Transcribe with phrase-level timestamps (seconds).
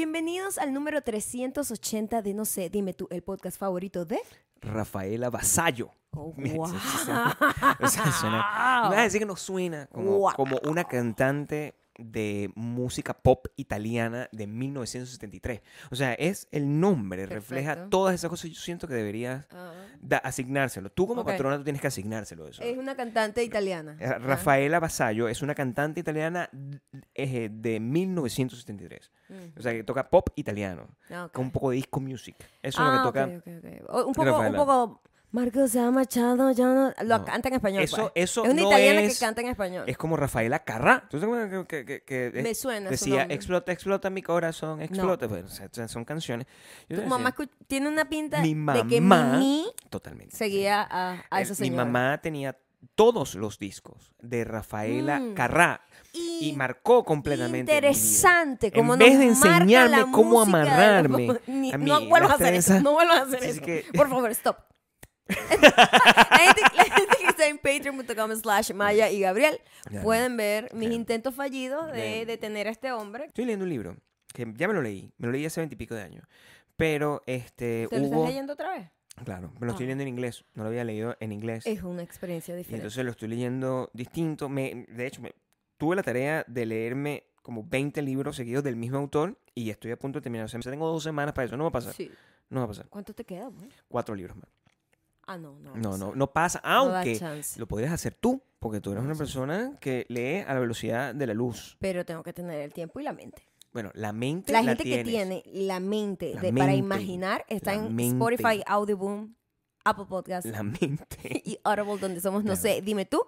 [0.00, 4.18] Bienvenidos al número 380 de No sé, dime tú, el podcast favorito de...
[4.62, 5.90] Rafaela Vasallo.
[6.12, 6.64] Oh, Mira, wow.
[7.80, 8.46] o sea, suena-
[8.84, 10.32] me vas a decir que no suena como, Wow.
[10.36, 15.60] como una cantante de música pop italiana de 1973.
[15.90, 18.50] O sea, es el nombre, refleja todas esas cosas.
[18.50, 19.72] Yo siento que deberías Ah,
[20.24, 20.90] asignárselo.
[20.90, 22.62] Tú como patrona tú tienes que asignárselo eso.
[22.62, 23.96] es una cantante italiana.
[24.00, 26.48] Eh, Rafaela Vasallo es una cantante italiana
[27.14, 29.10] eh, de 1973.
[29.28, 29.58] Mm.
[29.58, 32.36] O sea, que toca pop italiano, Ah, con un poco de disco music.
[32.62, 33.26] Eso es Ah, lo que toca.
[34.06, 35.02] Un poco, un poco...
[35.32, 36.92] Marcos se ha machado, ya no...
[37.04, 37.24] Lo No.
[37.24, 37.82] canta en español.
[37.84, 38.12] Eso, pues.
[38.16, 39.84] eso es una no italiana es, que canta en español.
[39.86, 41.06] es como Rafaela Carrá.
[41.08, 43.34] ¿Tú sabes cómo que, que- que- que Me suena su decía, nombre.
[43.36, 45.28] explota, explota mi corazón, explota?
[45.28, 46.46] Bueno, o sea, son canciones.
[46.88, 47.34] Yo Tu decía, mamá
[47.68, 50.36] tiene una pinta Mi de que mamá- Mimi Totalmente.
[50.36, 51.84] seguía a, a esa Mi señora.
[51.84, 52.58] mamá tenía
[52.96, 55.34] todos los discos de Rafaela Mm.
[55.34, 55.80] Carrá
[56.12, 57.72] y marcó completamente.
[57.72, 57.88] mi vida.
[57.88, 62.00] Interesante, como En vez de enseñarme cómo música de los- amarrarme Ni- a mí, no
[62.08, 62.82] vuelvas a hacer eso, trenzas.
[62.82, 63.64] no vuelvas a hacer Sí, es eso.
[63.64, 64.56] que- Por favor, stop.
[65.30, 70.04] La, gente, la gente que está en patreon.com slash Maya y Gabriel Claro.
[70.04, 70.94] pueden ver mis Claro.
[70.94, 73.24] intentos fallidos de detener a este hombre.
[73.26, 73.96] Estoy leyendo un libro
[74.32, 75.12] que ya me lo leí.
[75.18, 76.24] Me lo leí hace veintipico de años.
[76.76, 78.14] Pero este ¿Te lo hubo.
[78.14, 78.88] estás leyendo otra vez?
[79.24, 79.88] Claro, me lo estoy Ah.
[79.88, 80.44] leyendo en inglés.
[80.54, 81.66] No lo había leído en inglés.
[81.66, 82.82] Es una experiencia Y diferente.
[82.82, 84.48] entonces lo estoy leyendo distinto.
[84.48, 85.34] Me, de hecho, me-
[85.76, 89.98] tuve la tarea de leerme como 20 libros seguidos del mismo autor y estoy a
[89.98, 90.44] punto de terminar.
[90.46, 91.56] O sea, tengo dos semanas para eso.
[91.56, 91.92] No va a pasar.
[91.94, 92.10] Sí.
[92.50, 92.86] No va a pasar.
[92.88, 93.50] ¿Cuánto te queda?
[93.50, 93.68] pues?
[93.88, 94.46] Cuatro libros más.
[95.32, 95.76] Ah, no, no.
[95.76, 96.60] No, no, no pasa.
[96.64, 97.20] Aunque
[97.56, 101.24] lo podrías hacer tú, porque tú eres una persona que lee a la velocidad de
[101.24, 101.76] la luz.
[101.78, 103.46] Pero tengo que tener el tiempo y la mente.
[103.72, 107.76] Bueno, la mente La la gente que tiene la mente La de, para imaginar está
[107.76, 108.16] la en mente.
[108.16, 109.36] Spotify, Audioboom,
[109.84, 111.06] Apple Podcasts La mente.
[111.44, 112.60] y Audible, donde somos, no Claro.
[112.60, 113.22] sé, dime tú.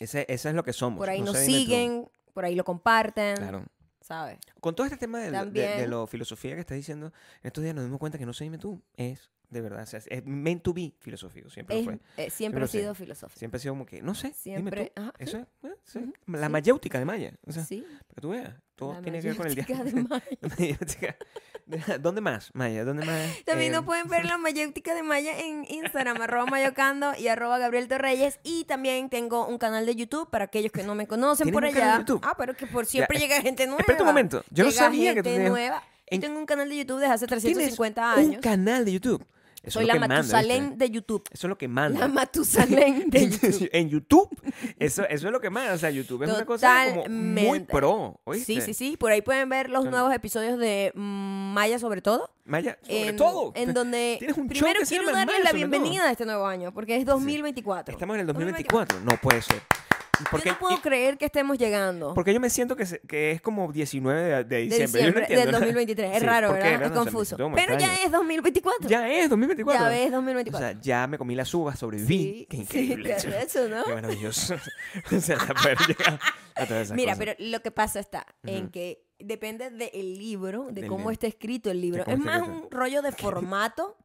[0.00, 0.98] Ese, es lo que somos.
[0.98, 3.64] Por ahí no nos sé, siguen, por ahí lo comparten, Claro.
[4.00, 4.38] ¿sabes?
[4.60, 7.84] Con todo este tema de, de, lo filosofía que estás diciendo, en estos días nos
[7.84, 10.74] dimos cuenta que no sé dime tú, es de verdad, o sea, es meant to
[10.74, 11.94] be filosófico, siempre lo fue.
[11.94, 11.98] eh,
[12.30, 13.38] siempre Siempre ha sido filosófico.
[13.38, 15.00] Siempre ha sido como que, no sé, Siempre, dime tú.
[15.02, 16.52] ajá, Eso es, eh, sí, la sí.
[16.52, 17.32] mayéutica de Maya.
[17.46, 19.84] O sea, sí, para que tú veas, todo la tiene que ver con el diablo.
[19.84, 21.16] de Maya.
[22.00, 22.84] ¿Dónde más, Maya?
[22.84, 23.44] ¿Dónde más?
[23.44, 27.58] También Eh, nos pueden ver la mayéutica de Maya en Instagram, arroba mayocando y arroba
[27.58, 28.38] Gabriel Torreyes.
[28.44, 31.64] Y también tengo un canal de YouTube para aquellos que no me conocen ¿Tienes por
[31.68, 32.04] un allá.
[32.22, 33.80] Ah, pero que por siempre Ya, llega gente nueva.
[33.80, 35.80] Espera un momento, yo no Llega sabía que tú tenías nueva.
[35.80, 38.40] Yo en- tengo un canal de YouTube desde hace tienes 350 un años.
[38.42, 39.26] canal de YouTube.
[39.66, 40.32] Eso Soy es la que manda, ¿viste?
[40.36, 41.24] Matusalén de YouTube.
[41.32, 41.98] Eso es lo que manda.
[42.00, 43.68] La Matusalén de YouTube.
[43.72, 44.28] en YouTube.
[44.78, 45.72] Eso, eso es lo que más.
[45.74, 48.14] O sea, YouTube es una cosa como muy pro.
[48.16, 48.60] Sí, ¿oíste?
[48.60, 48.96] sí, sí.
[48.96, 52.30] Por ahí pueden ver los Son- nuevos episodios de Maya sobre todo.
[52.46, 53.52] Maya, sobre en, todo.
[53.54, 55.70] En donde Tienes un show primero que quiero darles la sobre todo.
[55.70, 57.92] bienvenida a este nuevo año, porque es 2024.
[57.92, 59.00] Estamos en el 2024.
[59.00, 59.60] No puede ser.
[60.18, 62.14] ¿Y por Yo no puedo y- creer que estemos llegando.
[62.14, 65.02] Porque yo me siento que, se- que es como 19 de, de de diciembre.
[65.02, 65.58] no entiendo del nada.
[65.58, 66.10] 2023.
[66.14, 66.52] Es Sí, raro.
[66.54, 66.78] ¿verdad?
[66.80, 67.36] No, Es no confuso.
[67.54, 68.88] Pero ya es 2024.
[68.88, 69.84] Ya es 2024.
[69.84, 70.68] Ya ves O 2024.
[70.70, 72.06] sea, ya me comí las uvas, sobreviví.
[72.16, 73.14] Sí, Qué sí, increíble.
[73.14, 73.84] de hecho, ¿no?
[73.84, 74.54] Qué maravilloso.
[75.14, 76.18] o sea, poder llegar
[76.54, 77.18] a todas esas Mira, cosas.
[77.36, 81.12] pero lo que pasa está en que depende del libro, de Del cómo libro.
[81.12, 82.04] está escrito el libro.
[82.06, 83.96] Es más un rollo de formato.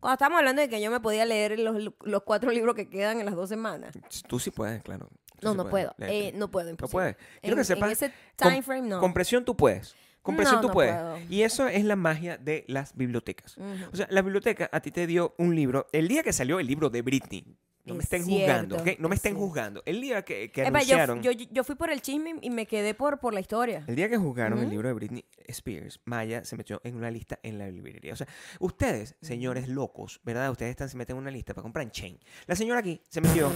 [0.00, 3.20] Cuando estamos hablando de que yo me podía leer los, los cuatro libros que quedan
[3.20, 3.94] en las dos semanas.
[4.26, 5.08] Tú sí puedes, claro.
[5.38, 5.90] Tú No, sí no puedes.
[5.94, 6.10] puedo.
[6.10, 6.92] Eh, no puedo, No imposible.
[6.92, 7.16] puedes.
[7.42, 7.86] Quiero que En- sepas.
[7.88, 9.00] En ese time frame, no.
[9.00, 9.94] Con presión tú puedes.
[10.22, 10.94] Con presión No, tú no puedes.
[10.94, 11.18] puedo.
[11.28, 13.56] Y eso es la magia de las bibliotecas.
[13.92, 15.86] O sea, la biblioteca a ti te dio un libro.
[15.92, 17.56] El día que salió el libro de Britney.
[17.90, 18.98] No me Es estén juzgando, ¿ok?
[18.98, 19.46] No me es estén cierto.
[19.46, 19.82] juzgando.
[19.86, 21.22] El día que, que Epa, yo, anunciaron.
[21.22, 23.84] yo, yo fui por el chisme y me quedé por, por la historia.
[23.86, 27.38] El día que juzgaron el libro de Britney Spears, Maya se metió en una lista
[27.42, 28.12] en la librería.
[28.12, 28.26] O sea,
[28.58, 30.50] ustedes, señores locos, ¿verdad?
[30.50, 32.18] Ustedes están, se meten en una lista para comprar en Chain.
[32.46, 33.50] La señora aquí se metió,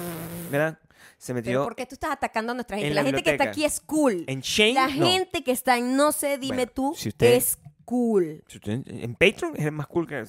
[0.50, 0.78] ¿verdad?
[1.18, 2.88] Se Pero metió ¿por qué tú estás atacando a nuestra gente?
[2.88, 4.24] en La, la gente que está aquí es cool.
[4.26, 4.74] en Chain.
[4.74, 5.06] La no.
[5.10, 8.42] gente que está en No sé, dime Bueno, tú, si usted- es cool.
[8.48, 10.24] Si usted- En Patreon es más cool que...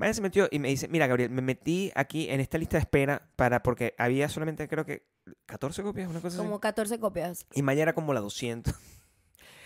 [0.00, 2.80] Maya se metió y me dice, mira Gabriel, me metí aquí en esta lista de
[2.82, 5.06] espera para porque había solamente creo que
[5.46, 6.60] 14 copias, una cosa Como así.
[6.60, 7.46] 14 copias.
[7.54, 8.74] Y Maya era como la 200.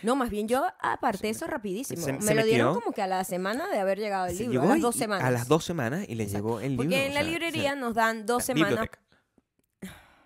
[0.02, 2.02] No, más bien yo aparté eso rapidísimo.
[2.02, 4.42] se- me se lo dieron como que a la semana de haber llegado el Se
[4.42, 4.62] libro.
[4.62, 5.24] A las dos semanas.
[5.26, 6.84] A las dos semanas y le llegó el libro.
[6.84, 8.68] Porque en la sea, librería nos dan dos semanas.
[8.70, 8.98] biblioteca.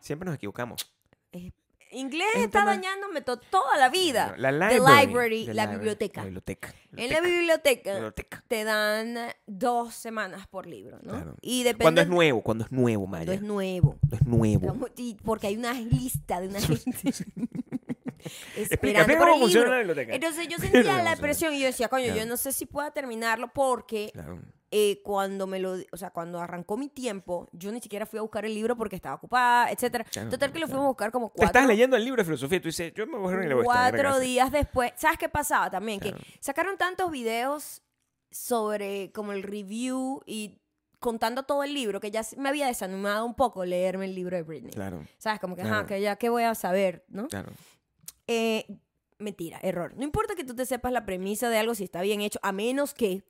[0.01, 0.91] Siempre nos equivocamos.
[1.93, 4.35] Inglés Es está tema- dañándome to- toda la vida.
[4.39, 5.47] La library.
[5.47, 6.21] The la library, biblioteca.
[6.21, 6.75] La biblioteca.
[6.97, 8.45] En la biblioteca biblioteca.
[8.49, 11.13] te dan dos semanas por libro, ¿no?
[11.13, 11.35] Claro.
[11.41, 13.35] Y depende Cuando es nuevo, cuando es nuevo, cuando Maya.
[13.35, 13.97] es nuevo.
[14.01, 14.89] Cuando es nuevo.
[14.97, 17.13] Y porque hay una lista de una gente
[18.57, 19.71] esperando por cómo el funciona libro.
[19.71, 20.15] la biblioteca.
[20.15, 22.21] Entonces yo sentía la presión y yo decía, coño, Claro.
[22.21, 24.41] yo no sé si pueda terminarlo porque Claro.
[24.71, 28.23] Eh, cuando me lo, o sea, cuando arrancó mi tiempo, yo ni siquiera fui a
[28.23, 30.05] buscar el libro porque estaba ocupada, etcétera.
[30.05, 32.27] Claro, Total que lo fuimos a buscar como Te cuatro, estás leyendo el libro de
[32.27, 34.93] filosofía tú dices, yo me voy a a cuatro días después.
[34.97, 36.01] ¿Sabes qué pasaba también?
[36.01, 37.83] Que sacaron tantos videos
[38.31, 40.61] sobre como el review y
[40.99, 44.43] contando todo el libro que ya me había desanimado un poco leerme el libro de
[44.43, 44.73] Britney.
[44.73, 45.41] Claro, ¿Sabes?
[45.41, 47.05] Como que, ajá, que ya, ¿qué voy a saber?
[47.09, 47.29] ¿no?
[47.29, 47.53] claro.
[48.27, 48.67] Eh,
[49.19, 49.95] mentira, error.
[49.97, 52.53] No importa que tú te sepas la premisa de algo si está bien hecho, a
[52.53, 53.25] menos que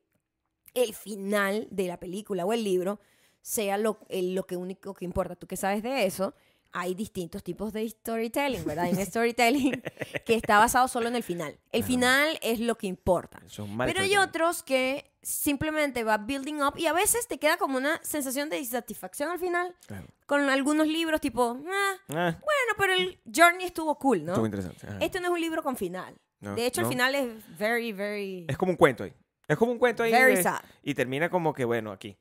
[0.82, 3.00] el final de la película o el libro
[3.40, 5.36] sea lo, el- lo que único que importa.
[5.36, 6.34] Tú que sabes de eso,
[6.72, 8.84] hay distintos tipos de storytelling, ¿verdad?
[8.86, 9.82] Hay un storytelling
[10.26, 11.58] que está basado solo en el final.
[11.72, 13.40] El final es lo que importa.
[13.86, 18.00] Pero hay otros que simplemente va building up y a veces te queda como una
[18.02, 20.06] sensación de insatisfacción al final Claro.
[20.26, 24.32] con algunos libros tipo, ah, Ah, bueno, pero el journey estuvo cool, ¿no?
[24.32, 24.86] estuvo interesante.
[24.86, 24.98] ajá.
[25.00, 26.14] Este no es un libro con final.
[26.40, 26.86] No, de hecho, no.
[26.86, 29.12] el final es very, very, Es como un cuento ahí.
[29.48, 30.12] Es como un cuento ahí.
[30.12, 30.60] very de- sad.
[30.82, 32.16] y termina como que, bueno, aquí.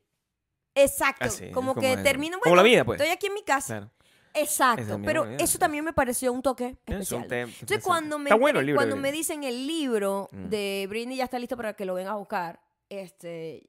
[0.74, 1.24] Exacto.
[1.26, 2.02] Así, como como que eso.
[2.02, 3.00] termino, Como bueno, la vida, pues.
[3.00, 3.66] estoy aquí en mi casa.
[3.78, 3.90] Claro.
[4.34, 4.94] Exacto.
[4.96, 5.58] Es pero vida, eso sí.
[5.58, 7.48] también me pareció un toque Es un especial.
[7.60, 8.78] Entonces, cuando me, Está bueno el libro.
[8.78, 10.48] cuando me dicen el libro Mm.
[10.48, 13.68] de Britney ya está listo para que lo vengan a buscar, este,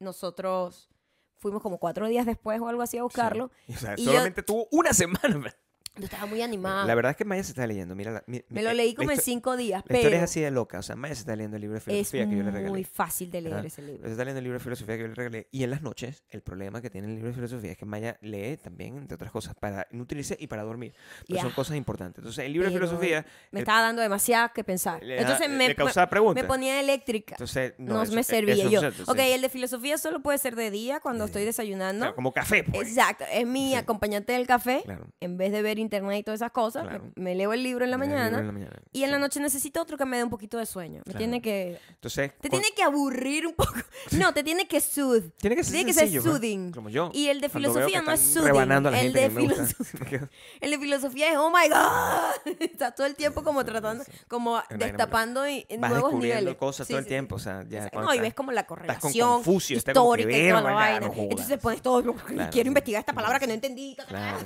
[0.00, 0.90] nosotros
[1.38, 3.50] fuimos como cuatro días después o algo así a buscarlo.
[3.66, 3.72] Sí.
[3.76, 5.54] O sea, Y yo- solamente tuvo una semana.
[5.96, 6.86] Yo estaba muy animada.
[6.86, 7.94] La verdad es que Maya se está leyendo.
[7.94, 10.22] Mira, la- mi- me lo eh, leí como en cinco días, La historia pero es
[10.30, 10.78] así de loca.
[10.78, 12.68] O sea, Maya se está leyendo el libro de es filosofía que yo le regalé.
[12.70, 13.66] muy fácil de leer ¿verdad?
[13.66, 14.02] ese libro.
[14.04, 15.48] Se está leyendo el libro de filosofía que yo le regalé.
[15.50, 18.16] Y en las noches, el problema que tiene el libro de filosofía es que Maya
[18.22, 20.94] lee también, entre otras cosas, para nutrirse y para dormir.
[21.20, 22.18] Entonces son cosas importantes.
[22.20, 25.02] Entonces, el libro de Pero filosofía Me el- estaba dando demasiado que pensar.
[25.02, 26.42] le, Entonces le- me, le causaba preguntas.
[26.42, 27.34] me ponía eléctrica.
[27.34, 28.78] Entonces, no, no eso- me eh, servía eso- yo.
[28.80, 32.14] entonces, ok, el de filosofía solo puede ser de día cuando estoy desayunando.
[32.14, 32.88] como café, pues.
[32.88, 33.74] Exacto, es mi Sí.
[33.74, 34.80] acompañante del café.
[34.84, 35.06] Claro.
[35.20, 37.04] En vez de ver internet y todas esas cosas, me- Claro.
[37.16, 38.38] me, leo el libro en la mañana.
[38.38, 39.20] en la mañana, Y en la sí.
[39.22, 40.98] noche necesito otro que me dé un poquito de sueño.
[40.98, 41.18] Me Claro.
[41.18, 41.78] tiene que.
[41.90, 43.74] Entonces, Te con- tiene que aburrir un poco.
[44.12, 45.30] No, te tiene que soothe.
[45.38, 46.72] tiene que ser tiene que ser sencillo, soothing.
[46.72, 47.10] Como yo.
[47.12, 48.46] Y el de filosofía no es soothing.
[48.46, 49.64] rebanando a la El gente de que me gusta.
[49.66, 50.28] filoso-
[50.60, 52.52] El de filosofía es, oh my God.
[52.60, 56.54] Estás todo el tiempo como tratando, como destapando y, en nuevos niveles.
[56.56, 57.38] cosas Sí, todo el sí, tiempo.
[57.38, 57.42] sí.
[57.42, 61.10] O sea, ya No, y ves como la correlación está histórica y toda la vaina.
[61.16, 62.60] Entonces pones todo, quiero sí.
[62.60, 63.96] investigar esta palabra que no entendí.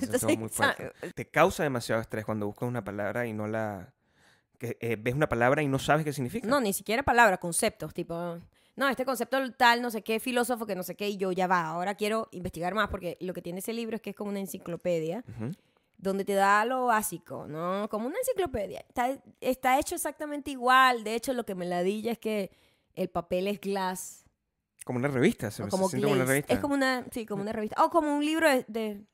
[0.01, 0.49] Entonces, fuerte.
[0.55, 0.93] ¿sabes?
[1.27, 3.93] Te causa demasiado estrés cuando buscas una palabra y no la...
[4.59, 6.47] que eh, ves una palabra y no sabes qué significa.
[6.47, 8.39] No, ni siquiera palabras, conceptos, tipo,
[8.77, 11.47] no, este concepto tal, no sé qué, filósofo, que no sé qué, y yo ya
[11.47, 14.31] va, ahora quiero investigar más, porque lo que tiene ese libro es que es como
[14.31, 15.25] una enciclopedia,
[15.97, 17.89] donde te da lo básico, ¿no?
[17.89, 18.85] Como una enciclopedia.
[18.87, 22.51] Está, está hecho exactamente igual, de hecho, lo que me ladilla es que
[22.95, 24.25] el papel es glass,
[24.85, 25.51] Como una revista.
[25.51, 26.53] Se, o se como como una revista.
[26.53, 28.65] Es como una, sí, como una revista, o como un libro de...
[28.69, 29.07] de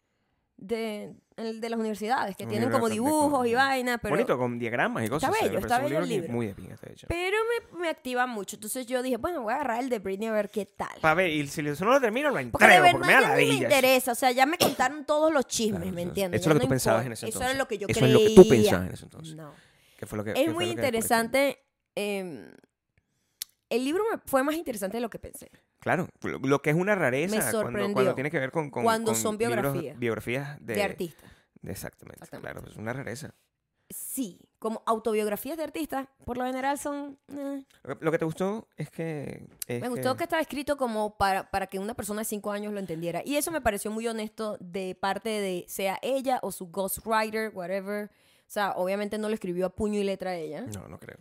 [0.58, 1.12] de,
[1.46, 4.14] el de las universidades, que Un tienen como de- de- dibujos y de- vainas, pero...
[4.14, 5.28] Bonito, con diagramas y cosas.
[5.30, 6.32] Está o sea, bello, me está bello el libro.
[6.32, 7.06] Muy de pinga está hecho.
[7.08, 7.36] Pero
[7.72, 8.56] me, me activa mucho.
[8.56, 10.98] Entonces yo dije, bueno, voy a agarrar el de Britney a ver qué tal.
[11.00, 13.20] Para ver, y si eso no lo termino, lo Porque de entrego, porque me da
[13.20, 14.12] verdad ya ni me interesa.
[14.12, 16.40] O sea, ya me contaron todos los chismes, Claro, ¿me eso- entiendes?
[16.40, 17.50] Eso es lo que tú no pensabas en ese Eso entonces.
[17.50, 18.14] era lo que yo Eso creía.
[18.16, 19.34] es lo que tú pensabas en ese entonces.
[19.34, 19.52] No.
[19.98, 21.58] ¿Qué fue lo que, Es muy interesante.
[21.96, 22.50] eh,
[23.70, 25.50] el libro me- fue más interesante de lo que pensé.
[25.78, 27.92] Claro, lo, lo que es una rareza cuando, sorprendió.
[27.94, 29.98] cuando tiene que ver con, con- Cuando con son biografías.
[29.98, 31.30] biografías de, De, artistas.
[31.64, 32.52] Exactamente, Exactamente.
[32.60, 33.34] Claro, es una rareza.
[33.90, 34.40] Sí.
[34.58, 37.18] Como autobiografías de artistas, por lo general son...
[37.28, 37.64] eh.
[38.00, 39.46] Lo que- te gustó es que...
[39.66, 42.72] es Me gustó que estaba escrito como para, para que una persona de cinco años
[42.72, 43.22] lo entendiera.
[43.24, 48.06] Y eso me pareció muy honesto de parte de sea ella o su ghostwriter, whatever.
[48.06, 51.18] O sea, obviamente no lo escribió a puño y letra ella, No, no creo.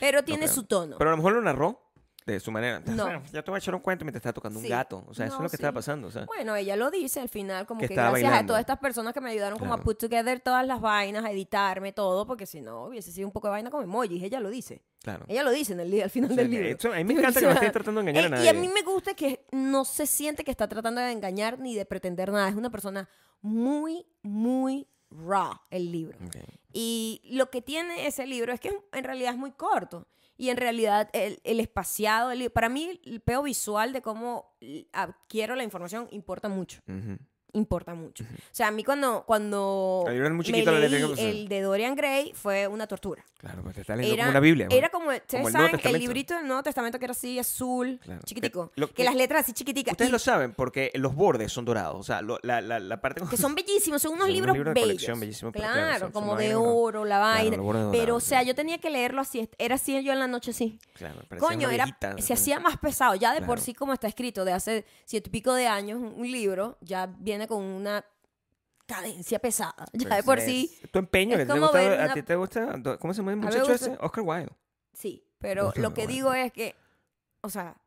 [0.00, 0.54] pero tiene creo.
[0.54, 0.96] su tono.
[0.98, 1.89] Pero a lo mejor lo narró
[2.32, 2.80] de su manera.
[2.86, 3.04] No.
[3.06, 4.66] "Ah, Ya te voy a echar un cuento mientras está tocando Sí.
[4.66, 5.04] un gato.
[5.08, 5.62] O sea, eso No, es lo que sí.
[5.62, 6.08] estaba pasando.
[6.08, 8.50] O sea, Bueno, ella lo dice al final, como Que que, gracias a bailando.
[8.52, 9.84] todas estas personas que me ayudaron como a Claro.
[9.84, 13.48] put together todas las vainas, a editarme todo, porque si no hubiese sido un poco
[13.48, 14.22] de vaina con emojis.
[14.22, 14.82] Ella lo dice.
[15.02, 15.24] claro.
[15.28, 16.68] Ella lo dice en el, al final O sea, del libro.
[16.68, 18.44] eso- a mí me encanta que no esté tratando de engañar a nadie.
[18.44, 21.74] Y a mí me gusta que no se siente que está tratando de engañar ni
[21.74, 22.48] de pretender nada.
[22.50, 23.08] Es una persona
[23.40, 26.18] muy, muy raw el libro.
[26.26, 26.36] Ok.
[26.72, 30.06] Y lo que tiene ese libro es que en realidad es muy corto.
[30.40, 34.56] Y en realidad el, el espaciado, libro- para mí el peo visual de cómo
[34.92, 36.80] adquiero la información importa mucho.
[36.88, 37.18] Ujú.
[37.52, 38.24] Importa mucho.
[38.24, 42.86] O sea, a mí cuando, cuando El me leí el de Dorian Gray fue una
[42.86, 43.24] tortura.
[43.40, 44.66] Claro, pues te está leyendo Era, como una Biblia.
[44.68, 44.76] ¿no?
[44.76, 45.98] era como, ustedes Como el saben, el Testamento.
[45.98, 48.20] librito del Nuevo Testamento que era así azul, Claro.
[48.24, 48.70] chiquitico.
[48.74, 49.92] Que- lo que, que- las letras así chiquiticas.
[49.92, 51.96] Ustedes y lo saben porque los bordes son dorados.
[51.98, 53.22] O sea, lo- la, la, la parte...
[53.30, 55.52] que son bellísimos, son unos Son libros libros bellos.
[55.52, 57.56] claro, como de oro, la vaina.
[57.90, 59.48] pero, o sea, yo tenía que leerlo así.
[59.58, 60.78] Era así yo en la noche, sí.
[60.94, 63.14] Claro, Coño, era, viejita, se hacía más pesado.
[63.14, 66.30] Ya de por sí, como está escrito, de hace ciento y pico de años, un
[66.30, 68.04] libro ya viene con una
[68.94, 69.86] cadencia pesada.
[69.92, 72.22] Ya Pues de por es- sí, Tu empeño, es ¿a ti te gusta- ¿a ti
[72.22, 72.98] te gusta?
[72.98, 73.96] ¿Cómo se llama el muchacho gusta- ese?
[74.00, 74.52] Oscar Wilde.
[74.92, 75.24] sí.
[75.38, 76.12] Pero Oscar lo que Wilde.
[76.14, 76.76] digo es que,
[77.40, 77.79] o sea,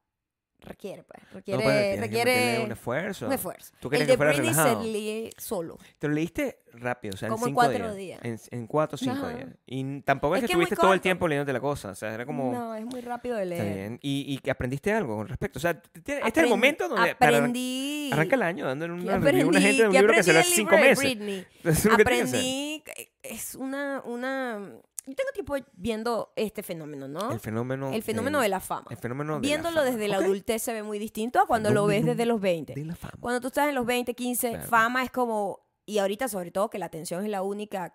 [0.63, 1.21] requiere, pues.
[1.23, 1.63] No, Requiere,
[1.95, 3.27] que requiere un esfuerzo.
[3.27, 3.73] un esfuerzo.
[3.79, 4.81] ¿Tú El querías de que fuera Britney relajado?
[4.83, 5.77] se lee solo.
[5.99, 8.21] Te lo leíste rápido, o sea, Como en cinco cuatro días.
[8.23, 8.47] días.
[8.51, 9.29] En, en cuatro o cinco Ajá.
[9.35, 9.49] días.
[9.65, 11.89] Y tampoco es, Es que estuviste todo el tiempo leyéndote la cosa.
[11.91, 12.51] O sea, era como.
[12.51, 13.73] No, es muy rápido de leer.
[13.75, 13.99] bien.
[14.01, 15.59] Y, y aprendiste algo con respecto.
[15.59, 17.15] O sea, este es el momento donde.
[17.15, 18.09] para Aprendí.
[18.11, 20.31] arranca el año dándole una review a una aprendí- gente de un libro que se
[20.31, 21.91] aprendí lo hace cinco meses.
[21.93, 24.59] Aprendí, que es una, una...
[25.05, 27.31] Yo tengo tiempo viendo este fenómeno, ¿no?
[27.31, 27.91] El fenómeno.
[27.91, 28.87] El fenómeno de la fama.
[28.89, 29.89] El fenómeno de la Viéndolo fama.
[29.91, 32.73] desde la adultez se ve muy distinto a cuando lo ves desde los 20.
[32.73, 33.13] De la fama.
[33.19, 34.67] Cuando tú estás en los 20, 15, Claro.
[34.67, 35.59] fama es como...
[35.85, 37.93] Y ahorita sobre todo que la atención es la única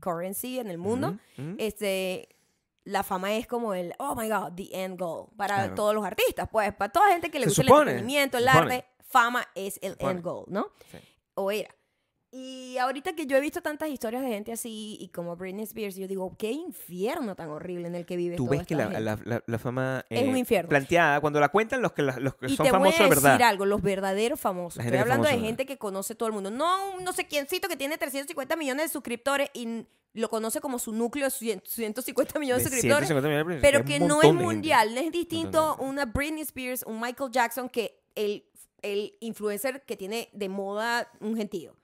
[0.00, 1.16] currency en el mundo.
[1.58, 2.28] Este...
[2.84, 5.28] La fama es como el, oh my God, the end goal.
[5.36, 5.74] Para Claro.
[5.74, 8.74] todos los artistas, pues, para toda gente que le gusta supone, el entretenimiento, el supone.
[8.74, 10.12] arte, fama es el supone.
[10.12, 10.68] end goal, ¿no?
[10.90, 10.98] Sí.
[11.34, 11.74] o era.
[12.32, 15.96] Y ahorita que yo he visto tantas historias de gente así y como Britney Spears,
[15.96, 18.88] yo digo, qué infierno tan horrible en el que vive Tú toda ves que la,
[19.00, 20.68] la, la- la fama Es un eh, infierno.
[20.68, 23.42] planteada, cuando la cuentan los que, los que y son famosos de decir verdad.
[23.42, 24.84] algo, los verdaderos famosos.
[24.84, 26.52] Estoy hablando de gente que conoce todo el mundo.
[26.52, 30.92] No no sé quiéncito que tiene 350 millones de suscriptores y lo conoce como su
[30.92, 33.08] núcleo de 100 150 millones de suscriptores.
[33.08, 37.00] 150 millones de Pero que no es mundial, no es distinto una Britney Spears, un
[37.00, 38.44] Michael Jackson que el,
[38.82, 41.74] el influencer que tiene de moda un gentío.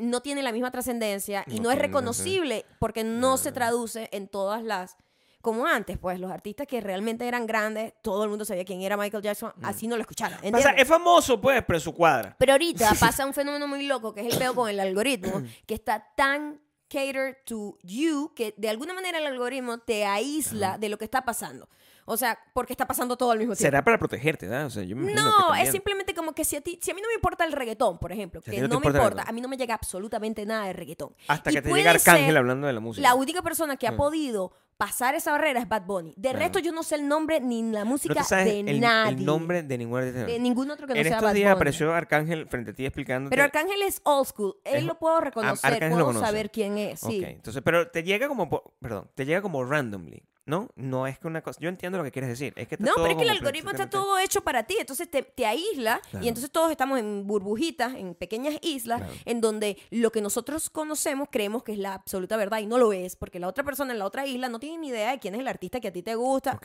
[0.00, 4.28] No tiene la misma trascendencia y No no, es reconocible porque no, se traduce en
[4.28, 4.96] todas las...
[5.40, 8.98] Como antes, pues los artistas que realmente eran grandes, todo el mundo sabía quién era
[8.98, 10.38] Michael Jackson, así no lo escucharan.
[10.38, 10.82] Pasa, ¿entiendes?
[10.82, 12.36] es famoso, pues, pero su cuadra.
[12.38, 15.72] Pero ahorita pasa un fenómeno muy loco que es el peo con el algoritmo, que
[15.72, 20.98] está tan catered to you que de alguna manera el algoritmo te aísla de lo
[20.98, 21.68] que está pasando.
[22.10, 23.66] O sea, porque está pasando todo al mismo tiempo.
[23.66, 24.66] Será para protegerte, ¿verdad?
[24.66, 26.90] O sea, yo me imagino que No, es simplemente como que si a ti, si
[26.90, 28.98] a mí no me importa el reggaetón, por ejemplo, Si que no no, me importa
[28.98, 31.14] el importa, a mí no me llega absolutamente nada de reggaetón.
[31.28, 33.06] Hasta Y que te llega Arcángel hablando de la música.
[33.08, 33.96] La única persona que ha Mm.
[33.96, 36.14] podido pasar esa barrera es Bad Bunny.
[36.16, 36.38] De Claro.
[36.38, 39.12] resto, yo no sé el nombre ni la no música te sabes de el, nadie.
[39.18, 40.24] el nombre de ningún artista.
[40.24, 41.56] de ningún otro que no en sea estos Bad días Bunny.
[41.56, 43.28] apareció Arcángel frente a ti explicando.
[43.28, 44.56] Pero Arcángel es old school.
[44.64, 46.24] Él Es- lo puedo reconocer, lo puedo conoce.
[46.24, 47.00] saber quién es.
[47.00, 47.18] Sí.
[47.22, 48.48] Ok, entonces, pero te llega como,
[48.80, 50.68] perdón, te llega como randomly, ¿no?
[50.74, 53.08] No es que una cosa, yo entiendo lo que quieres decir, es que No, pero
[53.08, 56.24] es que el algoritmo está todo hecho para ti, entonces te, te aísla Claro.
[56.24, 59.14] y entonces todos estamos en burbujitas, en pequeñas islas, Claro.
[59.26, 62.92] en donde lo que nosotros conocemos creemos que es la absoluta verdad y no lo
[62.92, 65.34] es, porque la otra persona en la otra isla no tiene ni idea de quién
[65.34, 66.58] es el artista que a ti te gusta.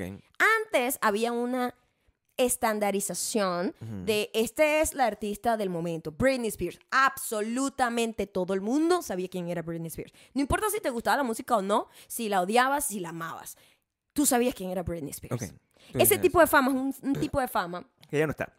[0.65, 1.73] Antes había una
[2.37, 3.73] estandarización
[4.05, 6.79] de este es la artista del momento, Britney Spears.
[6.91, 10.13] Absolutamente todo el mundo sabía quién era Britney Spears.
[10.33, 13.57] No importa si te gustaba la música o no, si la odiabas, si la amabas.
[14.13, 15.53] Tú sabías quién era Britney Spears.
[15.93, 17.85] Ese tipo de fama es un, un tipo de fama.
[18.09, 18.53] Que ya no está.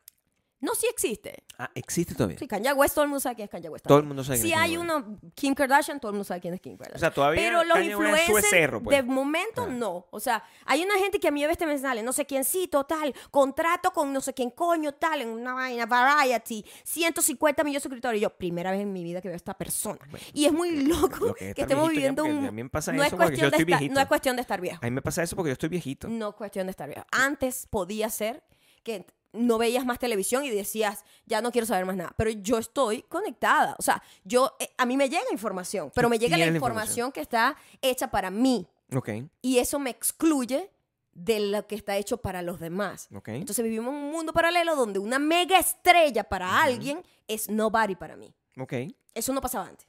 [0.60, 1.44] No, sí existe.
[1.58, 2.38] Ah, existe todavía.
[2.38, 3.86] Sí, Kanye West, todo el mundo sabe quién es Kanye West.
[3.86, 6.24] Todo el mundo sabe quién Si es hay Kanye uno, Kim Kardashian, todo el mundo
[6.24, 6.96] sabe quién es Kim Kardashian.
[6.96, 8.96] O sea, todavía Pero los Kanye West sube influencers cerro, pues.
[8.96, 9.70] de momento Ah.
[9.70, 10.06] no.
[10.10, 12.84] O sea, hay una gente que a mí a veces me sale, no sé quiéncito,
[12.84, 17.88] tal, contrato con no sé quién coño, tal, en una vaina, variety, 150 millones de
[17.88, 18.18] suscriptores.
[18.18, 20.00] Y yo, primera vez en mi vida que veo a esta persona.
[20.32, 22.46] y es muy loco lo que que, es estar estemos viejito ya, viviendo porque un...
[22.46, 23.94] a mí me pasa no, es eso porque yo cuestión de estoy estar, viejito.
[23.94, 24.78] no es cuestión de estar viejo.
[24.82, 26.08] A mí me pasa eso porque yo estoy viejito.
[26.08, 27.04] No es cuestión de estar viejo.
[27.10, 28.42] Antes podía ser
[28.82, 32.14] que no veías más televisión y decías, ya no quiero saber más nada.
[32.16, 33.76] Pero yo estoy conectada.
[33.78, 37.20] O sea, yo, eh, a mí me llega información, pero me llega la información que
[37.20, 38.66] está hecha para mí.
[38.94, 39.08] Ok,
[39.42, 40.70] Y eso me excluye
[41.12, 43.08] de lo que está hecho para los demás.
[43.14, 43.28] ok.
[43.28, 48.16] Entonces vivimos en un mundo paralelo donde una mega estrella para alguien es nobody para
[48.16, 48.32] mí.
[48.58, 48.72] ok,
[49.14, 49.86] Eso no pasaba antes.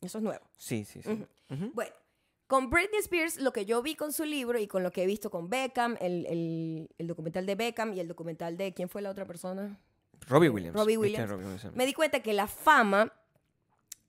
[0.00, 0.44] Eso es nuevo.
[0.58, 1.24] Sí, sí, sí.
[1.72, 1.94] Bueno,
[2.46, 5.06] con Britney Spears, lo que yo vi con su libro y con lo que he
[5.06, 8.72] visto con Beckham, el, el- el documental de Beckham y el documental de.
[8.72, 9.78] ¿Quién fue la otra persona?
[10.28, 10.74] Robbie Williams.
[10.76, 10.98] Robbie ¿viste?
[11.22, 11.30] Williams.
[11.30, 11.76] Robbie Williams.
[11.76, 13.12] Me di cuenta que la fama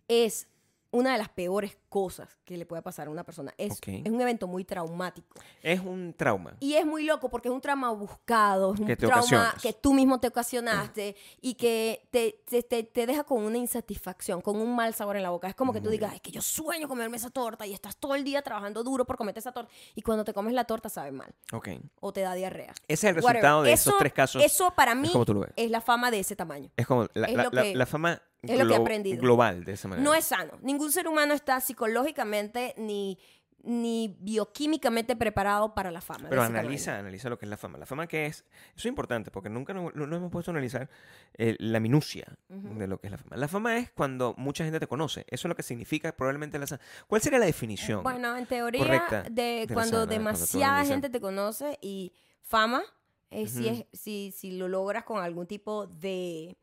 [0.08, 0.48] es
[0.92, 3.54] una de las peores cosas que le puede pasar a una persona.
[3.58, 5.36] Es, es un evento muy traumático.
[5.62, 6.56] Es un trauma.
[6.60, 9.62] Y es muy loco porque es un trauma buscado, es un trauma ocasionas.
[9.62, 14.42] que tú mismo te ocasionaste y que te, te, te- te deja con una insatisfacción,
[14.42, 15.48] con un mal sabor en la boca.
[15.48, 18.16] Es como que tú digas, es que yo sueño comerme esa torta y estás todo
[18.16, 21.12] el día trabajando duro por comerte esa torta y cuando te comes la torta sabe
[21.12, 21.70] mal Ok.
[22.00, 22.74] o te da diarrea.
[22.88, 23.34] Ese es el Whatever.
[23.36, 24.44] resultado de esos Eso- tres casos.
[24.44, 25.52] Eso para mí como tú lo ves.
[25.56, 26.72] es la fama de ese tamaño.
[26.78, 29.22] Es como la, Es la- lo la- que- la fama es lo que he aprendido.
[29.22, 30.04] global de esa manera.
[30.08, 30.54] No es sano.
[30.62, 33.18] Ningún ser humano está psicológicamente ni,
[33.64, 36.30] ni bioquímicamente preparado para la fama.
[36.30, 37.78] Pero analiza, analiza lo que es la fama.
[37.78, 40.90] La fama que es, eso es importante porque nunca nos, no hemos puesto a analizar
[41.34, 43.36] eh, la minucia de lo que es la fama.
[43.36, 45.22] La fama es cuando mucha gente te conoce.
[45.30, 46.68] Eso es lo que significa probablemente la...
[46.68, 48.04] sa- ¿Cuál sería la definición?
[48.04, 52.14] Bueno, en teoría, de cuando sana, demasiada gente te conoce y
[52.44, 52.84] fama,
[53.30, 56.56] es si, es, si, si lo logras con algún tipo de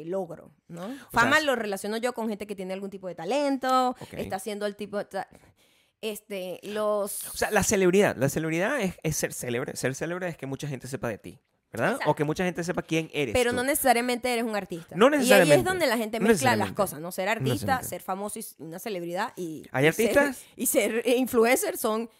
[0.00, 0.88] eh, logro, ¿no?
[1.12, 4.66] Fama sea, lo relaciono yo con gente que tiene algún tipo de talento, está haciendo
[4.66, 4.98] el tipo
[6.00, 7.28] Este, los...
[7.28, 8.16] O sea, la celebridad.
[8.16, 9.76] La celebridad es, es ser célebre.
[9.76, 11.38] Ser célebre es que mucha gente sepa de ti.
[11.72, 11.98] ¿verdad?
[12.04, 13.56] O que mucha gente sepa quién eres Pero tú.
[13.56, 14.94] no necesariamente eres un artista.
[14.94, 15.56] No Y ahí necesariamente.
[15.60, 16.76] es donde la gente No mezcla las necesariamente.
[16.76, 17.12] cosas, ¿no?
[17.12, 17.88] Ser artista, necesariamente.
[17.88, 19.64] ser famoso y una celebridad y...
[19.72, 20.44] ¿Hay y ser- artistas?
[20.54, 22.10] y ser influencer son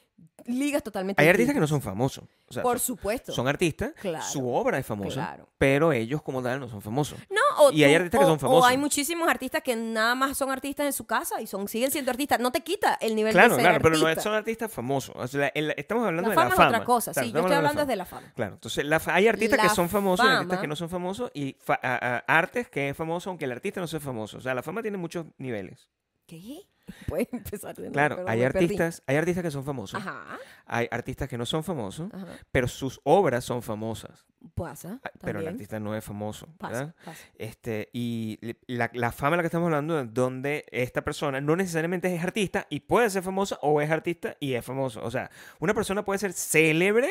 [0.47, 2.25] ligas totalmente Hay artistas que no son famosos.
[2.49, 3.33] O sea, Por son, supuesto.
[3.33, 4.25] son artistas, Claro.
[4.25, 5.49] su obra es famosa, Claro.
[5.57, 7.19] pero ellos como tal no son famosos.
[7.31, 8.65] No, o Y hay tú- artistas que o- son famosos.
[8.65, 11.91] O hay muchísimos artistas que nada más son artistas en su casa y son siguen
[11.91, 12.41] siendo artistas.
[12.41, 15.15] No te quita el nivel Claro, de ser claro, pero no son artistas famosos.
[15.17, 16.69] O sea, el- estamos hablando La de fama la es fama.
[16.71, 17.13] otra cosa.
[17.13, 18.33] Claro, sí, yo estoy hablando desde la fama.
[18.35, 20.89] Claro, entonces la hay artistas que La son famosos y fama- artistas que no son
[20.89, 24.39] famosos y fa- a- a- artes que es famoso aunque el artista no sea famoso.
[24.39, 25.89] O sea, la fama tiene muchos niveles.
[26.27, 26.63] ¿Qué?
[27.09, 31.29] Puedes empezar de nuevo, Claro, hay artistas, hay artistas que son famosos, Ajá, hay artistas
[31.29, 32.27] que no son famosos, ajá.
[32.51, 34.27] pero sus obras son famosas.
[34.55, 35.01] Pasa.
[35.05, 36.95] Ah, Pero el artista no es famoso, Pasa.
[37.39, 41.55] Este, y la, la fama de la que estamos hablando es donde esta persona no
[41.57, 45.01] necesariamente es artista y puede ser famosa o es artista y es famoso.
[45.05, 45.31] O sea,
[45.61, 47.09] una persona puede ser célebre,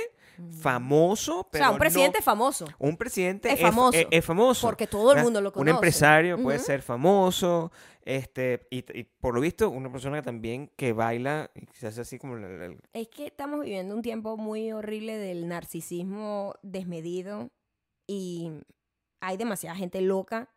[0.59, 2.65] famoso, O pero sea, un presidente no- famoso.
[2.79, 3.97] un presidente es famoso.
[3.97, 4.67] Es, es famoso.
[4.67, 5.71] Porque todo el mundo lo Un conoce.
[5.75, 7.71] empresario puede ser famoso,
[8.03, 12.01] este, y, y por lo visto, una persona que también que baila y se hace
[12.01, 17.20] así como la- la- Es que estamos viviendo un tiempo muy horrible del narcisismo desmedido
[18.07, 18.51] y
[19.21, 20.49] hay demasiada gente loca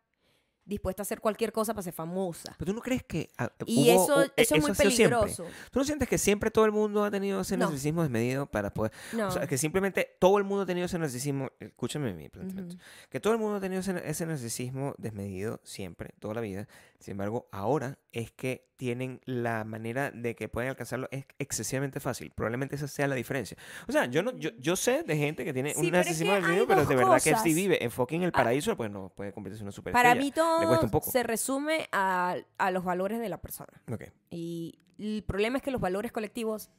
[0.66, 2.54] dispuesta a hacer cualquier cosa para ser famosa.
[2.58, 5.44] Pero tú no crees que ah, Y hubo- eso, u- eso es muy peligroso.
[5.70, 7.66] ¿Tú no sientes que siempre todo el mundo ha tenido ese No.
[7.66, 8.90] narcisismo desmedido para poder...
[9.12, 9.28] No.
[9.28, 11.50] O sea, que simplemente todo el mundo ha tenido ese narcisismo...
[11.60, 12.76] Escúchame mi planteamiento.
[12.76, 12.84] Ujú.
[13.10, 16.66] Que todo el mundo ha tenido ese, ese narcisismo desmedido siempre, toda la vida.
[17.04, 22.30] Sin embargo, ahora es que tienen la manera de que pueden alcanzarlo es excesivamente fácil.
[22.30, 23.58] Probablemente esa sea la diferencia.
[23.86, 26.04] O sea, yo no yo, yo sé de gente que tiene Sí, un que hay
[26.04, 28.38] desmedido, pero de verdad que si vive en fucking el Ah.
[28.38, 30.10] paraíso, pues no puede convertirse en una superestrella.
[30.14, 33.82] Para mí todo se resume a, a los valores de la persona.
[34.30, 36.70] Y el problema es que los valores colectivos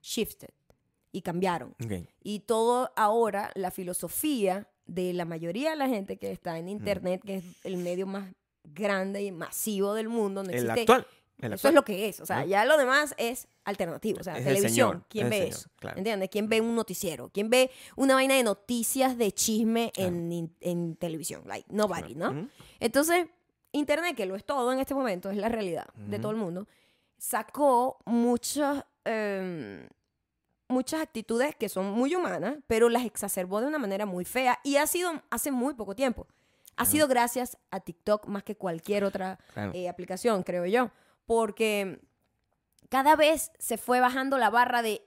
[0.00, 0.48] shifted
[1.12, 1.74] y cambiaron.
[1.84, 2.08] ok.
[2.22, 7.20] Y todo ahora, la filosofía de la mayoría de la gente que está en Internet,
[7.24, 8.32] que es el medio más
[8.74, 10.80] grande y masivo del mundo, no El existe.
[10.80, 11.06] actual.
[11.38, 11.70] El Eso actual.
[11.72, 12.20] es lo que es.
[12.20, 14.18] O sea, ya lo demás es alternativo.
[14.20, 15.04] O sea, Es televisión.
[15.08, 15.70] ¿Quién es ve señor, eso?
[15.76, 15.98] claro.
[15.98, 16.28] ¿Entiendes?
[16.30, 17.30] ¿Quién ve un noticiero?
[17.32, 20.08] ¿Quién ve una vaina de noticias de chisme Claro.
[20.10, 21.42] en, in- en televisión?
[21.46, 22.32] Like, nobody, Claro.
[22.34, 22.48] ¿no?
[22.78, 23.26] Entonces,
[23.72, 26.66] Internet, que lo es todo en este momento, es la realidad de todo el mundo,
[27.16, 29.88] sacó muchas, em,
[30.68, 34.76] muchas actitudes que son muy humanas, pero las exacerbó de una manera muy fea y
[34.76, 36.26] ha sido hace muy poco tiempo.
[36.76, 39.72] Ha sido gracias a TikTok más que cualquier otra Claro.
[39.74, 40.90] eh, aplicación, creo yo,
[41.26, 42.00] porque
[42.88, 45.02] cada vez se fue bajando la barra de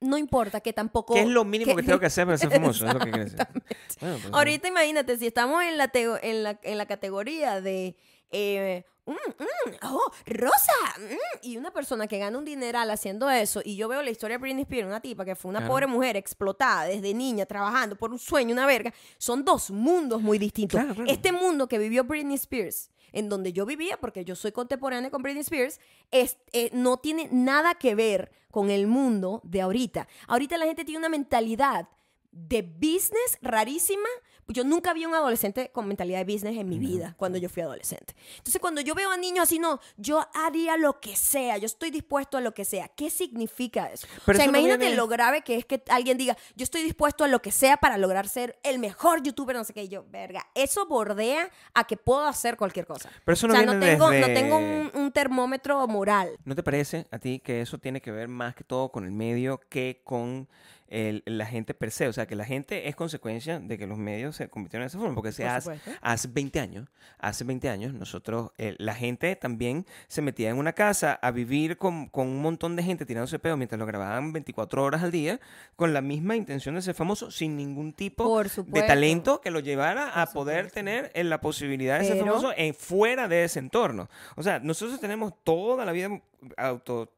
[0.00, 1.12] no importa que tampoco...
[1.14, 2.86] ¿Qué es lo mínimo que, tengo que hacer para ser famoso?
[2.86, 3.46] Es lo que quieres decir.
[3.68, 3.76] Exactamente.
[4.00, 7.96] Bueno, pues, Ahorita imagínate, si estamos en la, en la, en la categoría de...
[8.30, 13.60] eh, mm, mm, oh, Rosa, mm, y una persona que gana un dineral haciendo eso,
[13.64, 15.72] y yo veo la historia de Britney Spears, una tipa que fue una Claro.
[15.72, 20.38] pobre mujer explotada desde niña, trabajando por un sueño, una verga, son dos mundos muy
[20.38, 20.78] distintos.
[20.80, 21.10] Claro, claro.
[21.10, 25.22] Este mundo que vivió Britney Spears, en donde yo vivía, porque yo soy contemporánea con
[25.22, 30.06] Britney Spears, es, eh, no tiene nada que ver con el mundo de ahorita.
[30.28, 31.88] Ahorita la gente tiene una mentalidad
[32.32, 34.08] de business rarísima.
[34.50, 37.62] Yo nunca vi un adolescente con mentalidad de business en mi vida cuando yo fui
[37.62, 38.14] adolescente.
[38.38, 41.90] Entonces, cuando yo veo a niños así, no, yo haría lo que sea, yo estoy
[41.90, 42.88] dispuesto a lo que sea.
[42.88, 44.06] ¿Qué significa eso?
[44.26, 46.64] Pero o sea, eso no imagínate viene- lo grave que es que alguien diga, yo
[46.64, 49.84] estoy dispuesto a lo que sea para lograr ser el mejor youtuber, no sé qué.
[49.84, 53.10] Y yo, verga, eso bordea a que puedo hacer cualquier cosa.
[53.24, 56.36] Pero eso no o sea, no tengo, no tengo un, un termómetro moral.
[56.44, 59.12] ¿No te parece a ti que eso tiene que ver más que todo con el
[59.12, 60.48] medio que con
[60.90, 62.06] el- la gente per se?
[62.08, 64.98] O sea, que la gente es consecuencia de que los medios se convirtieron en esa
[64.98, 65.14] forma.
[65.14, 65.90] Porque se Por hace, supuesto.
[66.02, 70.72] hace 20 años, hace 20 años, nosotros, eh, la gente también se metía en una
[70.72, 74.82] casa a vivir con, con un montón de gente tirándose pedo mientras lo grababan 24
[74.84, 75.40] horas al día,
[75.76, 80.20] con la misma intención de ser famoso, sin ningún tipo de talento que lo llevara
[80.20, 84.08] a poder tener eh, la posibilidad de ser famoso fuera de ese entorno.
[84.36, 86.08] O sea, nosotros tenemos toda la vida
[86.56, 87.12] auto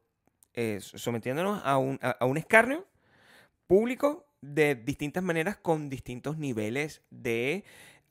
[0.54, 2.84] eh, sometiéndonos a un, a, a un escarnio
[3.66, 7.64] público de distintas maneras con distintos niveles de,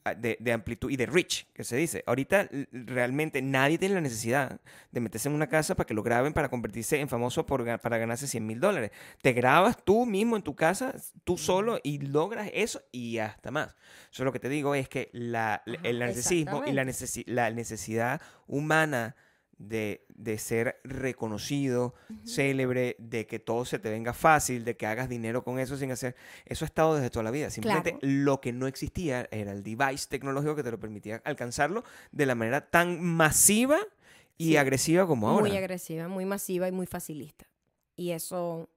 [0.06, 2.04] ah, de, de amplitud y de reach, que se dice.
[2.08, 4.62] Ahorita realmente nadie tiene la necesidad
[4.92, 7.98] de meterse en una casa para que lo graben para convertirse en famoso por, para
[7.98, 8.92] ganarse 100 mil dólares.
[9.22, 13.76] Te grabas tú mismo en tu casa, tú solo, y logras eso y hasta más.
[14.14, 17.52] Yo lo que te digo es que la, Ajá, el narcisismo y la, necesi- la
[17.52, 19.16] necesidad humana
[19.68, 21.94] de, de ser reconocido,
[22.26, 25.92] célebre, de que todo se te venga fácil, de que hagas dinero con eso sin
[25.92, 26.16] hacer.
[26.46, 27.50] Eso ha estado desde toda la vida.
[27.50, 28.08] Simplemente Claro.
[28.08, 32.36] lo que no existía era el device tecnológico que te lo permitía alcanzarlo de la
[32.36, 33.78] manera tan masiva
[34.38, 34.58] y Sí.
[34.58, 35.48] agresiva como ahora.
[35.48, 37.46] Muy agresiva, muy masiva y muy facilista.
[37.96, 38.70] Y eso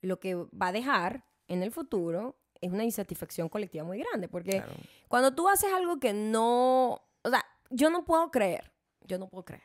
[0.00, 4.28] lo que va a dejar en el futuro es una insatisfacción colectiva muy grande.
[4.28, 4.72] Porque Claro.
[5.08, 7.00] cuando tú haces algo que no.
[7.22, 8.72] O sea, yo no puedo creer.
[9.06, 9.62] Yo no puedo creer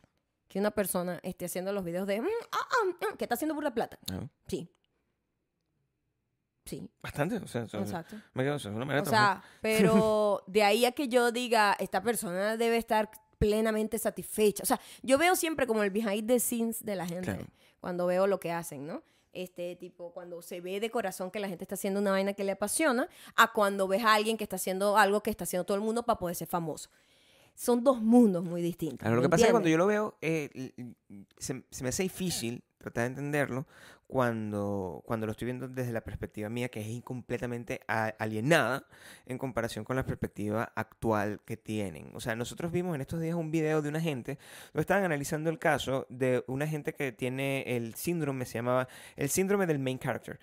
[0.49, 2.19] que una persona esté haciendo los videos de.
[2.21, 3.97] "Mm, ah, ah, ah", que está haciendo burda plata.
[4.05, 4.29] Claro.
[4.47, 4.67] Sí.
[6.65, 7.37] Sí, Bastante.
[7.37, 8.15] O sea, exacto.
[8.33, 11.75] me quedo- es una manera O de sea, pero de ahí a que yo diga,
[11.79, 13.09] esta persona debe estar
[13.39, 14.61] plenamente satisfecha.
[14.63, 17.45] O sea, yo veo siempre como el behind the scenes de la gente Claro.
[17.79, 19.01] cuando veo lo que hacen, ¿no?
[19.33, 22.43] Este tipo, cuando se ve de corazón que la gente está haciendo una vaina que
[22.43, 25.77] le apasiona, a cuando ves a alguien que está haciendo algo que está haciendo todo
[25.77, 26.89] el mundo para poder ser famoso.
[27.59, 29.05] Son dos mundos muy distintos.
[29.09, 30.71] Lo ¿me que pasa es que cuando yo lo veo, eh,
[31.37, 33.67] se, se me hace difícil tratar de entenderlo
[34.07, 38.85] cuando, cuando lo estoy viendo desde la perspectiva mía, que es incompletamente a- alienada
[39.25, 42.11] en comparación con la perspectiva actual que tienen.
[42.15, 44.39] O sea, nosotros vimos en estos días un video de una gente,
[44.71, 49.27] lo estaban analizando el caso de una gente que tiene el síndrome, se llamaba el
[49.29, 50.39] síndrome del main character.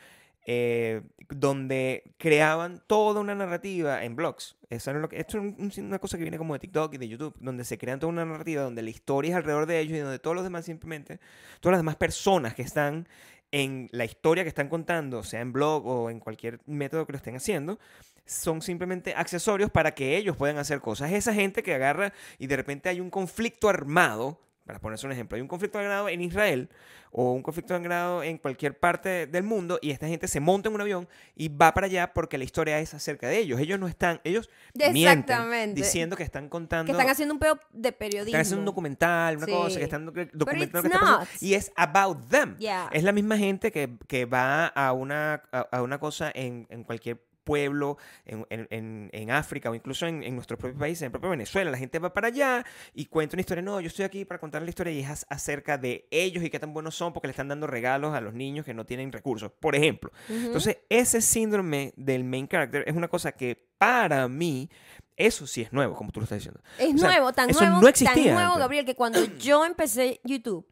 [0.49, 4.57] Eh, donde creaban toda una narrativa en blogs.
[4.71, 6.99] Eso lo que, esto es un- un- una cosa que viene como de TikTok y
[6.99, 9.97] de YouTube, donde se crean toda una narrativa donde la historia es alrededor de ellos
[9.97, 11.19] y donde todos los demás simplemente,
[11.61, 13.09] todas las demás personas que están
[13.51, 17.17] en la historia que están contando, sea en blog o en cualquier método que lo
[17.19, 17.79] estén haciendo,
[18.25, 21.13] son simplemente accesorios para que ellos puedan hacer cosas.
[21.13, 25.37] Esa gente que agarra y de repente hay un conflicto armado, para ponerse un ejemplo,
[25.37, 26.69] hay un conflicto armado en Israel
[27.13, 30.75] o un conflicto armado en cualquier parte del mundo y esta gente se monta en
[30.75, 33.61] un avión y va para allá porque la historia es acerca de ellos.
[33.61, 34.51] Ellos no están, ellos
[34.93, 38.29] mienten diciendo que están contando Que están haciendo un pedo de periodismo.
[38.29, 39.53] están haciendo un documental, una Sí.
[39.53, 41.27] cosa, que están docu- documentando que está.
[41.41, 42.57] Y es about them.
[42.59, 42.89] Yeah.
[42.93, 46.85] Es la misma gente que, que va a una, a, a una cosa en, en
[46.85, 51.11] cualquier pueblo en, en- en- África o incluso en, en nuestro propio país, en el
[51.13, 51.71] propio Venezuela.
[51.71, 53.63] La gente va para allá y cuenta una historia.
[53.63, 56.59] No, yo estoy aquí para contar la historia y es acerca de ellos y qué
[56.59, 59.51] tan buenos son porque le están dando regalos a los niños que no tienen recursos,
[59.53, 60.11] por ejemplo.
[60.29, 64.69] Entonces, ese síndrome del main character es una cosa que para mí,
[65.17, 66.61] eso sí es nuevo, como tú lo estás diciendo.
[66.79, 68.59] Es O sea, nuevo, tan eso nuevo, no existía tan nuevo, antes.
[68.61, 70.67] Gabriel, que cuando yo empecé YouTube,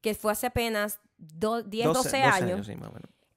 [0.00, 2.74] que fue hace apenas do- 10, 12 12, 12 años, sí,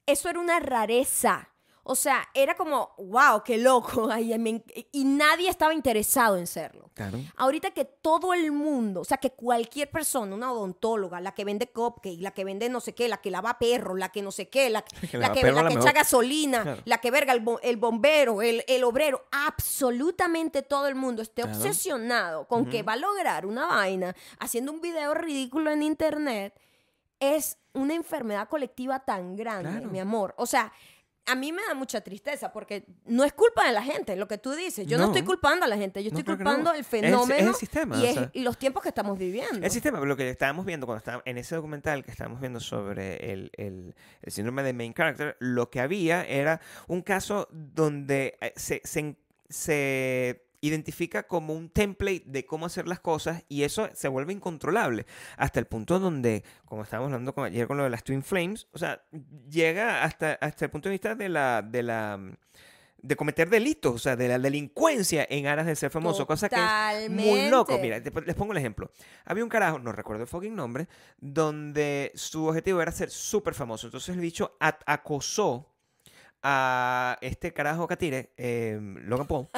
[0.06, 1.49] eso era una rareza.
[1.89, 4.08] O sea, era como, wow, qué loco.
[4.12, 6.89] Ay, me en- y nadie estaba interesado en serlo.
[6.93, 7.19] Claro.
[7.36, 11.67] Ahorita que todo el mundo, o sea, que cualquier persona, una odontóloga, la que vende
[11.71, 14.50] cupcake, la que vende no sé qué, la que lava perro, la que no sé
[14.50, 15.89] qué, la, Que la que, perro la la que mejor.
[15.89, 16.82] echa gasolina, Claro.
[16.86, 21.43] la que verga el, bo- el bombero, el, el obrero, absolutamente todo el mundo esté
[21.43, 21.58] Claro.
[21.58, 26.54] obsesionado con que va a lograr una vaina haciendo un video ridículo en internet,
[27.19, 30.34] es una enfermedad colectiva tan grande, mi amor.
[30.38, 30.71] O sea,
[31.28, 34.38] a mí me da mucha tristeza porque no es culpa de la gente, lo que
[34.38, 34.88] tú dices.
[34.88, 35.12] Yo no, No.
[35.12, 36.36] estoy culpando a la gente, yo estoy no.
[36.36, 38.30] culpando el Es el- es fenómeno el sistema, y, es- sea.
[38.34, 39.66] y los tiempos que estamos viviendo.
[39.66, 43.32] El sistema, lo que estábamos viendo cuando estábamos en ese documental que estábamos viendo sobre
[43.34, 48.54] el, el- el síndrome de main character, lo que había era un caso donde eh,
[48.56, 48.82] se,
[49.50, 55.06] se identifica como un template de cómo hacer las cosas y eso se vuelve incontrolable
[55.38, 58.67] hasta el punto donde, como estábamos hablando con, ayer con lo de las Twin Flames,
[58.72, 59.04] o sea,
[59.50, 61.62] llega hasta, hasta el punto de vista de la...
[61.62, 62.20] De la
[63.00, 66.56] de cometer delitos, o sea, de la delincuencia en aras de ser famoso, cosa que
[67.06, 67.78] es muy loco.
[67.80, 68.89] Mira, te- les pongo el ejemplo.
[69.24, 70.88] Había un carajo, no recuerdo el fucking nombre,
[71.20, 73.86] donde su objetivo era ser súper famoso.
[73.88, 75.70] Entonces el bicho acosó
[76.50, 79.48] a este carajo Catire, eh, Logan Paul.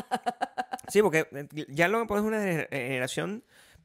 [0.87, 3.43] Sí, porque eh, ya Logan Paul es una gener- generación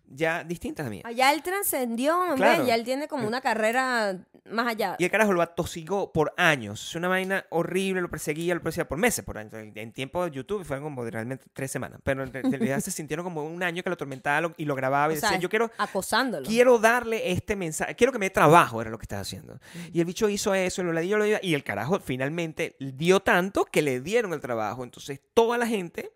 [0.09, 1.03] ya distinta a la mía.
[1.05, 2.67] Allá él trascendió, hombre, Claro.
[2.67, 4.17] ya él tiene como una carrera
[4.51, 4.97] más allá.
[4.99, 6.88] Y el carajo lo atosigó por años.
[6.90, 9.53] Es una vaina horrible, lo perseguía, lo perseguía por meses, por años.
[9.55, 12.01] En tiempo de YouTube fueron como realmente tres semanas.
[12.05, 15.17] Pero en realidad se sintieron como un año que lo atormentaba y lo grababa y
[15.17, 16.47] O sea, decía, yo quiero acosándolo.
[16.47, 19.59] quiero darle este mensaje, quiero que me dé trabajo, era lo que estaba haciendo.
[19.93, 23.64] Y el bicho hizo eso, lo dio, lo dio, y el carajo finalmente dio tanto
[23.64, 24.85] que le dieron el trabajo.
[24.85, 26.12] Entonces toda la gente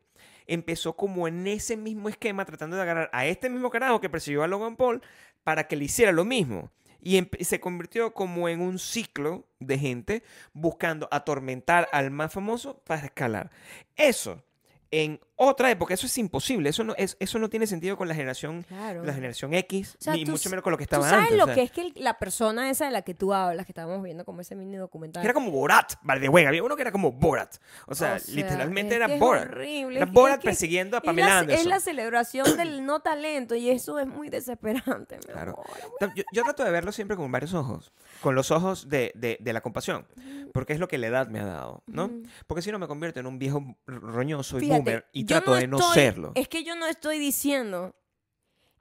[0.48, 4.42] empezó como en ese mismo esquema, tratando de agarrar a este mismo carajo que persiguió
[4.42, 5.02] a Logan Paul
[5.44, 6.70] para que le hiciera lo mismo.
[7.00, 13.04] Y se convirtió como en un ciclo de gente buscando atormentar al más famoso para
[13.04, 13.52] escalar.
[13.94, 14.42] Eso,
[14.90, 16.68] en otra época, eso es imposible.
[16.68, 19.05] Eso no, es, eso no tiene sentido con la generación Claro.
[19.05, 21.22] la generación X, O sea, ni tú mucho menos con lo que Tú estaba sabes
[21.24, 21.37] antes.
[21.38, 23.72] lo o sea, que es que la persona esa de la que tú hablas, que
[23.72, 25.24] estábamos viendo como ese mini documental.
[25.24, 27.57] Era como Borat, vale, de Había uno que era como Borat.
[27.87, 29.48] O sea, O sea, literalmente es era que es Borat.
[29.48, 31.61] horrible, Era es que- Borat es que persiguiendo a es Pamela la, Anderson.
[31.61, 35.16] Es la celebración del no talento y eso es muy desesperante.
[35.18, 35.53] mi Claro.
[36.01, 36.14] amor.
[36.16, 37.92] Yo, yo trato de verlo siempre con varios ojos.
[38.20, 40.07] Con los ojos de, de- de la compasión.
[40.53, 42.11] Porque es lo que la edad me ha dado, ¿no?
[42.46, 45.54] Porque si no me convierto en un viejo roñoso y Fíjate, boomer y yo trato
[45.54, 46.32] de no estoy- serlo.
[46.34, 47.94] Es que yo no estoy diciendo.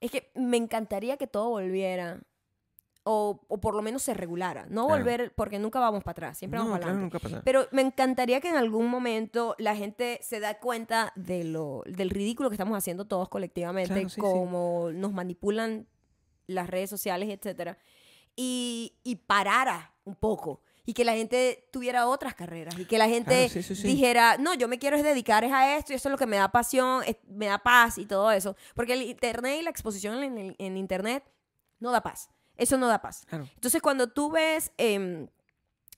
[0.01, 2.21] Es que me encantaría que todo volviera.
[3.10, 4.65] o, o por lo menos se regulara.
[4.69, 5.01] No Claro.
[5.01, 7.41] volver, porque nunca vamos para atrás, siempre vamos no, para adelante.
[7.45, 12.10] Pero me encantaría que en algún momento la gente se da cuenta de lo, del
[12.10, 14.19] ridículo que estamos haciendo todos colectivamente, Claro, sí, sí.
[14.21, 15.88] como nos manipulan
[16.47, 17.77] las redes sociales, etcétera,
[18.36, 20.62] y, y parara un poco.
[20.89, 22.73] Y que la gente tuviera otras carreras.
[22.80, 23.86] Y que la gente Claro, sí, sí, sí.
[23.88, 26.47] dijera, no, yo me quiero dedicar a esto y eso es lo que me da
[26.50, 28.56] pasión, es- me da paz y todo eso.
[28.73, 31.23] Porque el internet y la exposición en, el- en internet
[31.80, 32.30] no da paz.
[32.56, 33.26] Eso no da paz.
[33.28, 33.47] Claro.
[33.54, 35.28] Entonces, cuando tú ves em,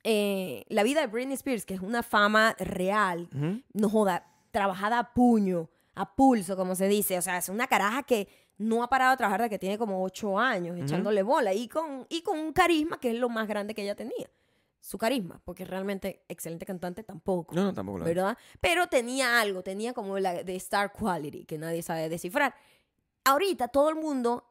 [0.04, 3.30] eh, la vida de Britney Spears, que es una fama real,
[3.74, 7.18] no joda, trabajada a puño, a pulso, como se dice.
[7.18, 10.04] O sea, es una caraja que no ha parado de trabajar desde que tiene como
[10.04, 13.74] ocho años, echándole bola y con, y con un carisma que es lo más grande
[13.74, 14.30] que ella tenía.
[14.82, 17.54] Su carisma, porque realmente excelente cantante tampoco.
[17.54, 18.16] No, no, tampoco lo es.
[18.16, 18.38] ¿verdad?
[18.62, 22.56] Pero tenía algo, tenía como la de star quality que nadie sabe descifrar.
[23.26, 24.46] Ahorita todo el mundo,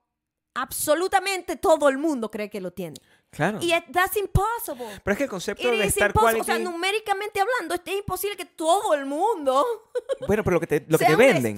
[0.54, 2.96] absolutamente todo el mundo cree que lo tiene.
[3.30, 3.58] Claro.
[3.60, 4.86] Y es- that's impossible.
[5.04, 6.32] Pero es que el concepto It de is Star impossible.
[6.44, 6.50] Quality...
[6.50, 9.64] O sea, numéricamente hablando, es imposible que todo el mundo
[10.26, 11.56] Bueno, pero lo que te, lo que te venden...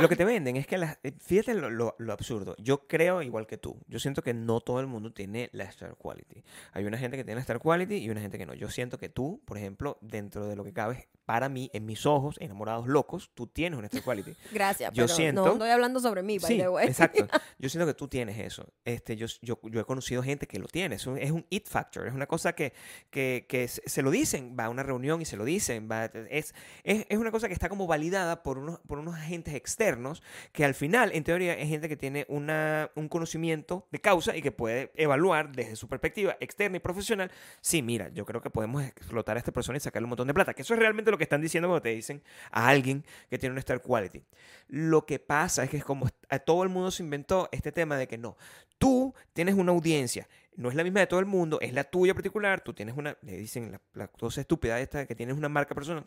[0.00, 2.54] Lo que te venden es que, las- eh, fíjate lo, lo- lo absurdo.
[2.58, 3.78] Yo creo igual que tú.
[3.88, 6.42] Yo siento que no todo el mundo tiene la Star Quality.
[6.72, 8.54] Hay una gente que tiene la Star Quality y una gente que no.
[8.54, 12.06] Yo siento que tú, por ejemplo, dentro de lo que cabe, para mí, en mis
[12.06, 14.32] ojos, enamorados locos, tú tienes una Star Quality.
[14.52, 16.86] Gracias, Yo pero siento- no estoy hablando sobre mí, by Sí, the way.
[16.86, 17.26] exacto.
[17.58, 18.72] Yo siento que tú tienes eso.
[18.84, 20.94] Este, yo, yo, yo he conocido gente que lo tiene.
[20.94, 22.06] Es un, es un it factor.
[22.06, 22.72] Es una cosa que,
[23.10, 24.54] que, que se se lo dicen.
[24.58, 25.88] Va a una reunión y se lo dicen.
[25.90, 29.54] Va, es, es, es una cosa que está como validada por unos, por unos agentes
[29.54, 34.36] externos que al final, en teoría, es gente que tiene una, un conocimiento de causa
[34.36, 37.30] y que puede evaluar desde su perspectiva externa y profesional.
[37.60, 40.34] Sí, mira, yo creo que podemos explotar a esta persona y sacarle un montón de
[40.34, 40.54] plata.
[40.54, 43.52] Que eso es realmente lo que están diciendo cuando te dicen a alguien que tiene
[43.52, 44.24] una Star Quality.
[44.68, 47.96] Lo que pasa es que es como a todo el mundo se inventó este tema
[47.96, 48.36] de que no,
[48.78, 52.14] tú tienes una audiencia, no es la misma de todo el mundo, es la tuya
[52.14, 55.74] particular, tú tienes una, le dicen la, la cosa estúpida esta que tienes una marca
[55.74, 56.06] personal.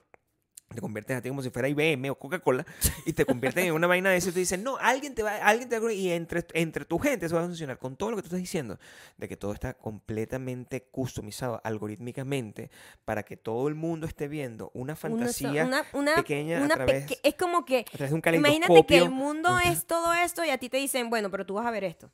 [0.74, 2.64] Te conviertes a ti como si fuera IBM o Coca-Cola
[3.06, 5.36] y te convierten en una vaina de eso y te dicen, no, alguien te va,
[5.38, 8.16] alguien te va, y entre, entre tu gente eso va a funcionar con todo lo
[8.18, 8.78] que tú estás diciendo,
[9.18, 12.70] de que todo está completamente customizado algorítmicamente
[13.06, 17.20] para que todo el mundo esté viendo una fantasía una, una, pequeña a través- peque-
[17.24, 20.50] es como que a través de un Imagínate que el mundo es todo esto y
[20.50, 22.12] a ti te dicen, bueno, pero tú vas a ver esto.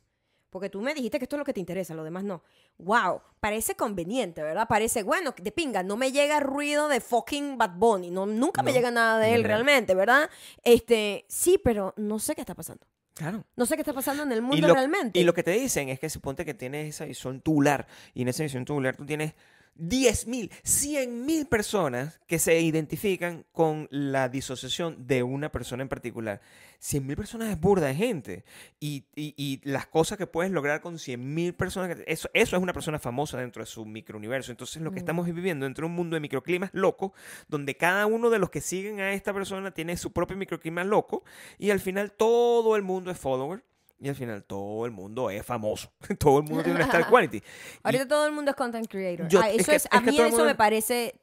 [0.50, 2.42] Porque tú me dijiste que esto es lo que te interesa, lo demás no.
[2.78, 4.66] Wow, parece conveniente, ¿verdad?
[4.68, 8.72] Parece, bueno, de pinga, no me llega ruido de fucking Bad Bunny, no, nunca me
[8.72, 10.30] llega nada de él realmente, ¿verdad?
[10.62, 12.86] Este, sí, pero no sé qué está pasando.
[13.14, 13.44] Claro.
[13.56, 15.18] No sé qué está pasando en el Y mundo lo, realmente.
[15.18, 18.28] y lo que te dicen es que suponte que tienes esa visión tubular y en
[18.28, 19.32] esa visión tubular tú tienes
[19.78, 26.40] 10.000, 100.000 personas que se identifican con la disociación de una persona en particular.
[26.80, 28.44] 100.000 personas es burda de gente.
[28.80, 32.62] Y, y- y las cosas que puedes lograr con 100.000 personas, que- eso, eso es
[32.62, 34.50] una persona famosa dentro de su microuniverso.
[34.50, 34.98] Entonces lo que Mm.
[34.98, 37.12] estamos viviendo dentro de un mundo de microclimas loco,
[37.48, 41.24] donde cada uno de los que siguen a esta persona tiene su propio microclima loco
[41.58, 43.64] y al final todo el mundo es follower.
[43.98, 45.90] Y al final todo el mundo es famoso.
[46.18, 47.38] Todo el mundo tiene una Star Quality.
[47.38, 47.42] Y,
[47.82, 49.26] Ahorita todo el mundo es content creator.
[49.28, 51.14] Yo- Ah, es eso que- es, a mí eso mundo- me parece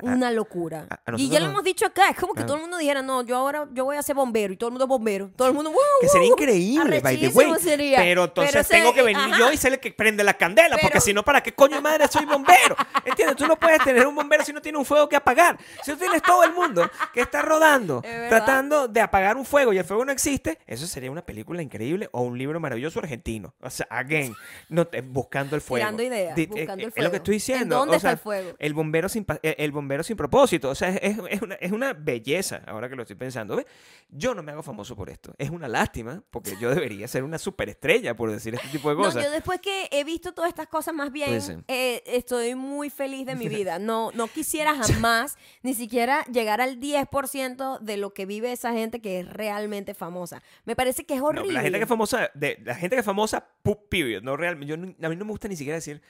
[0.00, 0.86] mira, una locura.
[0.88, 2.78] a- a y ya lo nos- hemos dicho acá, es como que todo el mundo
[2.78, 5.30] dijera, no, yo ahora yo voy a ser bombero y todo el mundo es bombero.
[5.36, 6.36] Todo el mundo, "Wow, que sería wow".
[6.38, 7.60] increíble, by the Arrechísimo way.
[7.62, 7.98] sería.
[7.98, 9.38] Pero entonces Pero se- tengo que venir ajá.
[9.38, 12.06] yo y ser el que prende la candela, porque si no, ¿para qué coño madre
[12.08, 12.76] soy bombero?
[13.04, 13.36] ¿Entiendes?
[13.36, 15.58] Tú no puedes tener un bombero si no tiene un fuego que apagar.
[15.84, 19.72] Si tú tienes todo el mundo que está rodando, Es tratando de apagar un fuego
[19.72, 23.54] y el fuego no existe, eso sería una película increíble o un libro maravilloso argentino.
[23.60, 24.34] O sea, again,
[24.68, 25.86] no te- buscando el fuego.
[26.00, 27.76] Ideas, buscando el Es lo que estoy ¿En diciendo.
[27.76, 28.50] dónde o está sea, el fuego?
[28.58, 30.70] El bombero sin, eh, el bombero sin propósito.
[30.70, 33.56] O sea, es, es una, es una belleza, ahora que lo estoy pensando.
[33.56, 33.66] ¿Ves?
[34.08, 35.34] Yo no me hago famoso por esto.
[35.38, 39.02] Es una lástima, porque yo debería ser una superestrella por decir este tipo de No,
[39.02, 39.24] cosas.
[39.24, 41.54] yo después que he visto todas estas cosas más bien, Pues sí.
[41.68, 43.78] eh, estoy muy feliz de mi vida.
[43.78, 49.00] No, no quisiera jamás ni siquiera llegar al 10% de lo que vive esa gente
[49.00, 50.42] que es realmente famosa.
[50.64, 51.52] Me parece que es No, horrible.
[51.52, 53.46] la gente que es famosa, de, la gente que es famosa,
[53.88, 54.22] period.
[54.22, 56.02] No real, yo, no- a mí no me gusta ni siquiera decir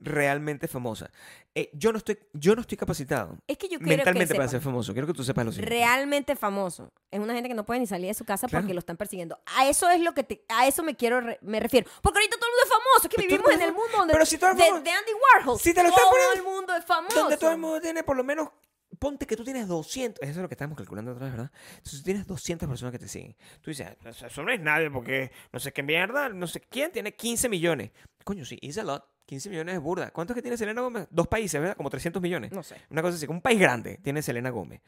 [0.00, 1.10] realmente famosa.
[1.54, 4.48] Eh, yo, no estoy, yo no estoy capacitado es que yo quiero mentalmente que para
[4.48, 4.92] ser famoso.
[4.92, 5.74] Quiero que tú sepas lo siguiente.
[5.74, 6.92] realmente famoso.
[7.10, 8.62] Es una gente que no puede ni salir de su casa Claro.
[8.64, 9.38] porque lo están persiguiendo.
[9.56, 11.88] A eso es lo que te, a eso me quiero re- me refiero.
[12.02, 14.12] Porque ahorita todo el mundo es famoso, es que Pero vivimos en el mundo donde,
[14.12, 15.58] Pero si todo el de, mundo- de Andy Warhol.
[15.58, 17.20] Si te lo todo poniendo- el mundo es famoso.
[17.20, 18.48] Donde todo el mundo tiene por lo menos.
[18.98, 20.20] Ponte que tú tienes 200.
[20.22, 21.52] Eso es lo que estábamos calculando otra vez, ¿verdad?
[21.76, 23.36] Entonces tú tienes 200 personas que te siguen.
[23.60, 26.90] Tú dices, "Ah, eso- no es nadie porque no sé qué mierda, no sé quién
[26.90, 27.90] tiene 15 millones.
[28.24, 29.04] Coño, sí, is a lot.
[29.28, 30.10] 15 millones es burda.
[30.10, 31.06] ¿Cuántos que tiene Selena Gómez?
[31.10, 31.76] Dos países, ¿verdad?
[31.76, 32.50] Como 300 millones.
[32.50, 32.76] No sé.
[32.88, 34.80] Una cosa así, como un país grande tiene Selena Gómez.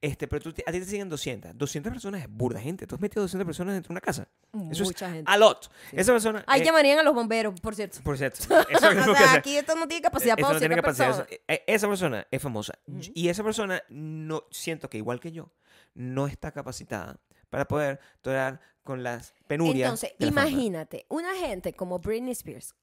[0.00, 1.56] Este, pero tú, a ti te siguen 200.
[1.56, 2.88] 200 personas es burda gente.
[2.88, 4.26] Tú has metido 200 personas dentro de una casa.
[4.72, 5.30] Eso es Mucha gente.
[5.30, 5.70] a lot.
[5.92, 6.42] Esa persona...
[6.48, 8.00] Ahí eh, llamarían a los bomberos, por cierto.
[8.02, 8.38] por cierto.
[8.68, 9.38] Eso es lo o que sea, hace.
[9.38, 11.06] aquí esto no tiene capacidad para no tiene 200 capacidad.
[11.26, 11.28] personas.
[11.30, 12.72] Eso- eh, esa persona es famosa.
[12.88, 13.00] Ujú.
[13.14, 15.52] Y esa persona, no siento que igual que yo,
[15.94, 19.86] no está capacitada para poder tolerar con las penurias.
[19.86, 20.28] Entonces, fama.
[20.48, 22.74] imagínate, una gente como Britney Spears,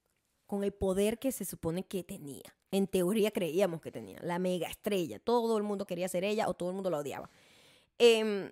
[0.52, 4.68] con el poder que se supone que tenía, en teoría creíamos que tenía, la mega
[4.68, 7.30] estrella, todo el mundo quería ser ella o todo el mundo la odiaba.
[7.98, 8.52] Em,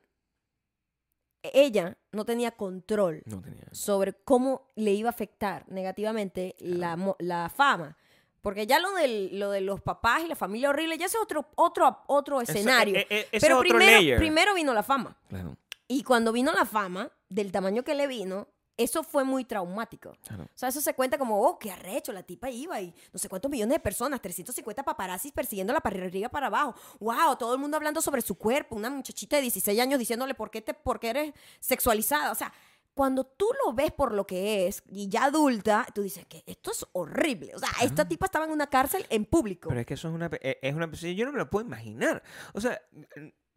[1.43, 3.65] ella no tenía control No tenía.
[3.73, 7.97] sobre cómo le iba a afectar negativamente la, la fama.
[8.41, 11.23] Porque ya lo, del, lo de los papás y la familia horrible, ya ese es
[11.23, 12.95] otro, otro, otro Eso- escenario.
[12.95, 15.17] eh, eh, Pero primero, primero vino la fama.
[15.27, 15.57] Claro,
[15.89, 18.47] Y cuando vino la fama, del tamaño que le vino,
[18.79, 20.15] eso fue muy traumático.
[20.25, 20.43] claro.
[20.45, 23.27] O sea, eso se cuenta como, oh, qué arrecho, la tipa iba y no sé
[23.27, 26.75] cuántos millones de personas, 350 paparazzis persiguiéndola para arriba para abajo.
[27.01, 30.49] Wow, todo el mundo hablando sobre su cuerpo, una muchachita de 16 años diciéndole por
[30.49, 32.31] qué, te, por qué eres sexualizada.
[32.31, 32.53] O sea,
[32.93, 36.71] cuando tú lo ves por lo que es y ya adulta, tú dices que esto
[36.71, 37.53] es horrible.
[37.55, 39.67] O sea, esta tipa estaba en una cárcel en público.
[39.67, 42.23] Pero es que eso es una, eh, es una yo no me lo puedo imaginar.
[42.53, 42.81] O sea,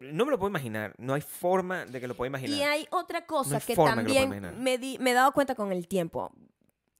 [0.03, 0.95] no me lo puedo imaginar.
[0.99, 2.57] No hay forma de que lo pueda imaginar.
[2.59, 4.55] Y hay otra cosa hay que que también imaginar.
[4.55, 6.33] me, di- me he dado cuenta con el tiempo.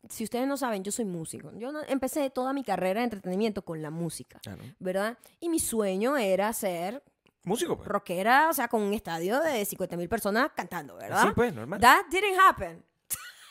[0.09, 1.53] Si ustedes no saben, yo soy músico.
[1.57, 4.63] Yo no- empecé toda mi carrera de entretenimiento con la música, Claro.
[4.81, 5.17] ¿verdad?
[5.41, 7.03] Y mi sueño era ser
[7.45, 7.89] Músico, pues.
[7.89, 11.23] rockera, o sea, con un estadio de 50 mil personas cantando, ¿verdad?
[11.23, 11.81] Sí, pues, normal.
[11.81, 12.85] That didn't happen.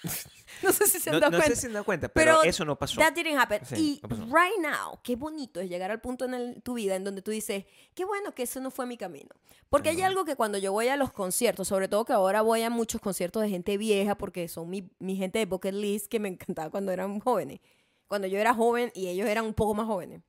[0.63, 1.49] no sé si se han No, dado no cuenta.
[1.49, 2.99] sé si se han dado cuenta, pero, Pero eso no pasó.
[2.99, 3.65] That didn't happen.
[3.65, 6.95] Sí, y no right now, qué bonito es llegar al punto en el- tu vida
[6.95, 9.29] en donde tú dices, qué bueno que eso no fue mi camino.
[9.69, 10.07] Porque hay Ajá.
[10.07, 12.99] algo que cuando yo voy a los conciertos, sobre todo que ahora voy a muchos
[12.99, 16.69] conciertos de gente vieja, porque son mi, mi gente de bucket list que me encantaba
[16.69, 17.59] cuando eran jóvenes.
[18.07, 20.21] Cuando yo era joven y ellos eran un poco más jóvenes.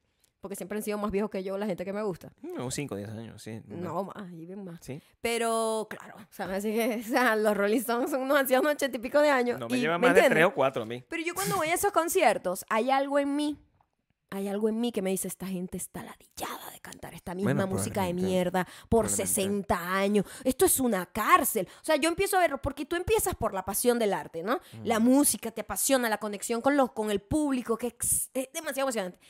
[0.42, 2.32] Porque siempre han sido más viejos que yo la gente que me gusta.
[2.42, 3.62] No, 5 o 10 años, sí.
[3.68, 4.80] No, más, y bien más.
[4.82, 5.00] Sí.
[5.20, 6.58] Pero, claro, ¿sabes?
[6.58, 9.30] Así que, o sea, los Rolling Stones son unos ancianos de ochenta y pico de
[9.30, 9.58] años.
[9.60, 10.44] No me y- lleva ¿me más de entiendes?
[10.44, 11.04] 3 o 4 a mí.
[11.08, 13.56] Pero yo cuando voy a esos conciertos, hay algo en mí,
[14.30, 17.52] hay algo en mí que me dice, esta gente está ladillada de cantar esta misma
[17.52, 19.26] Bueno, música de mierda por Probablemente.
[19.26, 20.24] 60 años.
[20.42, 21.68] Esto es una cárcel.
[21.82, 24.58] O sea, yo empiezo a verlo porque tú empiezas por la pasión del arte, ¿no?
[24.82, 25.04] La Mm.
[25.04, 29.20] música te apasiona, la conexión con, los, con el público, que es, es demasiado emocionante.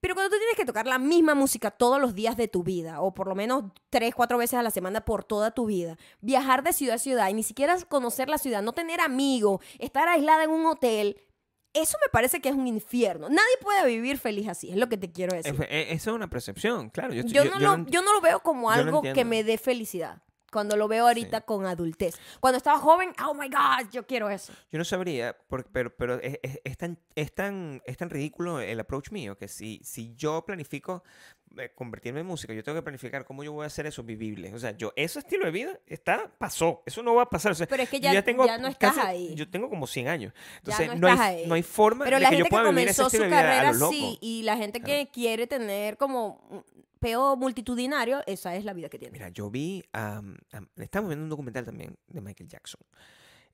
[0.00, 3.00] Pero cuando tú tienes que tocar la misma música todos los días de tu vida,
[3.00, 6.62] o por lo menos tres, cuatro veces a la semana por toda tu vida, viajar
[6.62, 10.44] de ciudad a ciudad y ni siquiera conocer la ciudad, no tener amigos, estar aislada
[10.44, 11.20] en un hotel,
[11.74, 13.28] eso me parece que es un infierno.
[13.28, 15.52] Nadie puede vivir feliz así, es lo que te quiero decir.
[15.54, 17.12] Es- eh, Eso es una percepción, claro.
[17.12, 19.24] Yo, estoy- Yo, yo- no yo lo, no- yo no lo veo como algo que
[19.24, 20.22] me dé felicidad.
[20.50, 21.44] Cuando lo veo ahorita Sí.
[21.46, 22.16] con adultez.
[22.40, 24.52] Cuando estaba joven, oh my God, yo quiero eso.
[24.70, 28.60] Yo no sabría, por- pero, pero es, es- es tan, es, tan, es tan ridículo
[28.60, 31.02] el approach mío que si, si yo planifico
[31.74, 34.54] convertirme en músico, yo tengo que planificar cómo yo voy a hacer eso vivible.
[34.54, 36.82] O sea, yo, ese estilo de vida está, pasó.
[36.86, 37.52] Eso no va a pasar.
[37.52, 39.34] O sea, Pero es que yo ya- ya no estás casi- ahí.
[39.34, 40.32] Yo tengo como 100 años.
[40.58, 42.88] Entonces, no hay, no hay forma Pero de la que yo gente que pueda vivir
[42.88, 44.86] ese comenzó su carrera así y la gente Claro.
[45.04, 46.64] que quiere tener como
[47.00, 49.12] peo multitudinario, esa es la vida que tiene.
[49.12, 50.36] Mira, yo vi, am-
[50.76, 52.80] estamos viendo un documental también de Michael Jackson.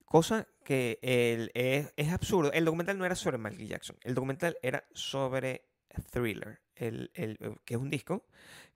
[0.04, 2.52] Cosa que el- es, es absurdo.
[2.52, 3.96] El documental no era sobre Michael Jackson.
[4.02, 5.66] El documental era sobre
[6.10, 8.24] Thriller, el, el- eh, que es un disco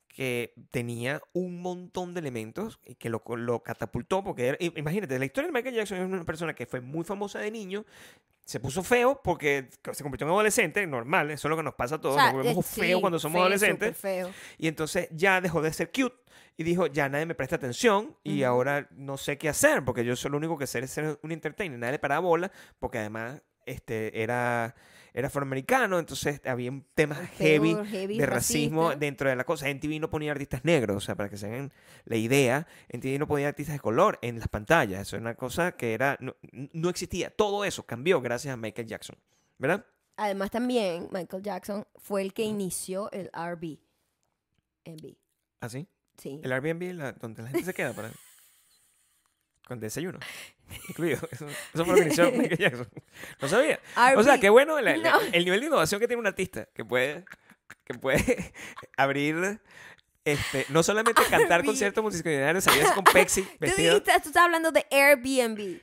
[0.08, 4.24] que tenía un montón de elementos y que lo, lo catapultó.
[4.24, 7.38] Porque era- imagínate, la historia de Michael Jackson es una persona que fue muy famosa
[7.38, 7.84] de niño.
[8.44, 11.96] Se puso feo porque se convirtió en adolescente, normal, eso es lo que nos pasa
[11.96, 13.96] a todos, O sea, nos volvemos eh, sí, feos cuando somos feo, adolescentes.
[13.98, 14.30] feo.
[14.56, 16.16] Y entonces ya dejó de ser cute
[16.56, 20.16] y dijo, ya nadie me presta atención y ahora no sé qué hacer porque yo
[20.16, 21.78] soy lo único que sé es ser un entertainer.
[21.78, 24.74] Nadie le paraba bola porque además este, era,
[25.18, 28.98] era afroamericano, entonces había un tema heavy de racismo racista.
[29.00, 29.68] dentro de la cosa.
[29.68, 31.72] En TV no ponía artistas negros, o sea, para que se hagan
[32.04, 35.02] la idea, en TV no ponía artistas de color en las pantallas.
[35.02, 36.36] Eso es una cosa que era no,
[36.72, 37.30] no existía.
[37.30, 39.16] Todo eso cambió gracias a Michael Jackson,
[39.58, 39.84] ¿verdad?
[40.16, 43.78] Además también Michael Jackson fue el que inició el R&B.
[44.84, 45.16] R&B,
[45.60, 45.86] Así.
[46.16, 46.40] sí.
[46.42, 48.10] El Airbnb, la- donde la gente se queda para.
[49.68, 50.18] Con desayuno.
[50.88, 51.20] Incluido.
[51.30, 52.88] Eso, eso fue lo que inició Michael Jackson.
[53.40, 53.78] No sabía.
[54.16, 55.20] O sea, qué bueno la- la- No.
[55.20, 56.66] el nivel de innovación que tiene un artista.
[56.74, 57.24] Que puede,
[57.84, 58.52] que puede
[58.96, 59.60] abrir.
[60.24, 61.66] Este, no solamente cantar R&B.
[61.66, 64.02] conciertos multitudinarios, salirse con Pepsi Tú vestido.
[64.02, 65.80] tú estás hablando de Airbnb.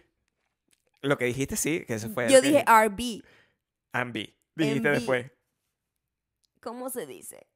[1.01, 2.29] Lo que dijiste, sí, que eso fue.
[2.29, 3.21] Yo dije R&B.
[3.93, 4.35] R&B.
[4.55, 5.31] Dijiste después.
[6.61, 7.47] ¿Cómo se dice?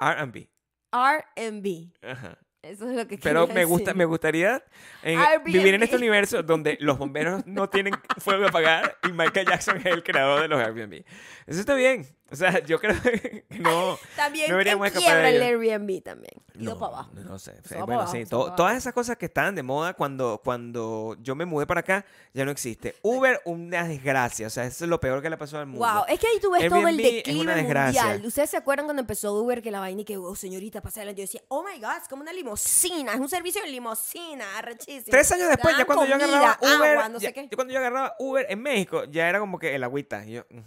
[0.00, 0.50] R&B.
[0.92, 1.92] R&B.
[2.02, 2.38] Ajá.
[2.62, 3.96] Eso es lo que Pero me gusta, decir.
[3.98, 4.62] me gustaría
[5.02, 9.46] en- vivir en este universo donde los bomberos no tienen fuego a apagar y Michael
[9.48, 11.02] Jackson es el creador de los Airbnb.
[11.46, 12.06] Eso está bien.
[12.32, 13.98] O sea, yo creo que no.
[14.16, 15.42] También no deberíamos escapar de el.
[15.42, 16.32] Airbnb también.
[16.54, 17.10] Ido No, para abajo.
[17.14, 17.54] No, sé.
[17.86, 18.24] Bueno, sí.
[18.26, 22.44] todas esas cosas que estaban de moda cuando, cuando yo me mudé para acá ya
[22.44, 22.96] no existe.
[23.02, 24.46] Uber, una desgracia.
[24.46, 25.86] O sea, eso es lo peor que le pasó al mundo.
[25.86, 28.22] Wow, es que ahí tú ves todo el declive mundial.
[28.24, 31.20] ¿Ustedes se acuerdan cuando empezó Uber que la vaina y que, oh, señorita, pasa adelante?
[31.20, 35.10] Yo decía, oh my God, es como una limosina, es un servicio de limosina, arrechísimo.
[35.10, 37.48] Tres años después, ya cuando yo agarraba Uber, agua, no ya- sé qué.
[37.50, 40.24] ya cuando yo agarraba Uber en México, ya era como que el agüita.
[40.24, 40.58] Y yo, mm,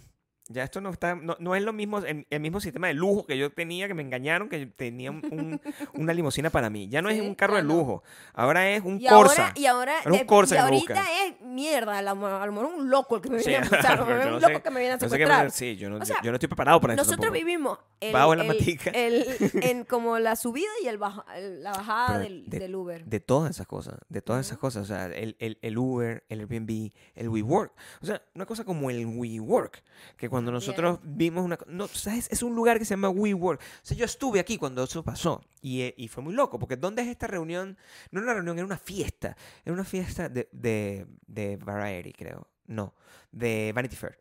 [0.48, 3.26] ya esto no está, no, no es lo mismo, el, el mismo sistema de lujo
[3.26, 5.60] que yo tenía, que me engañaron, que yo tenía un- un-
[5.94, 6.88] una limusina para mí.
[6.88, 7.74] Ya no es Sí, un carro ya de no.
[7.74, 8.02] lujo,
[8.34, 9.42] ahora es un Y Corsa.
[9.48, 11.06] ahora, y ahora, Era un Corsa y ahorita buscan.
[11.26, 14.02] es mierda, a lo, mejor un loco el que me Sí, viene a, o sea,
[14.02, 15.50] un loco que me viene a no sé secuestrar.
[15.50, 18.32] sí, yo no, O sea, yo no estoy preparado para eso Nosotros vivimos el, Bajo
[18.32, 18.90] en la matica.
[18.94, 23.04] en como la subida y el baja- la bajada del, de- del Uber.
[23.04, 24.82] De todas esas cosas, de todas esas cosas.
[24.82, 27.72] O sea, el, el, el Uber, el Airbnb, el WeWork.
[28.02, 29.82] O sea, una cosa como el WeWork,
[30.16, 31.58] que cuando nosotros vimos una...
[31.66, 32.28] No, ¿sabes?
[32.30, 33.58] Es un lugar que se llama WeWork.
[33.58, 36.76] O sea, yo estuve aquí cuando eso pasó y, eh, y fue muy loco, porque
[36.76, 37.78] ¿dónde es esta reunión?
[38.10, 39.34] No era una reunión, era una fiesta.
[39.64, 42.50] Era una fiesta de, de, de Variety, creo.
[42.66, 42.94] No,
[43.32, 44.20] de Vanity Fair.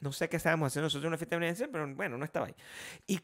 [0.00, 2.24] No sé qué estábamos haciendo nosotros en una fiesta de Vanity Fair, pero bueno, no
[2.24, 2.54] estaba ahí.
[3.08, 3.18] Y,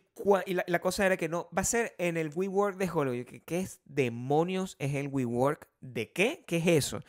[0.47, 3.27] y la, la cosa era que no, va a ser en el WeWork de Hollywood.
[3.27, 5.69] ¿Qué, qué es demonios es el WeWork?
[5.81, 6.43] ¿De qué?
[6.49, 7.01] ¿Qué es eso?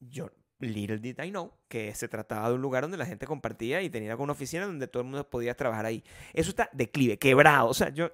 [0.00, 0.30] Yo,
[0.60, 3.90] little did I know, que se trataba de un lugar donde la gente compartía y
[3.90, 6.04] tenía una oficina donde todo el mundo podía trabajar ahí.
[6.32, 7.68] Eso está declive, quebrado.
[7.68, 8.10] O sea, yo...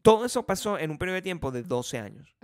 [0.00, 2.34] Todo eso pasó en un periodo de tiempo de 12 años.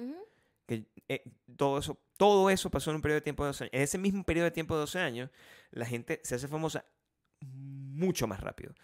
[0.67, 1.25] Que, eh,
[1.57, 3.75] todo, eso, todo eso pasó en un periodo de tiempo de 12 años.
[3.75, 5.31] En ese mismo periodo de tiempo de 12 años,
[5.71, 6.85] la gente se hace famosa
[7.41, 8.75] mucho más rápido.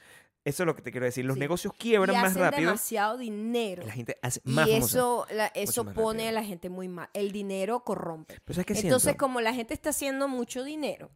[0.45, 1.25] Eso es lo que te quiero decir.
[1.25, 1.41] Los Sí.
[1.41, 2.69] negocios quiebran y más hacen rápido.
[2.71, 3.83] demasiado dinero.
[3.83, 4.87] y La gente hace Y más famosa.
[4.99, 6.29] eso, la- eso pone rápido.
[6.29, 7.09] a la gente muy mal.
[7.15, 8.35] El dinero corrompe.
[8.45, 9.19] Pero ¿sabes qué Entonces, siento?
[9.25, 11.11] como la gente está haciendo mucho dinero,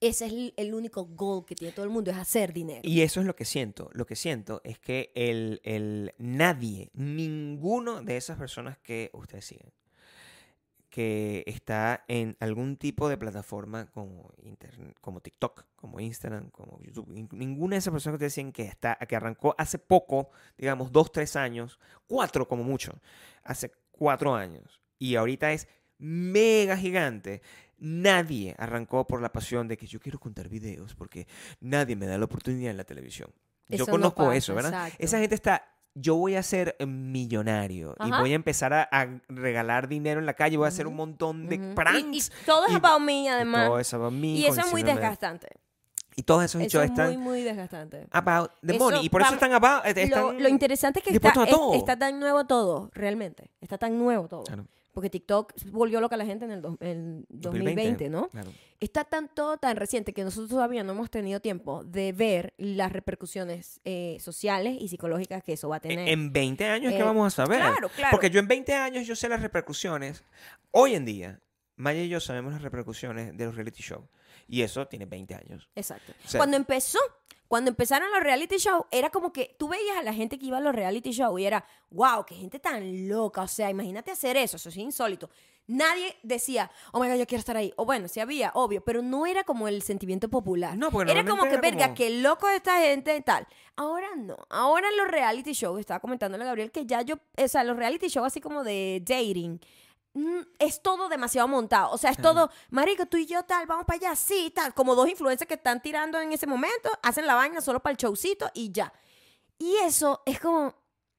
[0.00, 2.80] ese es el, el único goal que tiene todo el mundo, es hacer dinero.
[2.82, 3.90] Y eso es lo que siento.
[3.92, 9.70] Lo que siento es que el, el nadie, ninguno de esas personas que ustedes siguen,
[10.90, 17.08] que está en algún tipo de plataforma como, internet, como TikTok, como Instagram, como YouTube,
[17.08, 20.90] nin- ninguna de esas personas que ustedes siguen que, está, que arrancó hace poco, digamos
[20.90, 23.00] dos, tres años, cuatro como mucho,
[23.44, 25.68] hace cuatro años, y ahorita es
[25.98, 27.40] mega gigante.
[27.78, 31.26] Nadie arrancó por la pasión de que yo quiero contar videos porque
[31.60, 33.32] nadie me da la oportunidad en la televisión.
[33.68, 34.72] Yo no conozco pasa, eso, ¿verdad?
[34.86, 34.96] exacto.
[35.04, 39.20] Esa gente está, yo voy a ser eh, millonario y voy a empezar a, a
[39.28, 41.56] regalar dinero en la calle, voy a hacer un montón de.
[41.56, 42.28] Y- pranks.
[42.28, 43.66] Y, todo es about me, y además.
[43.66, 45.48] todo eso about me, Y eso es muy desgastante.
[46.16, 48.06] Y todos esos Eso hechos es están muy, muy desgastante.
[48.10, 49.06] about the Eso, money.
[49.06, 52.44] Y por eso están about, eh, Lo, interesante es que está, es- está tan nuevo
[52.46, 53.50] todo, realmente.
[53.60, 54.44] Está tan nuevo todo.
[54.44, 54.66] Claro.
[54.92, 58.28] Porque TikTok volvió loca a la gente en el, dos- en 2020, ¿no?
[58.30, 58.50] Claro.
[58.80, 62.92] Está tan todo tan reciente que nosotros todavía no hemos tenido tiempo de ver las
[62.92, 65.98] repercusiones eh, sociales y psicológicas que eso va a tener.
[66.00, 67.58] En en 20 años, ¿qué Eh, vamos a saber?
[67.60, 68.10] claro, claro.
[68.10, 70.24] Porque yo en 20 años yo sé las repercusiones.
[70.72, 71.40] Hoy en día,
[71.76, 74.04] Maya y yo sabemos las repercusiones de los reality shows.
[74.48, 75.68] Y eso tiene 20 años.
[75.76, 76.12] Exacto.
[76.24, 76.98] O sea- cuando empezó,
[77.50, 80.58] cuando empezaron los reality shows, era como que tú veías a la gente que iba
[80.58, 83.42] a los reality shows y era, wow, qué gente tan loca.
[83.42, 85.28] O sea, imagínate hacer eso, eso es insólito.
[85.66, 87.72] Nadie decía, oh my god, yo quiero estar ahí.
[87.74, 90.76] O bueno, sí había, obvio, pero no era como el sentimiento popular.
[90.76, 93.48] No, porque era como que, era verga, como- qué loco esta gente y tal.
[93.74, 94.36] Ahora no.
[94.48, 98.06] Ahora los reality shows, estaba comentándole a Gabriel que ya yo, o sea, los reality
[98.06, 99.58] shows así como de dating,
[100.58, 101.92] es todo demasiado montado.
[101.92, 104.74] O sea, es todo, marico, tú y yo tal, vamos para allá, sí, tal.
[104.74, 107.96] Como dos influencers que están tirando en ese momento, hacen la vaina solo para el
[107.96, 108.92] showcito y ya.
[109.58, 110.74] Y eso es como,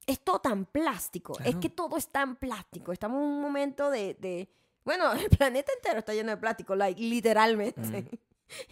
[0.05, 1.37] es todo tan plástico.
[1.43, 2.91] Es que todo es tan plástico.
[2.91, 4.49] Estamos en un momento de, de-
[4.83, 8.05] bueno, el planeta entero está lleno de plástico, like, literalmente.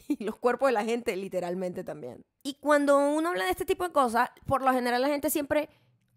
[0.10, 2.26] Y los cuerpos de la gente, literalmente también.
[2.44, 5.70] Y cuando uno habla de este tipo de cosas, por lo general la gente siempre,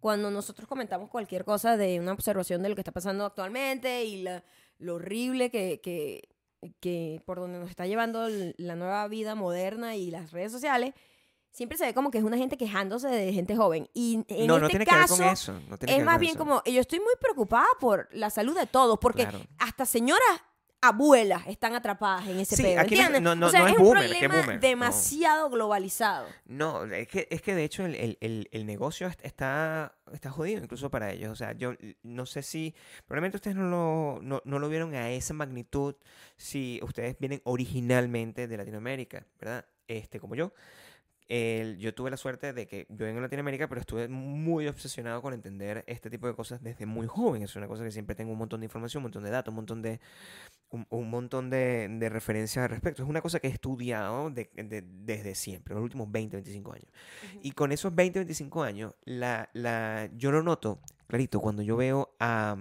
[0.02, 4.22] cuando nosotros comentamos cualquier cosa de una observación de lo que está pasando actualmente y
[4.22, 4.42] la-
[4.78, 6.28] lo horrible que, que,
[6.80, 8.26] que por donde nos está llevando
[8.56, 10.92] la nueva vida moderna y las redes sociales,
[11.52, 13.88] siempre se ve como que es una gente quejándose de gente joven.
[13.94, 15.52] Y en no, este no tiene caso, que ver con eso.
[15.68, 16.38] no tiene que es ver más bien eso.
[16.40, 19.38] como, yo estoy muy preocupada por la salud de todos, porque Claro.
[19.60, 20.42] hasta señoras
[20.82, 23.22] abuelas están atrapadas en ese Sí, pedo, aquí ¿entiendes?
[23.22, 24.60] no- no- o sea, no es es un boomer, ¿qué problema boomer?
[24.60, 26.26] Demasiado globalizado.
[26.44, 30.30] No, es que, es que de hecho el, el- el- el negocio est- está, está
[30.30, 31.30] jodido incluso para ellos.
[31.30, 32.74] O sea, yo no sé si,
[33.06, 35.94] probablemente ustedes no lo, no, no lo vieron a esa magnitud
[36.36, 39.64] si ustedes vienen originalmente de Latinoamérica, ¿verdad?
[39.86, 40.52] Este, como yo.
[41.34, 45.22] El- yo tuve la suerte de que yo vengo en Latinoamérica, pero estuve muy obsesionado
[45.22, 47.42] con entender este tipo de cosas desde muy joven.
[47.42, 49.56] Es una cosa que siempre tengo un montón de información, un montón de datos, un
[49.56, 49.98] montón de,
[50.68, 53.02] un, un montón de, de referencias al respecto.
[53.02, 56.88] Es una cosa que he estudiado de- de- desde siempre, los últimos 20, 25 años.
[57.40, 62.14] Y con esos 20, 25 años, la, la, yo lo noto, clarito, cuando yo veo
[62.20, 62.56] a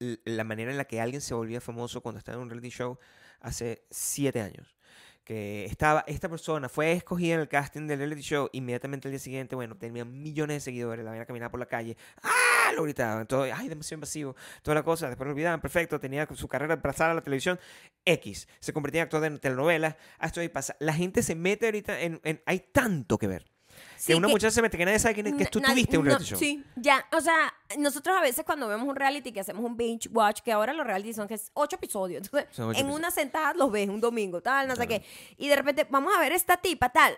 [0.00, 2.70] l- la manera en la que alguien se volvía famoso cuando estaba en un reality
[2.70, 2.98] show
[3.40, 4.76] hace 7 años.
[5.24, 9.20] Que estaba, esta persona fue escogida en el casting del reality show, inmediatamente al día
[9.20, 12.72] siguiente, bueno, tenía millones de seguidores, la vaina caminaba por la calle, ¡ah!
[12.74, 14.34] Lo gritaban, todo, ¡ay, demasiado invasivo!
[14.62, 17.60] Toda la cosa, después lo olvidaban, perfecto, tenía su carrera pasada a la televisión,
[18.04, 20.74] X, se convertía en actor de telenovelas, a esto ahí pasa.
[20.80, 23.44] La gente se mete ahorita en, en- hay tanto que ver.
[24.02, 25.96] Sí, que una que- muchacha se mete, que nadie sabe quién es, que tú tuviste
[25.96, 26.36] un no, reality show.
[26.38, 27.06] Sí, ya.
[27.12, 30.50] O sea, nosotros a veces cuando vemos un reality que hacemos un binge watch, que
[30.50, 32.22] ahora los reality son que es ocho episodios.
[32.24, 32.96] Entonces, ocho en episodios.
[32.98, 35.04] una sentada los ves un domingo, tal, no sé Claro.
[35.04, 35.34] qué.
[35.36, 37.16] Y de repente, vamos a ver esta tipa, tal.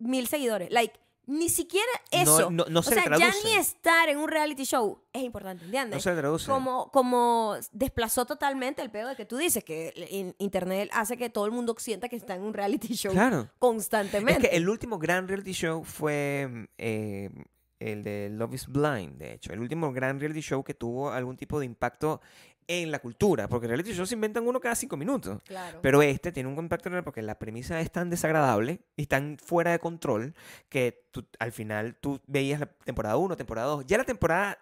[0.00, 0.68] Mil seguidores.
[0.72, 2.50] Like, ni siquiera eso.
[2.50, 3.38] no- no o se sea, ya traduce.
[3.44, 5.96] ni estar en un reality show es importante, ¿entiendes?
[5.96, 6.50] No se traduce.
[6.50, 11.46] como, como desplazó totalmente el pedo de que tú dices que internet hace que todo
[11.46, 13.48] el mundo sienta que está en un reality show Claro.
[13.58, 14.42] constantemente.
[14.46, 17.30] Es que el último gran reality show fue eh,
[17.78, 19.52] el de Love is Blind, de hecho.
[19.52, 22.20] El último gran reality show que tuvo algún tipo de impacto
[22.70, 23.48] en la cultura.
[23.48, 25.42] Porque reality shows se inventan uno cada cinco minutos.
[25.44, 25.80] Claro.
[25.82, 29.72] Pero este tiene un impacto real porque la premisa es tan desagradable y tan fuera
[29.72, 30.34] de control
[30.68, 33.86] que tú- al final tú veías la temporada 1, temporada 2.
[33.86, 34.58] Ya la temporada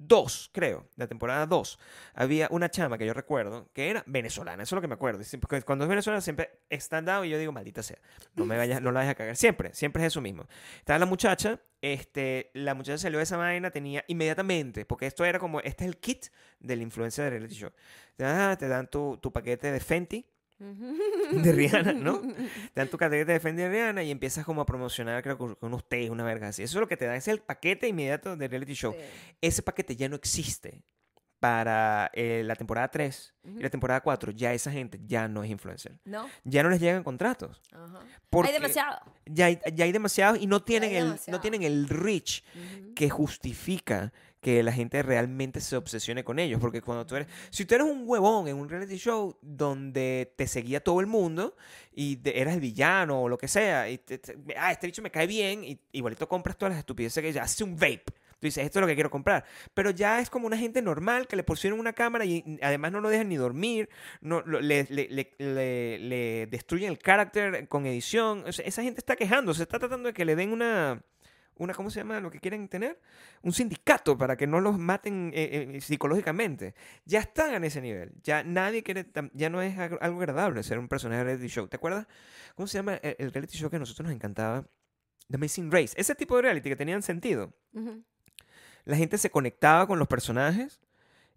[0.00, 1.78] 2, creo, la temporada 2,
[2.14, 5.22] había una chama que yo recuerdo que era venezolana, eso es lo que me acuerdo.
[5.66, 7.98] Cuando es venezolana siempre stand out y yo digo, maldita sea,
[8.34, 9.36] no me vayas, no la vayas a cagar.
[9.36, 10.46] Siempre, siempre es eso mismo.
[10.78, 15.38] Estaba la muchacha, este, la muchacha salió de esa vaina, tenía inmediatamente, porque esto era
[15.38, 16.26] como, este es el kit
[16.58, 17.70] del influencer de reality show.
[18.16, 20.26] Te dan, te dan tu, tu paquete de Fenty,
[21.32, 22.20] de Rihanna, ¿no?
[22.20, 22.36] Te
[22.74, 25.68] dan tu paquete de Fendi de Rihanna y empiezas como a promocionar, creo, con, con
[25.68, 26.62] unos tés, una verga así.
[26.62, 28.92] Eso es lo que te da, es el paquete inmediato de reality show.
[28.92, 28.98] Sí.
[29.40, 30.84] Ese paquete ya no existe
[31.40, 34.32] para eh, la temporada 3 y la temporada 4.
[34.32, 35.98] Ya esa gente ya no es influencer.
[36.04, 36.28] ¿No?
[36.44, 37.62] Ya no les llegan contratos.
[38.28, 39.00] Porque Hay demasiado.
[39.24, 41.38] Ya hay, ya hay demasiados y no tienen, el, demasiado.
[41.38, 42.94] no tienen el reach Ujú.
[42.94, 46.60] que justifica que la gente realmente se obsesione con ellos.
[46.60, 50.46] Porque cuando tú eres, si tú eres un huevón en un reality show donde te
[50.46, 51.56] seguía todo el mundo
[51.92, 55.02] y te- eras el villano o lo que sea, y te- te- ah, este bicho
[55.02, 58.04] me cae bien, y igualito compras todas las estupideces que ya hace un vape.
[58.40, 59.44] Tú dices, esto es lo que quiero comprar.
[59.74, 63.02] Pero ya es como una gente normal que le pusieron una cámara y además no
[63.02, 63.90] lo dejan ni dormir,
[64.22, 64.86] no, le,
[65.38, 68.44] le- destruyen el carácter con edición.
[68.46, 71.02] Esa gente está quejándose, está tratando de que le den una,
[71.60, 72.98] una, ¿cómo se llama lo que quieren tener?
[73.42, 76.74] Un sindicato para que no los maten eh, eh, psicológicamente.
[77.04, 78.12] Ya están en ese nivel.
[78.22, 81.68] Ya nadie quiere, ya no es algo agradable ser un personaje de reality show.
[81.68, 82.06] ¿Te acuerdas?
[82.54, 84.64] ¿Cómo se llama el, el reality show que a nosotros nos encantaba?
[85.28, 85.94] The Amazing Race.
[85.96, 87.52] Ese tipo de reality que tenían sentido.
[88.84, 90.80] La gente se conectaba con los personajes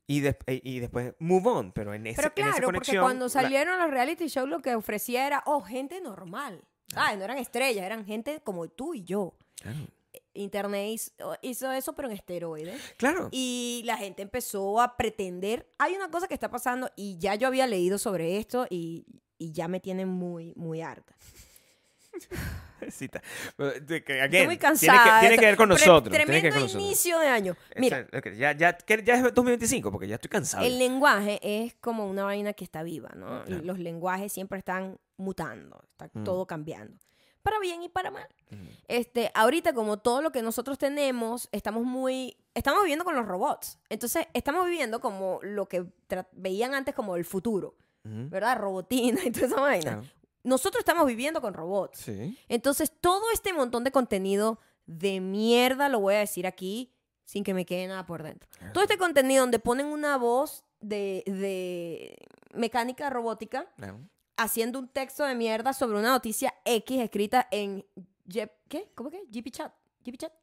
[0.07, 1.71] y, des- y después move on.
[1.73, 4.61] Pero en, ese, Pero en esa claro, porque cuando la- salieron los reality shows lo
[4.61, 6.63] que ofrecía era, oh, gente normal.
[6.87, 7.17] ¿Sabes?
[7.17, 9.33] No eran estrellas, eran gente como tú y yo.
[9.61, 9.79] Claro.
[10.33, 11.11] Internet hizo,
[11.41, 12.81] hizo eso, pero en esteroides.
[12.97, 13.29] Claro.
[13.31, 15.67] Y la gente empezó a pretender.
[15.77, 19.05] Hay una cosa que está pasando y ya yo había leído sobre esto y,
[19.37, 21.15] y ya me tiene muy, muy harta.
[22.79, 25.03] Que, Estoy muy tiene cansada.
[25.03, 26.09] que, de tiene que ver con nosotros.
[26.11, 26.83] tiene que Tremendo ver con nosotros.
[26.83, 27.55] inicio de año.
[27.77, 30.65] Mira, Esa- ok, ya, ya, que ya es 2025, porque ya estoy cansado.
[30.65, 33.43] el lenguaje es como una vaina que está viva, ¿no?
[33.45, 33.63] Claro.
[33.63, 36.23] Los lenguajes siempre están mutando, está Mm.
[36.25, 36.97] todo cambiando.
[37.43, 38.27] Para bien y para mal.
[38.87, 43.79] Este, ahorita como todo lo que nosotros tenemos, estamos muy estamos viviendo con los robots.
[43.89, 45.85] Entonces, estamos viviendo como lo que
[46.33, 47.75] veían antes como el futuro.
[48.05, 48.57] ¿verdad?
[48.57, 49.91] Robotina y toda esa vaina.
[49.91, 50.03] Claro.
[50.43, 51.99] Nosotros estamos viviendo con robots.
[51.99, 52.37] Sí.
[52.49, 57.53] Entonces, todo este montón de contenido de mierda, lo voy a decir aquí, sin que
[57.53, 58.49] me quede nada por dentro.
[58.73, 62.17] Todo este contenido donde ponen una voz de, de
[62.53, 64.01] mecánica robótica Claro.
[64.37, 67.85] Haciendo un texto de mierda sobre una noticia X escrita en...
[68.67, 68.91] ¿Qué?
[68.95, 69.23] ¿Cómo que?
[69.29, 69.73] GP Chat.
[70.05, 70.33] GP Chat.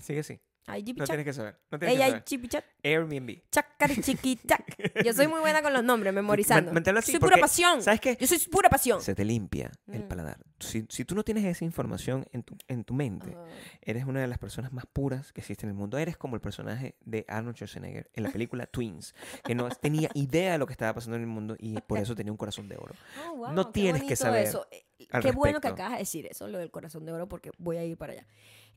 [0.00, 0.40] Sigue así.
[0.66, 1.58] Ay, No tienes que saber.
[1.70, 2.64] No tienes Ella que saber.
[2.84, 3.42] Airbnb.
[3.50, 4.64] Chacari chiqui chac.
[5.04, 6.72] Yo soy muy buena con los nombres, memorizando.
[6.72, 7.82] Manténlo así, soy pura pasión.
[7.82, 8.16] ¿Sabes qué?
[8.20, 9.00] Yo soy pura pasión.
[9.00, 10.08] Se te limpia el Mm.
[10.08, 10.38] paladar.
[10.60, 13.36] Si, si tú no tienes esa información en tu, en tu mente,
[13.80, 15.98] eres una de las personas más puras que existe en el mundo.
[15.98, 20.52] Eres como el personaje de Arnold Schwarzenegger en la película Twins, que no tenía idea
[20.52, 22.76] de lo que estaba pasando en el mundo y por eso tenía un corazón de
[22.76, 22.94] oro.
[23.28, 24.66] Oh, wow, No qué tienes que saber eso.
[24.70, 24.84] Eh,
[25.20, 27.84] Qué bueno que acabas de decir eso, lo del corazón de oro, porque voy a
[27.84, 28.26] ir para allá.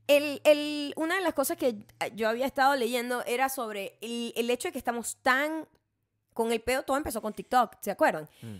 [0.06, 1.76] El, el- una de las cosas que
[2.14, 5.66] yo había estado leyendo era sobre el, el hecho de que estamos tan
[6.32, 8.28] con el pedo, todo empezó con TikTok, ¿se acuerdan?
[8.42, 8.58] Mm.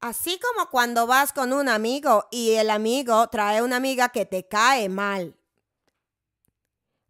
[0.00, 4.48] Así como cuando vas con un amigo y el amigo trae una amiga que te
[4.48, 5.36] cae mal.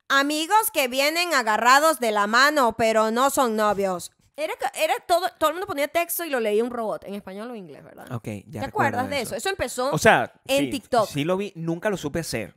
[0.08, 4.12] Amigos que vienen agarrados de la mano, pero no son novios.
[4.34, 7.50] Era, era todo, todo el mundo ponía texto y lo leía un robot, en español
[7.50, 8.10] o inglés, ¿verdad?
[8.12, 9.34] Ok, ya ¿Te recuerdo acuerdas de eso?
[9.34, 9.92] Eso empezó.
[9.92, 11.08] O sea, en sí, TikTok.
[11.08, 12.54] Sí lo vi, nunca lo supe hacer.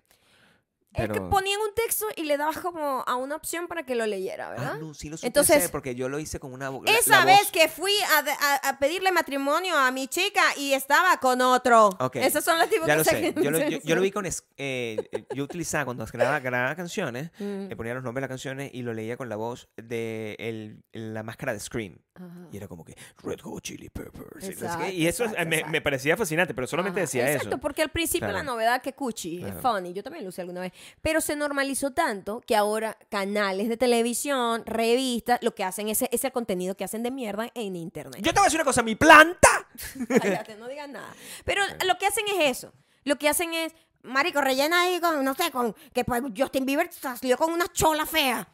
[0.98, 4.06] Es que ponían un texto y le dabas como a una opción para que lo
[4.06, 4.72] leyera, ¿verdad?
[4.76, 7.20] Ah, no, sí lo supe Entonces, hacer porque yo lo hice con una la- Esa
[7.20, 8.20] la vez voz- que fui a,
[8.66, 11.90] a- a pedirle matrimonio a mi chica y estaba con otro.
[12.00, 12.18] Ok.
[12.18, 13.34] Esas son las tipos Ya que lo sé.
[13.42, 14.26] Yo lo, yo- yo lo vi con...
[14.26, 17.68] eh, eh, yo utilizaba cuando grababa, grababa canciones, Mm.
[17.68, 20.84] le ponía los nombres de las canciones y lo leía con la voz de el-
[20.94, 21.98] la máscara de Scream.
[22.16, 22.48] Ajá.
[22.52, 24.48] Y era como que Red Hot Chili Peppers.
[24.48, 25.72] Exacto, y eso exacto, me, exacto.
[25.72, 27.58] me parecía fascinante, pero solamente Ajá, decía Exacto, eso.
[27.60, 30.72] porque al principio la novedad que cuchi es funny, yo también lo usé alguna vez,
[31.02, 36.32] pero se normalizó tanto que ahora canales de televisión, revistas, lo que hacen es ese
[36.32, 38.22] contenido que hacen de mierda en internet.
[38.22, 39.68] Yo te voy a decir una cosa, mi planta.
[40.08, 41.14] Cállate, no digas nada.
[41.44, 42.74] Pero lo que hacen es eso.
[43.04, 43.74] Lo que hacen es,
[44.04, 48.06] marico, rellena ahí con, no sé, con que pues, Justin Bieber salió con una chola
[48.06, 48.48] fea.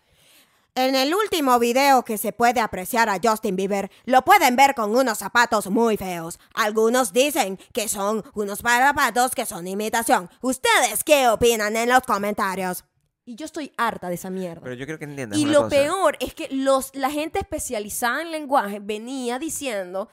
[0.73, 4.95] En el último video que se puede apreciar a Justin Bieber, lo pueden ver con
[4.95, 6.39] unos zapatos muy feos.
[6.53, 10.29] Algunos dicen que son unos zapatos que son imitación.
[10.39, 12.85] ¿Ustedes qué opinan en los comentarios?
[13.25, 14.61] Y yo estoy harta de esa mierda.
[14.63, 15.69] Pero yo creo que entiendas Y una lo cosa.
[15.75, 20.07] peor es que los, la gente especializada en lenguaje venía diciendo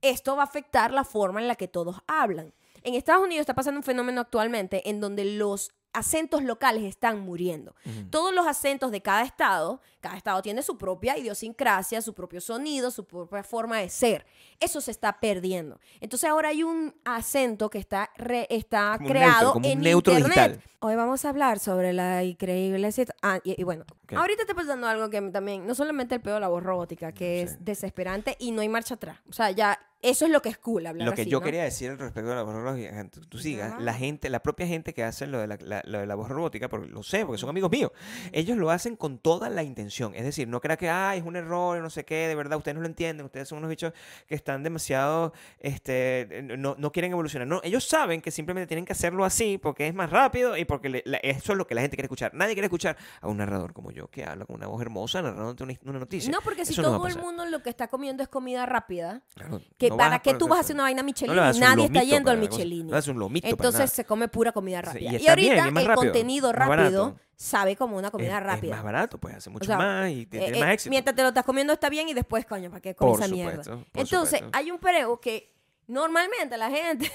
[0.00, 2.54] esto va a afectar la forma en la que todos hablan.
[2.82, 7.74] En Estados Unidos está pasando un fenómeno actualmente en donde los acentos locales están muriendo.
[8.10, 12.90] Todos los acentos de cada estado, cada estado tiene su propia idiosincrasia, su propio sonido,
[12.90, 14.24] su propia forma de ser.
[14.60, 15.80] Eso se está perdiendo.
[16.00, 19.72] Entonces ahora hay un acento que está, re- está Como un creado neutro, como un
[19.72, 20.50] en neutro internet.
[20.52, 20.72] digital.
[20.80, 22.88] Hoy vamos a hablar sobre la increíble...
[23.22, 24.12] Ah, y, y bueno, Ok.
[24.14, 27.42] ahorita está pasando algo que también, no solamente el peor de la voz robótica, que
[27.42, 29.18] es desesperante y no hay marcha atrás.
[29.28, 31.44] O sea, ya, eso es lo que es cool hablar Lo que así, yo ¿no?
[31.44, 33.80] quería decir al respecto de la voz robótica, tú, sigas, Ajá.
[33.80, 36.28] la gente, la propia gente que hace lo de la, la- lo de la voz
[36.28, 37.90] robótica, porque lo sé, porque son amigos míos,
[38.32, 40.14] ellos lo hacen con toda la intención.
[40.14, 42.74] Es decir, no crea que ay, es un error, no sé qué, de verdad, ustedes
[42.76, 43.92] no lo entienden, ustedes son unos bichos
[44.26, 47.46] que están demasiado, este, no, no quieren evolucionar.
[47.48, 50.88] No, ellos saben que simplemente tienen que hacerlo así porque es más rápido y porque
[50.88, 52.32] le- la- eso es lo que la gente quiere escuchar.
[52.34, 55.64] Nadie quiere escuchar a un narrador como yo que habla con una voz hermosa narrándote
[55.64, 56.30] una, una noticia.
[56.30, 59.22] No, porque si Eso a todo el mundo lo que está comiendo es comida rápida,
[59.34, 61.84] Claro, que no para qué tú vas a hacer una vaina no Michelin, un nadie
[61.86, 62.86] está yendo al Michelin.
[62.86, 65.10] no un lomito Entonces se come pura comida Sí, rápida.
[65.10, 68.42] y y, está bien, ahorita el rápido, contenido rápido sabe como una comida es, es
[68.42, 68.74] rápida.
[68.76, 70.90] más barato, pues hace mucho O sea, más y Eh, tiene eh, más éxito.
[70.90, 73.62] Mientras te lo estás comiendo está bien y después, coño, ¿para qué comes esa mierda?
[73.94, 74.50] Entonces, supuesto.
[74.52, 75.52] hay un prego que
[75.86, 77.10] normalmente la gente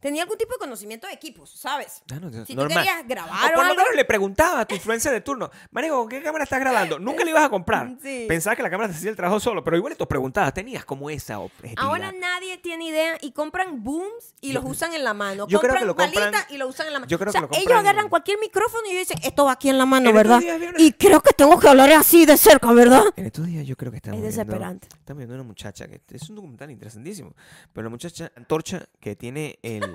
[0.00, 2.02] tenía algún tipo de conocimiento de equipos, ¿sabes?
[2.12, 2.68] Ah, no, Si normal.
[2.68, 5.96] tú querías grabar o por lo menos le preguntaba a tu influencer de turno, Marico,
[6.00, 6.98] ¿con qué cámara estás grabando?
[6.98, 7.88] Nunca le ibas a comprar.
[8.02, 8.26] Sí.
[8.28, 11.10] Pensabas que la cámara te hacía el trabajo solo, pero igual tú preguntabas, tenías como
[11.10, 11.82] esa objetividad.
[11.84, 15.46] ahora nadie tiene idea y compran booms y los usan en la mano.
[15.48, 17.08] yo creo compran que lo compran- y lo usan en la mano.
[17.10, 19.68] yo creo o sea, que lo ellos agarran cualquier micrófono y dicen, esto va aquí
[19.68, 20.40] en la mano, En ¿verdad?
[20.42, 23.02] una- Y creo que tengo que hablar así de cerca, ¿verdad?
[23.16, 24.88] En estos días yo creo que estamos Es viendo- desesperante.
[24.92, 27.34] estamos viendo una muchacha que es un documental interesantísimo,
[27.72, 29.87] pero la muchacha antorcha que tiene el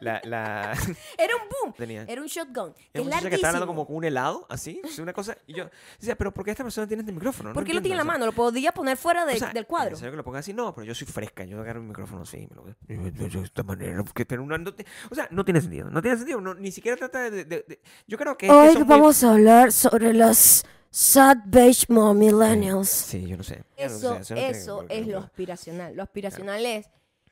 [0.00, 0.72] la, la
[1.18, 1.74] Era un boom.
[1.76, 2.74] tenía Era un shotgun.
[2.92, 5.36] Era es muchacha que estaba hablando como con un helado, así, es una cosa.
[5.46, 7.50] Y yo decía, pero ¿por qué esta persona tiene este micrófono?
[7.50, 8.24] No ¿Por qué lo tiene en la mano?
[8.26, 9.90] Lo podía poner fuera de- o sea, del cuadro.
[9.90, 10.54] ¿en serio que lo ponga así?
[10.54, 12.48] No, pero yo soy fresca, yo agarro el micrófono así.
[12.48, 12.64] Me lo,
[13.10, 14.02] de esta manera.
[14.02, 15.90] porque- pero no, no te- o sea, no tiene sentido.
[15.90, 16.40] No tiene sentido.
[16.40, 17.44] no- ni siquiera trata de.
[17.44, 18.46] de- de- yo creo que.
[18.46, 22.88] es que Hoy son muy- vamos a hablar sobre los sad beige millennials.
[22.88, 23.58] Sí, yo no sé.
[23.58, 25.12] No Eso, sé, no tiene eso qué, es no.
[25.12, 25.94] lo aspiracional.
[25.96, 26.86] Lo aspiracional es,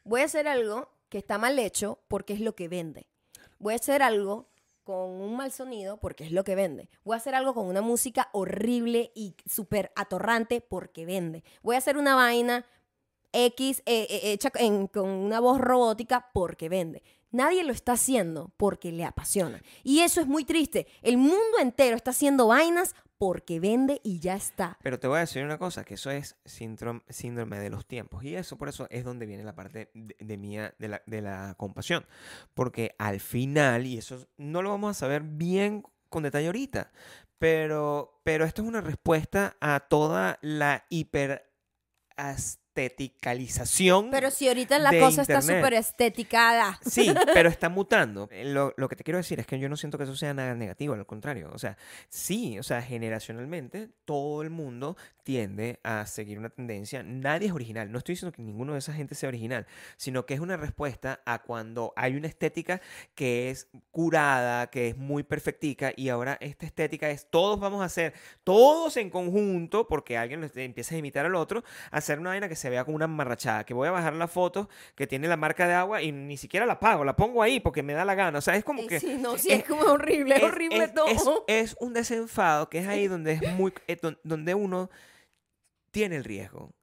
[0.04, 3.06] voy a hacer algo que está mal hecho porque es lo que vende.
[3.58, 4.48] Voy a hacer algo
[4.84, 6.88] con un mal sonido porque es lo que vende.
[7.04, 11.44] Voy a hacer algo con una música horrible y súper atorrante porque vende.
[11.62, 12.64] Voy a hacer una vaina
[13.32, 17.02] X eh, eh, hecha con una voz robótica porque vende.
[17.30, 19.62] Nadie lo está haciendo porque le apasiona.
[19.84, 20.86] Y eso es muy triste.
[21.02, 24.78] El mundo entero está haciendo vainas porque vende y ya está.
[24.82, 27.02] Pero te voy a decir una cosa, que eso es síndrome,
[27.58, 28.24] de los tiempos.
[28.24, 32.06] Y eso, por eso, es donde viene la parte de, mía, la, de la compasión.
[32.54, 36.92] Porque al final, y eso no lo vamos a saber bien con detalle ahorita,
[37.38, 40.86] pero, pero esto es una respuesta a toda la
[42.78, 44.10] hiperestheticalización.
[44.10, 46.78] Pero si ahorita la de cosa está súper esteticada.
[46.84, 48.28] Sí, pero está mutando.
[48.44, 50.54] Lo, lo que te quiero decir es que yo no siento que eso sea nada
[50.54, 51.50] negativo, al contrario.
[51.52, 51.76] O sea,
[52.08, 54.96] sí, o sea, generacionalmente todo el mundo
[55.28, 57.02] tiende a seguir una tendencia.
[57.02, 57.92] Nadie es original.
[57.92, 59.66] No estoy diciendo que ninguno de esa gente sea original,
[59.98, 62.80] sino que es una respuesta a cuando hay una estética
[63.14, 67.84] que es curada, que es muy perfectica, y ahora esta estética es todos vamos a
[67.84, 72.56] hacer, todos en conjunto, porque alguien empieza a imitar al otro, hacer una vaina que
[72.56, 73.64] se vea como una marrachada.
[73.64, 76.64] Que voy a bajar la foto que tiene la marca de agua y ni siquiera
[76.64, 78.38] la pago, la pongo ahí porque me da la gana.
[78.38, 78.98] O sea, es como que.
[78.98, 81.06] sí, no, sí, es- es, como horrible, es, horrible es- todo.
[81.46, 83.74] Es, es un desenfado que es ahí donde es muy.
[83.88, 84.88] eh, don- donde uno
[85.90, 86.74] tiene el riesgo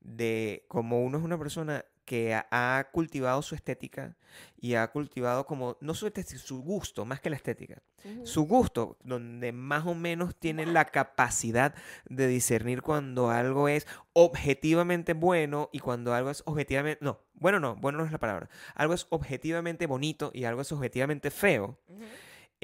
[0.00, 0.64] de.
[0.68, 4.16] Como uno es una persona que ha, cultivado su estética
[4.60, 5.76] y ha cultivado como.
[5.80, 8.26] No su estética, su gusto, más que la estética Ujú.
[8.26, 11.74] su gusto, donde más o menos tiene la capacidad
[12.08, 17.02] de discernir cuando algo es objetivamente bueno y cuando algo es objetivamente...
[17.02, 18.50] No, bueno no, bueno no es la palabra.
[18.74, 21.78] Algo es objetivamente bonito y algo es objetivamente feo.
[21.88, 22.04] Ujú.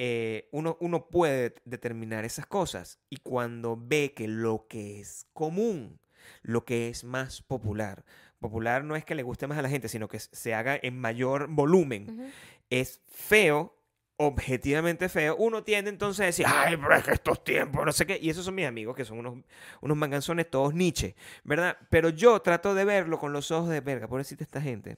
[0.03, 5.99] Eh, uno, uno puede determinar esas cosas y cuando ve que lo que es común,
[6.41, 8.03] lo que es más popular,
[8.39, 10.99] popular no es que le guste más a la gente, sino que se haga en
[10.99, 12.33] mayor volumen,
[12.71, 13.77] es feo,
[14.17, 18.07] objetivamente feo, uno tiende entonces a decir, ay, pero es que estos tiempos, no sé
[18.07, 19.45] qué, y esos son mis amigos, que son unos,
[19.81, 21.77] unos manganzones todos Nietzsche, ¿verdad?
[21.91, 24.97] Pero yo trato de verlo con los ojos de verga, por decirte esta gente,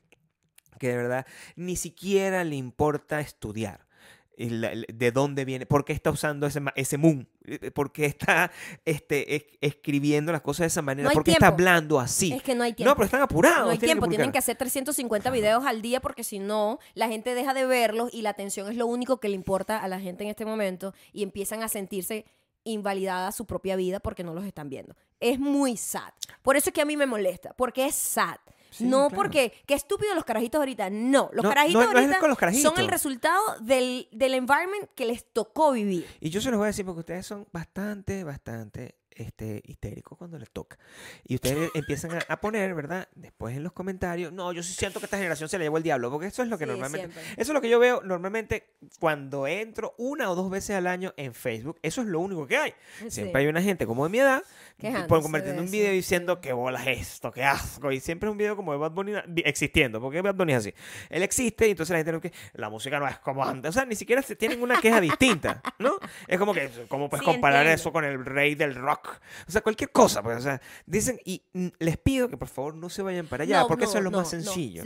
[0.80, 1.28] que de verdad
[1.58, 3.86] ni siquiera le importa estudiar.
[4.38, 8.52] De dónde viene, por qué está usando ese, ese moon, eh, por qué está
[8.86, 12.34] este, es- escribiendo las cosas de esa manera, No por qué está hablando así.
[12.34, 12.90] Es que no hay tiempo.
[12.90, 13.66] No, pero están apurados.
[13.66, 14.40] No hay tienen tiempo, tienen que publicar.
[14.40, 18.32] hacer 350 videos al día porque si no, la gente deja de verlos y la
[18.32, 21.62] atención es lo único que le importa a la gente en este momento y empiezan
[21.64, 22.26] a sentirse
[22.66, 24.96] invalidada su propia vida porque no los están viendo.
[25.20, 26.14] Es muy sad.
[26.42, 28.38] Por eso es que a mí me molesta, porque es sad.
[28.74, 29.16] Sí, no claro.
[29.16, 30.90] porque, qué estúpido los carajitos ahorita.
[30.90, 32.72] No, los No, carajitos no, no es ahorita los carajitos.
[32.74, 36.06] son el resultado del, del environment que les tocó vivir.
[36.20, 40.38] Y yo se los voy a decir porque ustedes son bastante, bastante este, histéricos cuando
[40.40, 40.78] les toca.
[41.26, 43.08] Y ustedes empiezan a, a poner, ¿verdad?
[43.16, 45.84] Después en los comentarios, no, yo sí siento que esta generación se le llevó el
[45.84, 47.12] diablo, porque eso es lo que Sí, normalmente...
[47.14, 47.34] siempre.
[47.42, 51.14] Eso es lo que yo veo normalmente cuando entro una o dos veces al año
[51.18, 51.80] en Facebook.
[51.82, 52.74] Eso es lo único que hay.
[53.10, 54.44] Siempre hay una gente como de mi edad
[55.08, 57.92] por de convertiendo un video diciendo que bolas esto, qué asco.
[57.92, 59.14] Y siempre es un video como de Bad Bunny
[59.46, 60.74] existiendo, porque Bad Bunny es así.
[61.10, 63.70] Él existe y entonces la gente no que la música no es como antes.
[63.70, 65.98] O sea, ni siquiera se tienen una queja distinta, ¿no?
[66.28, 67.82] Es como que, ¿cómo puedes Sí, comparar entiendo.
[67.82, 69.03] eso con el rey del rock?
[69.48, 72.76] O sea, cualquier cosa, pues, o sea, dicen, y mm, les pido que por favor
[72.76, 74.84] no se vayan para allá, No, porque eso es lo no, más sencillo.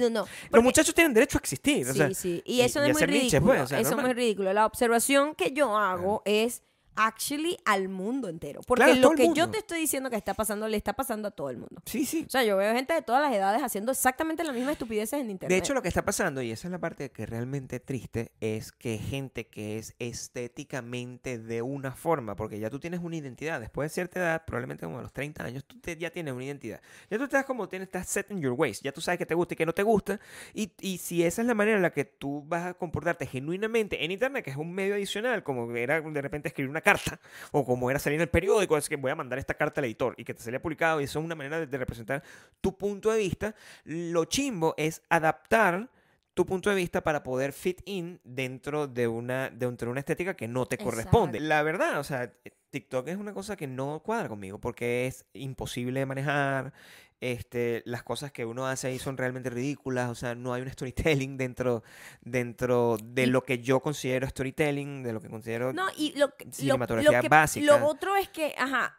[0.51, 1.87] Los muchachos tienen derecho a existir.
[1.87, 2.41] o Sí, sea, sí.
[2.45, 3.45] Y eso y es muy niches, ridículo.
[3.53, 4.53] pues, o sea, eso es muy ridículo.
[4.53, 6.63] La observación que yo hago es
[6.97, 8.61] actually al mundo entero.
[8.67, 11.31] Porque Claro, lo que yo te estoy diciendo que está pasando, le está pasando a
[11.31, 11.81] todo el mundo.
[11.85, 12.23] Sí, sí.
[12.27, 15.29] O sea, yo veo gente de todas las edades haciendo exactamente las mismas estupideces en
[15.29, 15.49] internet.
[15.55, 18.31] De hecho, lo que está pasando, y esa es la parte que es realmente triste,
[18.41, 23.59] es que gente que es estéticamente de una forma, porque ya tú tienes una identidad,
[23.59, 26.43] después de cierta edad, probablemente como a los 30 años, tú te- ya tienes una
[26.45, 26.81] identidad.
[27.09, 29.35] Ya tú estás como, tienes, estás set in your ways, ya tú sabes que te
[29.35, 30.19] gusta y que no te gusta,
[30.53, 34.03] y, y si esa es la manera en la que tú vas a comportarte genuinamente
[34.03, 37.19] en Internet, que es un medio adicional, como era de repente escribir una carta,
[37.51, 39.85] o como era salir en el periódico, es que voy a mandar esta carta al
[39.85, 42.23] editor y que te salía publicado, y eso es una manera de, de representar
[42.61, 45.89] tu punto de vista, lo chimbo es adaptar
[46.37, 50.35] tu punto de vista para poder fit in dentro de una, dentro de una estética
[50.35, 51.39] que no te corresponde.
[51.39, 52.31] La verdad, o sea,
[52.69, 56.73] TikTok es una cosa que no cuadra conmigo porque es imposible de manejar.
[57.19, 60.69] Este, las cosas que uno hace ahí son realmente ridículas, o sea, no hay un
[60.69, 61.83] storytelling dentro,
[62.21, 65.73] dentro de Y- lo que yo considero storytelling, de lo que considero...
[65.73, 67.65] No, y lo, que- lo- Cinematografía lo que- básica.
[67.79, 68.95] Lo otro es que, ajá,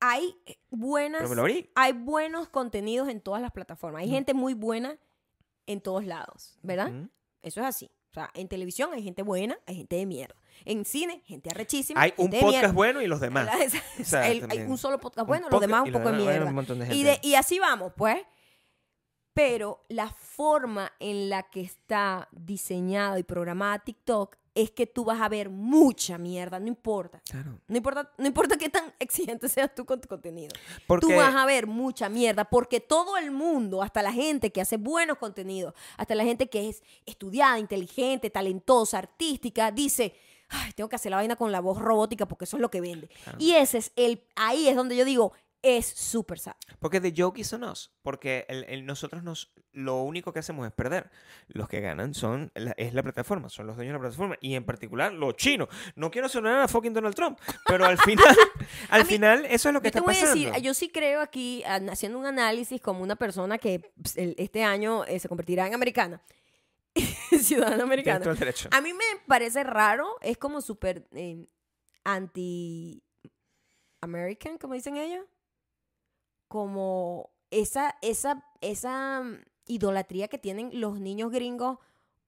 [0.00, 0.36] hay
[0.70, 1.22] buenas...
[1.74, 4.02] Hay buenos contenidos en todas las plataformas.
[4.02, 4.98] Hay gente muy buena
[5.66, 6.92] en todos lados, ¿verdad?
[7.42, 7.90] Eso es así.
[8.10, 10.34] O sea, en televisión hay gente buena, hay gente de mierda.
[10.64, 12.00] En cine, gente arrechísima.
[12.00, 12.72] Hay un podcast mierda.
[12.72, 13.48] bueno y los demás.
[14.00, 16.50] O sea, El- hay un solo podcast Un bueno, los demás un poco de mierda.
[16.50, 16.94] Y, gente.
[17.04, 18.18] de- y así vamos, pues.
[19.34, 25.20] Pero la forma en la que está diseñado y programada TikTok es que tú vas
[25.20, 27.22] a ver mucha mierda, no importa.
[27.24, 27.58] Claro.
[27.66, 30.54] No importa, no importa qué tan exigente seas tú con tu contenido.
[30.86, 31.06] Porque...
[31.06, 34.76] Tú vas a ver mucha mierda porque todo el mundo, hasta la gente que hace
[34.76, 40.14] buenos contenidos, hasta la gente que es estudiada, inteligente, talentosa, artística, dice,
[40.52, 42.80] "Ay, tengo que hacer la vaina con la voz robótica porque eso es lo que
[42.80, 43.08] vende.
[43.24, 43.38] Claro.
[43.40, 45.32] Y ese es el, ahí es donde yo digo,
[45.64, 46.54] es súper sad.
[46.80, 47.92] Porque the joke is on us.
[48.02, 51.08] Porque el, el- nosotros nos, lo único que hacemos es perder.
[51.46, 54.36] Los que ganan son la- es la plataforma, son los dueños de la plataforma.
[54.40, 55.68] Y en particular los chinos.
[55.94, 57.38] No quiero sonar a fucking Donald Trump.
[57.68, 58.26] Pero al final,
[58.90, 60.46] al mí- final, eso es lo que Yo te está voy a pasando.
[60.48, 64.64] decir, yo sí creo aquí, haciendo un análisis como una persona que ps, el- este
[64.64, 66.20] año eh, se convertirá en americana,
[68.32, 68.68] el derecho.
[68.72, 71.46] A mí me parece raro, es como súper eh,
[72.04, 75.24] anti-American, como dicen ellos.
[76.48, 81.78] Como esa, esa, esa mm, idolatría que tienen los niños gringos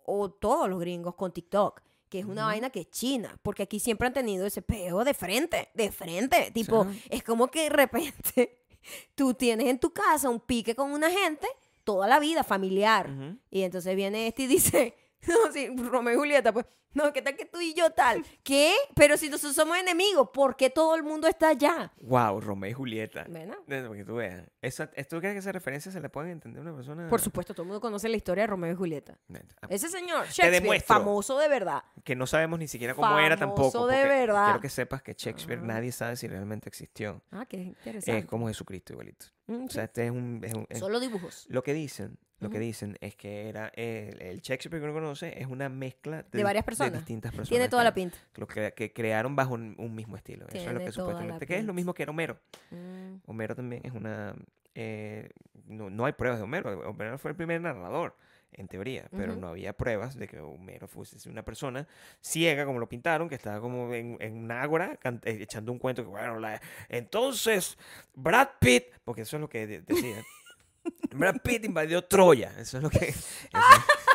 [0.04, 1.80] o todos los gringos con TikTok.
[2.08, 3.38] Que es una vaina que es china.
[3.42, 6.50] Porque aquí siempre han tenido ese peo de frente, de frente.
[6.52, 7.02] Tipo, Sí.
[7.10, 8.64] es como que de repente
[9.14, 11.46] tú tienes en tu casa un pique con una gente
[11.84, 13.10] toda la vida, familiar.
[13.50, 14.94] Y entonces viene este y dice,
[15.28, 18.24] no, sí, Romeo y Julieta, pues, no, ¿qué tal que tú y yo tal?
[18.42, 18.74] ¿Qué?
[18.94, 21.92] Pero si nosotros somos enemigos, ¿por qué todo el mundo está allá?
[22.00, 23.26] Wow, Romeo y Julieta.
[23.28, 24.44] Bueno, Desde que tú veas.
[24.62, 27.08] Esa, ¿Tú crees que esa referencia se le puede entender a una persona?
[27.08, 29.18] por supuesto, todo el mundo conoce la historia de Romeo y Julieta.
[29.60, 31.82] Ah, Ese señor, Shakespeare, famoso de verdad.
[32.04, 33.70] Que no sabemos ni siquiera cómo era tampoco.
[33.72, 34.44] Famoso de porque verdad.
[34.46, 35.66] Quiero que sepas que Shakespeare Ah.
[35.66, 37.22] nadie sabe si realmente existió.
[37.30, 38.18] Ah, qué interesante.
[38.18, 39.26] Es como Jesucristo igualito.
[39.46, 39.74] Mm, O sí.
[39.74, 40.40] sea, este es un...
[40.42, 41.46] es un- es- Solo dibujos.
[41.48, 45.40] lo que dicen, lo que dicen es que era el, el Shakespeare que uno conoce
[45.40, 46.83] es una mezcla de, De varias personas.
[46.92, 47.48] Distintas personas.
[47.48, 48.16] Tiene toda la pinta.
[48.36, 50.46] lo que, que crearon bajo un, un mismo estilo.
[50.48, 52.38] Eso es lo que supuestamente que es lo mismo que era Homero.
[52.70, 53.16] Mm.
[53.26, 54.34] Homero también es una...
[54.74, 55.30] eh,
[55.66, 56.70] no, no hay pruebas de Homero.
[56.88, 58.16] Homero fue el primer narrador,
[58.52, 61.88] en teoría, pero no había pruebas de que Homero fuese una persona
[62.20, 65.78] ciega, como lo pintaron, que estaba como en, en un ágora can- eh, echando un
[65.78, 67.76] cuento que, bueno, la- entonces
[68.14, 70.22] Brad Pitt, porque eso es lo que de- decía.
[71.14, 72.52] Brad Pitt invadió Troya.
[72.58, 73.06] Eso es lo que...
[73.08, 73.26] Eso,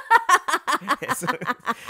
[1.01, 1.27] eso-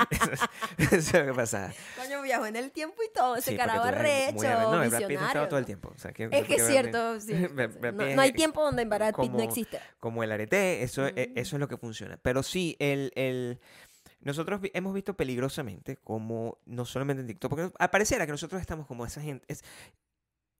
[0.09, 0.45] eso-
[0.77, 1.71] eso es lo que pasaba.
[1.97, 3.35] Coño, viajó en el tiempo y todo.
[3.35, 5.91] Ese Sí, carajo veas, muy No, Brad Pitt estaba todo el tiempo.
[5.95, 7.33] o sea, que- Es que es Brad Pitt- cierto, sí.
[7.33, 9.79] No, no hay tiempo donde Brad Pitt no existe.
[9.99, 11.07] como el arete, eso, Mm.
[11.35, 12.17] eso es lo que funciona.
[12.21, 13.59] Pero sí, el, el-
[14.21, 18.85] nosotros vi- hemos visto peligrosamente como, no solamente en TikTok, porque apareciera que nosotros estamos
[18.87, 19.45] como esa gente.
[19.47, 19.63] es-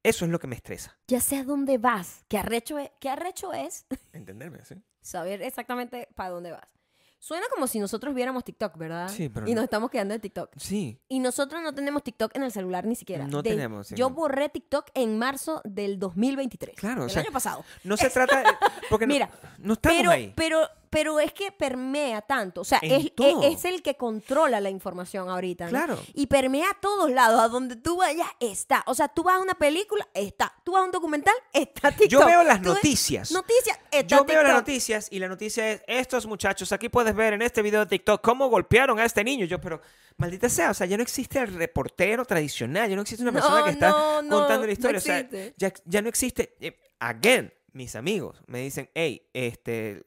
[0.02, 2.24] eso es lo que me estresa, Ya sé a dónde vas.
[2.30, 2.90] ¿Qué arrecho es?
[3.02, 3.86] ¿Qué arrecho es?
[4.14, 4.76] entenderme, ¿sí?
[5.02, 6.79] Saber exactamente para dónde vas.
[7.22, 9.10] Suena como si nosotros viéramos TikTok, ¿verdad?
[9.10, 9.56] Sí, pero y no.
[9.58, 10.52] nos estamos quedando en TikTok.
[10.58, 13.28] Sí, Y nosotros no tenemos TikTok en el celular ni siquiera.
[13.28, 14.16] No De- tenemos, sí, Yo no.
[14.16, 16.76] borré TikTok en marzo del 2023.
[16.78, 17.66] Claro, o El sea, año pasado.
[17.84, 18.44] no se trata...
[18.90, 20.32] Porque no- Mira, no, estamos pero, ahí.
[20.36, 22.62] pero, pero es que permea tanto.
[22.62, 23.12] O sea, es, es-
[23.44, 25.66] es el que controla la información ahorita.
[25.66, 25.70] ¿no?
[25.72, 26.00] Claro.
[26.14, 27.40] Y permea a todos lados.
[27.40, 28.84] A donde tú vayas, está.
[28.88, 30.54] O sea, tú vas a una película, está.
[30.64, 32.10] Tú vas a un documental, está TikTok.
[32.10, 33.32] Yo veo las noticias.
[33.32, 34.60] Noticias, está Yo veo las TikTok.
[34.62, 38.22] noticias y la noticia es, estos muchachos, aquí puedes ver en este video de TikTok
[38.22, 39.46] cómo golpearon a este niño.
[39.46, 39.82] Yo, pero
[40.18, 43.60] maldita sea, o sea, ya no existe el reportero tradicional, ya no existe una persona
[43.60, 43.90] No, que está
[44.24, 44.98] no, contando la historia.
[44.98, 45.28] o sea,
[45.58, 46.56] ya, ya no existe.
[46.60, 50.04] eh, again, mis amigos me dicen, hey, este,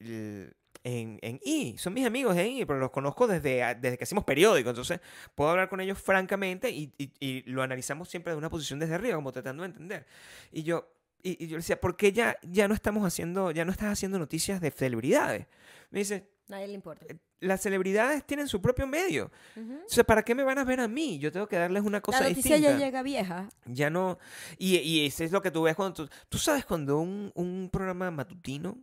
[0.00, 0.52] eh,
[0.82, 4.24] en, en I, son mis amigos en I, pero los conozco desde, desde que hacemos
[4.24, 5.00] periódico, entonces
[5.34, 8.94] puedo hablar con ellos francamente y, y- y lo analizamos siempre de una posición desde
[8.94, 10.06] arriba, como tratando de entender.
[10.52, 10.88] Y yo,
[11.22, 13.92] y, y yo le decía, ¿por qué ya, ya no estamos haciendo, ya no estás
[13.92, 15.46] haciendo noticias de celebridades?
[15.90, 17.06] Me dice, Nadie le importa.
[17.44, 19.30] Las celebridades tienen su propio medio.
[19.56, 19.74] Ujú.
[19.86, 21.18] O sea, ¿para qué me van a ver a mí?
[21.18, 22.78] Yo tengo que darles una cosa La noticia distinta.
[22.78, 23.48] ya llega vieja.
[23.66, 24.18] Ya no.
[24.58, 26.10] Y, y eso es lo que tú ves cuando tú.
[26.28, 28.78] Tú sabes cuando un, un programa matutino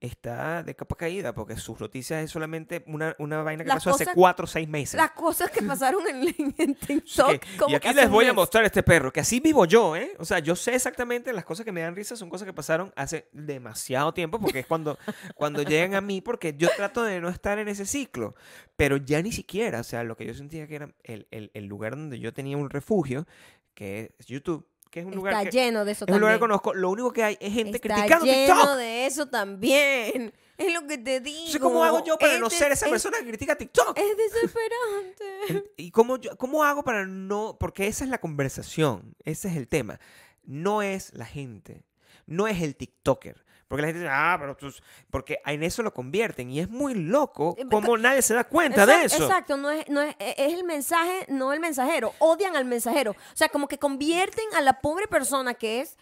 [0.00, 3.90] está de capa caída, porque sus noticias es solamente una, una vaina que Las pasó
[3.90, 4.94] hace cuatro o seis meses.
[4.94, 7.30] Las cosas que pasaron en, TikTok.
[7.40, 9.64] que- como y que aquí hace les voy a mostrar este perro, que así vivo
[9.64, 10.12] yo, ¿eh?
[10.18, 12.92] O sea, yo sé exactamente las cosas que me dan risa son cosas que pasaron
[12.96, 14.98] hace demasiado tiempo, porque es cuando,
[15.34, 18.34] cuando llegan a mí, porque yo trato de no estar en ese ciclo,
[18.76, 21.64] pero ya ni siquiera, o sea, lo que yo sentía que era el, el- el
[21.66, 23.26] lugar donde yo tenía un refugio,
[23.74, 25.56] que es YouTube, que es un lugar Está que...
[25.56, 26.58] lleno de eso Es un lugar que también.
[26.58, 26.74] conozco.
[26.74, 28.76] Lo único que hay es gente Está criticando lleno TikTok.
[28.76, 30.32] de eso también.
[30.58, 31.60] Es lo que te digo.
[31.60, 33.96] Cómo hago yo para no ser esa es- persona que critica TikTok.
[33.96, 34.16] Es
[34.82, 35.72] desesperante.
[35.76, 37.56] ¿Y cómo, yo- cómo hago para no...?
[37.60, 39.14] Porque esa es la conversación.
[39.24, 40.00] Ese es el tema.
[40.42, 41.84] No es la gente.
[42.26, 43.44] No es el TikToker.
[43.68, 44.72] Porque la gente dice, ah, pero tú...
[45.10, 46.50] Porque en eso lo convierten.
[46.50, 49.24] Y es muy loco Eh, cómo nadie se da cuenta Exacto, de eso.
[49.24, 52.14] Exacto, no es, no es, e- es el mensaje, no el mensajero.
[52.18, 53.10] Odian al mensajero.
[53.12, 55.98] O sea, como que convierten a la pobre persona que es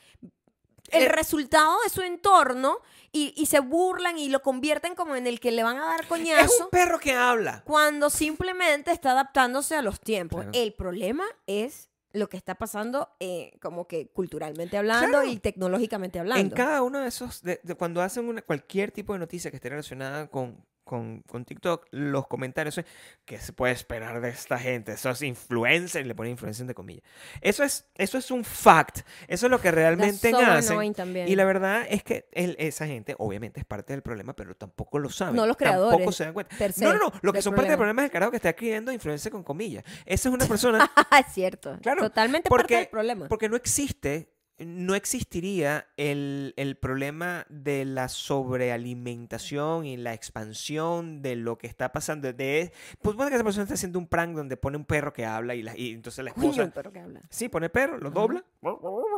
[0.90, 2.78] el Eh, resultado de su entorno
[3.10, 6.02] y, y se burlan y lo convierten como en el que le van a dar
[6.02, 7.62] Es coñazo un perro que habla.
[7.64, 10.42] cuando simplemente está adaptándose a los tiempos.
[10.42, 10.52] Claro.
[10.54, 15.28] El problema es lo que está pasando eh, como que culturalmente hablando Claro.
[15.28, 16.54] y tecnológicamente En hablando.
[16.56, 19.68] cada uno de esos, de- de cuando hacen una, cualquier tipo de noticia que esté
[19.68, 22.80] relacionada con, con, con TikTok, los comentarios
[23.24, 24.92] ¿qué se puede esperar de esta gente?
[24.92, 27.02] Esos influencers, le ponen influencers entre comillas.
[27.40, 29.00] Eso es, eso es un fact.
[29.26, 30.94] Eso es lo que realmente hacen.
[30.94, 31.28] también.
[31.28, 35.00] Y la verdad es que el- esa gente, obviamente, es parte del problema, pero tampoco
[35.00, 35.34] lo saben.
[35.34, 36.56] No los Tampoco creadores, se dan cuenta.
[36.72, 37.12] se, no, no, no.
[37.20, 38.02] Lo que son parte del problema.
[38.02, 39.82] es el carajo que está escribiendo influencer con comillas.
[40.04, 41.76] Esa es una persona es cierto.
[41.82, 43.26] Claro, Totalmente parte porque- del problema.
[43.28, 51.36] porque no existe, no existiría el, el problema de la sobrealimentación y la expansión de
[51.36, 52.32] lo que está pasando.
[52.32, 55.26] De, pues puede que esa persona esté haciendo un prank donde pone un perro que
[55.26, 56.62] habla y, la- y entonces la esposa...
[56.62, 57.20] el perro que habla.
[57.30, 58.44] Sí, pone perro, lo dobla.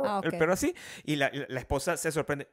[0.05, 0.39] Ah, El ok.
[0.39, 0.75] perro así.
[1.05, 2.49] Y la, la esposa se sorprende.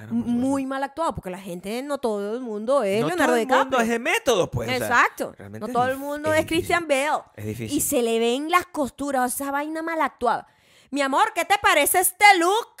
[0.00, 0.30] No, supuesto.
[0.30, 3.46] Muy mal actuado, porque la gente, no todo el mundo es No Leonardo todo el
[3.48, 3.80] mundo DiCaprio.
[3.80, 4.68] es de método, pues.
[4.68, 5.34] o sea, Exacto.
[5.58, 7.22] no todo el mundo es es, Christian Bale.
[7.34, 7.76] Es difícil.
[7.76, 10.46] Y se le ven las costuras, esa vaina mal actuada.
[10.90, 12.76] Mi amor, ¿qué te parece este look?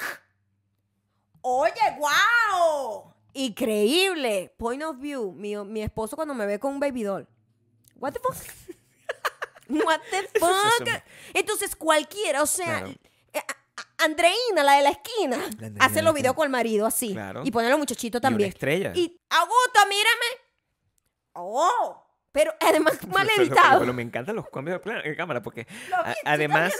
[1.42, 3.12] Oye, wow.
[3.32, 4.52] Increíble.
[4.58, 5.32] Point of view.
[5.32, 7.26] Mi, mi esposo cuando me ve con un baby doll.
[7.96, 8.36] What the fuck?
[9.86, 10.88] What the fuck?
[11.32, 12.88] Entonces cualquiera, o sea, Claro.
[13.32, 13.42] eh,
[13.98, 15.38] Andreina, la de la esquina,
[15.78, 17.12] hace los videos con el marido así.
[17.12, 17.42] Claro.
[17.44, 18.48] Y pone a los muchachitos Y una también.
[18.50, 18.92] estrella.
[18.96, 20.26] Y Augusto, mírame.
[21.34, 23.80] Oh, pero además mal editado.
[23.80, 26.72] Pero me encantan los cambios de cámara porque a- además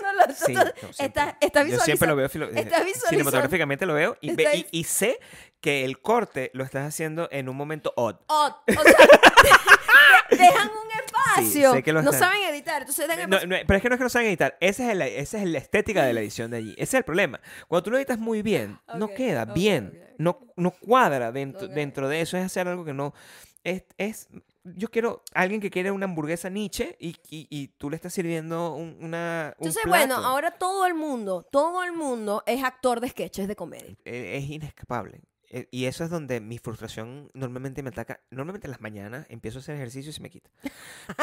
[0.46, 0.62] sí, no,
[0.98, 4.66] está- está yo siempre lo veo está eh, cinematográficamente lo veo y, ve- está y-
[4.70, 5.18] y sé
[5.60, 8.16] que el corte lo estás haciendo en un momento odd.
[8.28, 8.52] odd.
[8.68, 9.06] O sea,
[10.30, 12.02] de- dejan un espacio.
[12.02, 12.82] no saben editar.
[12.82, 13.48] Entonces dejan No, espacio.
[13.58, 15.44] no, pero es que no es que no saben editar, esa es, la, esa es
[15.48, 16.72] la estética de la edición de allí.
[16.74, 17.40] Ese es el problema.
[17.68, 20.06] Cuando tú lo editas muy bien, no queda bien.
[20.18, 23.14] No, no cuadra dentro, dentro de eso, es hacer algo que no...
[23.64, 24.28] Es, es-
[24.76, 28.74] yo quiero alguien que quiere una hamburguesa Nietzsche y, y- y tú le estás sirviendo
[28.74, 33.08] un, una, un Entonces, bueno, ahora todo el mundo, todo el mundo es actor de
[33.08, 33.96] sketches de comedia.
[34.04, 35.20] Eh, es inescapable.
[35.52, 38.20] Eh, Y eso es donde mi frustración normalmente me ataca.
[38.30, 40.48] Normalmente en las mañanas empiezo a hacer ejercicio y se me quita.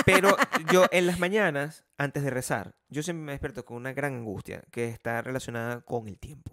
[0.06, 0.36] Pero
[0.74, 4.64] yo en las mañanas, antes de rezar, yo siempre me despierto con una gran angustia
[4.72, 6.52] que está relacionada con el tiempo.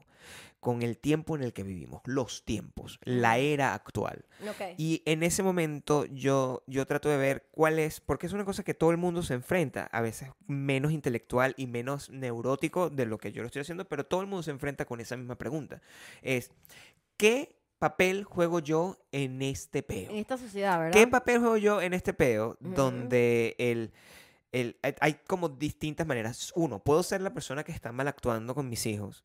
[0.65, 4.25] Con el tiempo en el que vivimos, los tiempos, la era actual.
[4.49, 4.75] Ok.
[4.79, 8.63] Y en ese momento yo, yo trato de ver cuál es, porque es una cosa
[8.65, 13.19] que todo el mundo se enfrenta, a veces menos intelectual y menos neurótico de lo
[13.19, 15.83] que yo lo estoy haciendo, pero todo el mundo se enfrenta con esa misma pregunta.
[16.23, 16.51] Es,
[17.19, 20.11] ¿qué papel juego yo en este peo?
[20.11, 20.93] En esta sociedad, ¿verdad?
[20.99, 23.93] ¿Qué papel juego yo en este peo donde el,
[24.53, 26.53] el- hay- como distintas maneras?
[26.57, 29.25] Uno, puedo ser la persona que está mal actuando con mis hijos,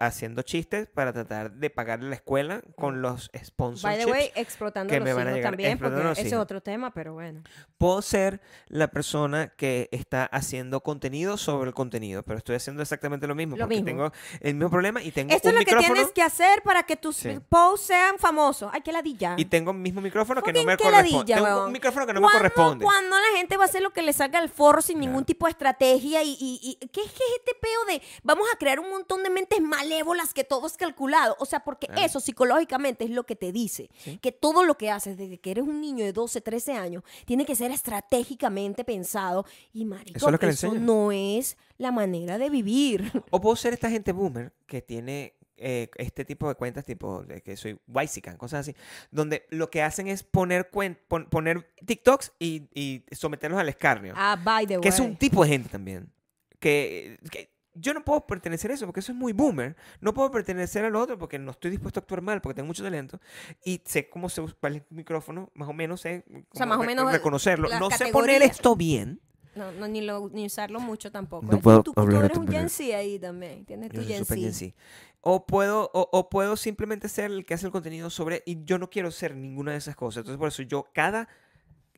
[0.00, 4.04] haciendo chistes para tratar de pagarle la escuela con los By sponsorships.
[4.04, 6.92] the way, explotando que los me van a llegar- también, porque ese es otro tema,
[6.92, 7.42] pero bueno.
[7.78, 13.26] Puedo ser la persona que está haciendo contenido sobre el contenido, pero estoy haciendo exactamente
[13.26, 13.56] lo mismo.
[13.56, 13.86] Lo porque mismo.
[13.86, 16.82] tengo el mismo problema y tengo Esto es un lo que tienes que hacer para
[16.82, 17.38] que tus Sí.
[17.48, 18.70] posts sean famosos.
[18.72, 19.34] Ay, qué ladilla.
[19.36, 21.34] y tengo el mismo micrófono que no me corresponde.
[21.34, 21.66] Tengo weón.
[21.66, 22.84] un micrófono que no me ¿Cuándo- corresponde.
[22.84, 25.26] Cuando la gente va a hacer lo que le salga al forro sin ningún Claro.
[25.26, 28.58] tipo de estrategia y, y- y- ¿qué, es- qué es este peo de vamos a
[28.58, 31.36] crear un montón de mentes malévolas que todo es calculado?
[31.38, 32.02] O sea, porque Claro.
[32.02, 33.90] eso psicológicamente es lo que te dice.
[33.98, 34.18] Sí.
[34.18, 37.44] Que todo lo que haces desde que eres un niño de 12, 13 años tiene
[37.44, 39.44] que ser estratégicamente pensado.
[39.72, 43.10] Y marico, Eso es lo que eso no es la manera de vivir.
[43.30, 47.42] O puedo ser esta gente boomer que tiene eh, este tipo de cuentas, tipo de
[47.42, 48.76] que soy Waisican, cosas así,
[49.10, 54.12] donde lo que hacen es poner, cuen- pon- poner TikToks y, y someterlos al escarnio.
[54.16, 54.82] Ah, by the way.
[54.82, 56.12] que es un tipo de gente también.
[56.58, 59.76] Que, que yo no puedo pertenecer a eso porque eso es muy boomer.
[60.00, 62.82] No puedo pertenecer al otro porque no estoy dispuesto a actuar mal porque tengo mucho
[62.82, 63.20] talento.
[63.64, 66.84] Y sé cómo se usa el micrófono, más o menos sé sea, cómo más o
[66.84, 67.68] menos reconocerlo.
[67.78, 68.12] No sé categorías.
[68.12, 69.20] poner esto bien.
[69.54, 71.50] No, no, ni, lo, ni usarlo mucho tampoco.
[71.50, 72.48] No puedo tú, tú hablar de eres tu un.
[72.48, 73.64] Gen Z ahí también.
[73.64, 74.40] Tienes tu Gen súper Z.
[74.40, 74.74] Gen Z.
[75.22, 78.42] O puedo, o, o puedo simplemente ser el que hace el contenido sobre.
[78.46, 80.18] Y yo no quiero ser ninguna de esas cosas.
[80.20, 81.28] Entonces, por eso yo, cada.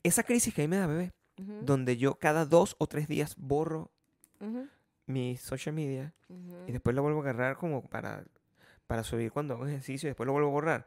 [0.03, 3.09] Esa crisis que a mí me da, bebé, Ujú, donde yo cada dos o tres
[3.09, 3.91] días borro
[4.39, 4.67] ujú,
[5.09, 6.55] mi social media ujú.
[6.67, 8.23] y después lo vuelvo a agarrar como para,
[8.87, 10.85] para subir cuando hago ejercicio y después lo vuelvo a borrar.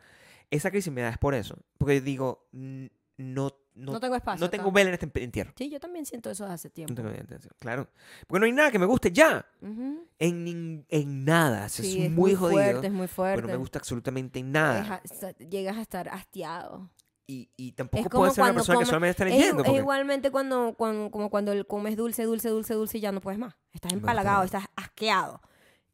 [0.51, 1.57] Esa crisis me da es por eso.
[1.79, 4.45] Porque digo, "N- no, no, No tengo espacio.
[4.45, 5.53] no tengo vela en este entierro.
[5.57, 6.95] Sí, yo también siento eso hace No tiempo.
[6.95, 7.89] tengo vela en este Claro.
[8.27, 9.47] Porque no hay nada que me guste ya.
[9.63, 10.07] Ujú.
[10.19, 11.69] En, nin- en nada.
[11.69, 12.51] Sí, es, muy jodido.
[12.63, 13.37] fuerte, es muy fuerte.
[13.37, 15.01] Pero no me gusta absolutamente Es nada.
[15.03, 16.91] a- sa- llegas a estar hastiado.
[17.33, 19.63] Y, y tampoco puedo ser una persona que comes- solamente está Es, leyendo.
[19.63, 23.21] es porque- igualmente cuando, cuando, como cuando comes dulce, dulce, dulce, dulce y ya no
[23.21, 23.55] puedes más.
[23.73, 25.41] Estás empalagado, está estás asqueado.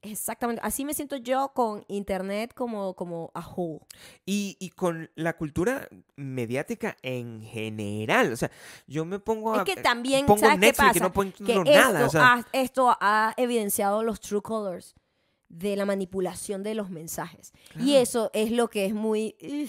[0.01, 0.63] Exactamente.
[0.65, 3.81] Así me siento yo con internet como, como a whole.
[4.25, 8.33] Y, y con la cultura mediática en general.
[8.33, 8.51] O sea,
[8.87, 9.59] yo me pongo a.
[9.59, 10.99] Es que también, pongo ¿sabes qué Netflix pasa?
[10.99, 11.99] y no pongo que nada.
[12.05, 14.95] esto, o sea, ha, esto ha evidenciado los true colors
[15.49, 17.53] de la manipulación de los mensajes.
[17.75, 17.99] Y Claro.
[18.01, 19.69] eso es lo que es muy ugh,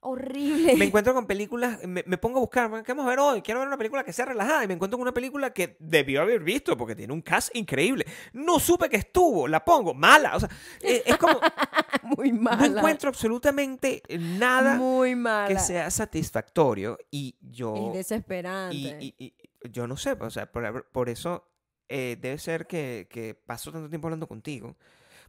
[0.00, 0.76] horrible.
[0.76, 3.42] me encuentro con películas, me, me pongo a buscar, ¿qué vamos a ver hoy?
[3.42, 4.64] Quiero ver una película que sea relajada.
[4.64, 8.04] Y me encuentro con una película que debió haber visto porque tiene un cast increíble.
[8.32, 10.36] No supe que estuvo, la pongo, mala.
[10.36, 10.48] O sea,
[10.82, 11.38] eh, es como,
[12.16, 12.66] muy no mala.
[12.66, 15.48] encuentro absolutamente nada muy mala.
[15.48, 16.98] que sea satisfactorio.
[17.10, 17.88] Y yo.
[17.88, 18.76] es desesperante.
[18.76, 19.34] Y, y- y
[19.70, 21.46] yo no sé, o sea, por, por eso
[21.88, 24.76] eh, debe ser que, que paso tanto tiempo hablando contigo,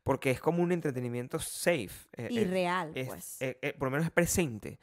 [0.03, 1.89] porque es como un entretenimiento safe.
[2.17, 3.37] eh, Y eh, real, es- pues.
[3.41, 4.79] eh, por lo menos es presente.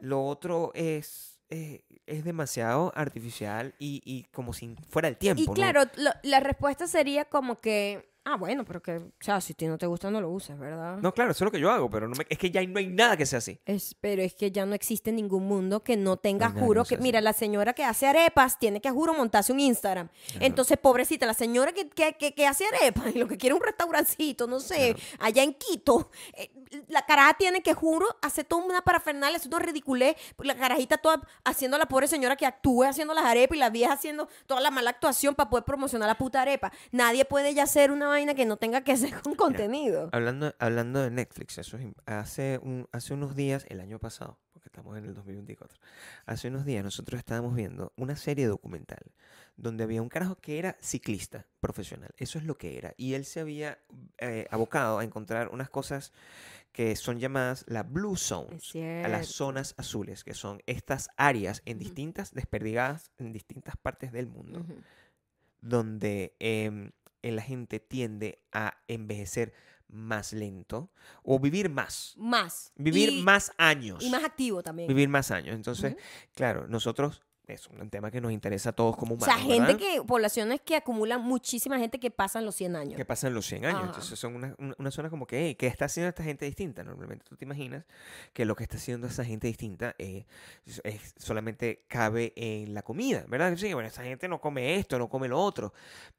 [0.00, 5.42] Lo otro es, eh, es demasiado artificial y, y como si fuera el tiempo.
[5.42, 5.52] Y ¿no?
[5.54, 9.56] claro, lo- la respuesta sería como que Ah, bueno, pero que, o sea, si a
[9.56, 10.98] ti no te gusta, no lo uses, ¿verdad?
[10.98, 12.78] No, claro, eso es lo que yo hago, pero no me- es que ya no
[12.78, 13.58] hay nada que sea así.
[13.64, 16.98] Es, pero es que ya no existe ningún mundo que no tenga No juro que
[16.98, 20.10] mira, la señora que hace arepas tiene que juro montarse un Instagram.
[20.38, 23.62] Entonces, pobrecita, la señora que, que, que, que hace arepas y lo que quiere un
[23.62, 26.50] restaurancito, no sé, allá en Quito, eh,
[26.88, 31.22] la caraja tiene que juro hacer toda una parafernalia, hacer una ridiculez, la carajita toda
[31.44, 34.60] haciendo a la pobre señora que actúe haciendo las arepas y la vieja haciendo toda
[34.60, 36.70] la mala actuación para poder promocionar la puta arepa.
[36.92, 40.10] Nadie puede ya hacer una vaina que no tenga que hacer con contenido.
[40.12, 44.68] Hablando, hablando de Netflix, eso es hace, un, hace unos días, el año pasado, porque
[44.68, 45.78] estamos en el 2024,
[46.26, 49.00] hace unos días nosotros estábamos viendo una serie documental
[49.56, 53.24] donde había un carajo que era ciclista profesional, eso es lo que era, y él
[53.24, 53.78] se había
[54.18, 56.12] eh, abocado a encontrar unas cosas
[56.72, 61.78] que son llamadas las Blue Zones, a las zonas azules, que son estas áreas en
[61.78, 64.74] distintas, desperdigadas en distintas partes del mundo Ujú.
[65.60, 66.90] donde em, eh,
[67.22, 69.52] la gente tiende a envejecer
[69.88, 70.90] más lento
[71.22, 72.14] o vivir más.
[72.16, 72.72] Más.
[72.76, 74.02] Vivir Y- más años.
[74.04, 74.88] Y más activo también.
[74.88, 75.54] Vivir más años.
[75.56, 75.96] Entonces,
[76.34, 77.22] claro, nosotros,
[77.52, 79.34] es un tema que nos interesa a todos como O humanos.
[79.34, 79.78] sea, gente ¿verdad?
[79.78, 82.96] que, poblaciones que acumulan muchísima gente que pasan los 100 años.
[82.96, 83.78] que pasan los 100 años.
[83.78, 83.86] Ajá.
[83.88, 86.82] Entonces son una, una, una zona como que, hey, ¿qué está haciendo esta gente distinta?
[86.84, 87.84] Normalmente tú te imaginas
[88.32, 90.26] que lo que está haciendo esa gente distinta eh,
[90.66, 93.56] es, es- solamente cabe en la comida, ¿verdad?
[93.56, 95.72] Sí, bueno, esta gente no come esto, no come lo otro.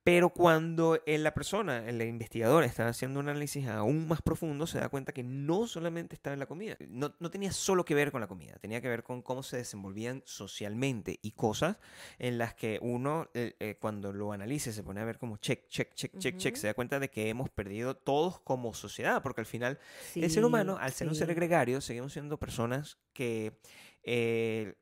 [0.04, 4.80] Pero cuando eh, la persona, el investigador, está haciendo un análisis aún más profundo, se
[4.80, 6.76] da cuenta que no solamente estaba en la comida.
[6.90, 9.58] No, no tenía solo que ver con la comida, tenía que ver con cómo se
[9.58, 11.78] desenvolvían socialmente y cosas
[12.20, 15.68] en las que uno, eh, eh, cuando lo analice, se pone a ver como check,
[15.68, 19.42] check, check, check, check, se da cuenta de que hemos perdido todos como sociedad, porque
[19.42, 19.80] al final
[20.16, 23.60] el ser humano, al ser un ser gregario, seguimos siendo personas que
[24.04, 24.74] eh,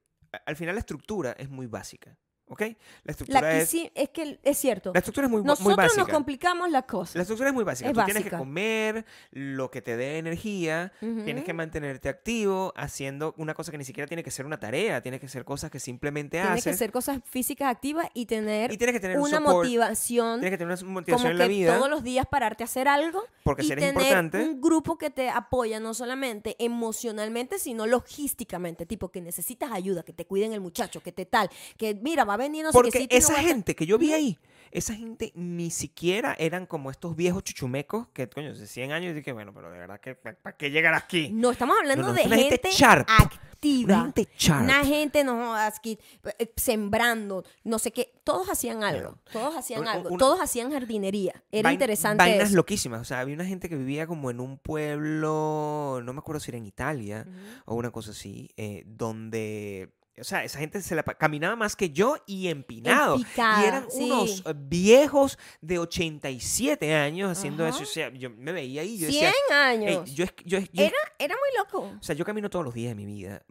[0.45, 2.17] al final la estructura es muy básica,
[2.50, 2.62] ¿ok?
[3.04, 4.91] La estructura La que es, sí, es que es cierto.
[4.93, 6.02] la estructura es muy, muy Nosotros básica.
[6.02, 7.16] nos complicamos las cosas.
[7.16, 7.89] La estructura es muy básica.
[7.89, 13.34] Es Tú tienes que comer lo que te dé energía, tienes que mantenerte activo, haciendo
[13.38, 15.80] una cosa que ni siquiera tiene que ser una tarea, tiene que ser cosas que
[15.80, 16.76] simplemente Tienes que haces.
[16.76, 20.39] hacer cosas físicas activas y tener y tienes que tener un una support, motivación.
[20.39, 22.66] tienes que tener una Como motivación en la que vida, todos los días pararte a
[22.66, 24.38] hacer algo porque y ser tener importante.
[24.43, 28.86] un grupo que te apoya no solamente emocionalmente, sino logísticamente.
[28.86, 32.34] Tipo, que necesitas ayuda, que te cuiden el muchacho, que te tal, que mira, va
[32.34, 34.39] a venir no sé qué Porque no esa gente que yo vi ahí,
[34.71, 39.13] esa gente ni siquiera eran como estos viejos chuchumecos que, coño, de 100 años y
[39.15, 41.29] dije, bueno, pero de verdad que, ¿para qué llegar aquí?
[41.33, 43.07] No, estamos hablando no, de gente gente, sharp.
[43.09, 43.95] activa.
[43.95, 44.63] Una gente sharp.
[44.63, 45.97] Una gente, no que,
[46.37, 48.13] eh, sembrando, no sé qué.
[48.23, 49.17] Todos hacían algo.
[49.31, 50.17] Todos hacían algo.
[50.17, 51.43] Todos hacían jardinería.
[51.51, 52.55] Era Vain- interesante Vainas eso.
[52.55, 53.01] loquísimas.
[53.01, 56.51] O sea, había una gente que vivía como en un pueblo, no me acuerdo si
[56.51, 57.25] era en Italia
[57.65, 59.89] o una cosa así, eh, donde...
[60.20, 63.17] O sea, esa gente se la caminaba más que yo y empinado.
[63.17, 63.26] y
[63.65, 64.03] eran sí.
[64.03, 67.76] unos eh, viejos de 87 años haciendo Ajá.
[67.76, 67.84] eso.
[67.84, 69.30] O sea, yo me veía ahí yo 100 decía...
[69.30, 70.13] "Ey, años.
[70.13, 71.95] yo, es- yo, yo- Era, era muy loco.
[71.99, 73.43] O sea, yo camino todos los días de mi vida.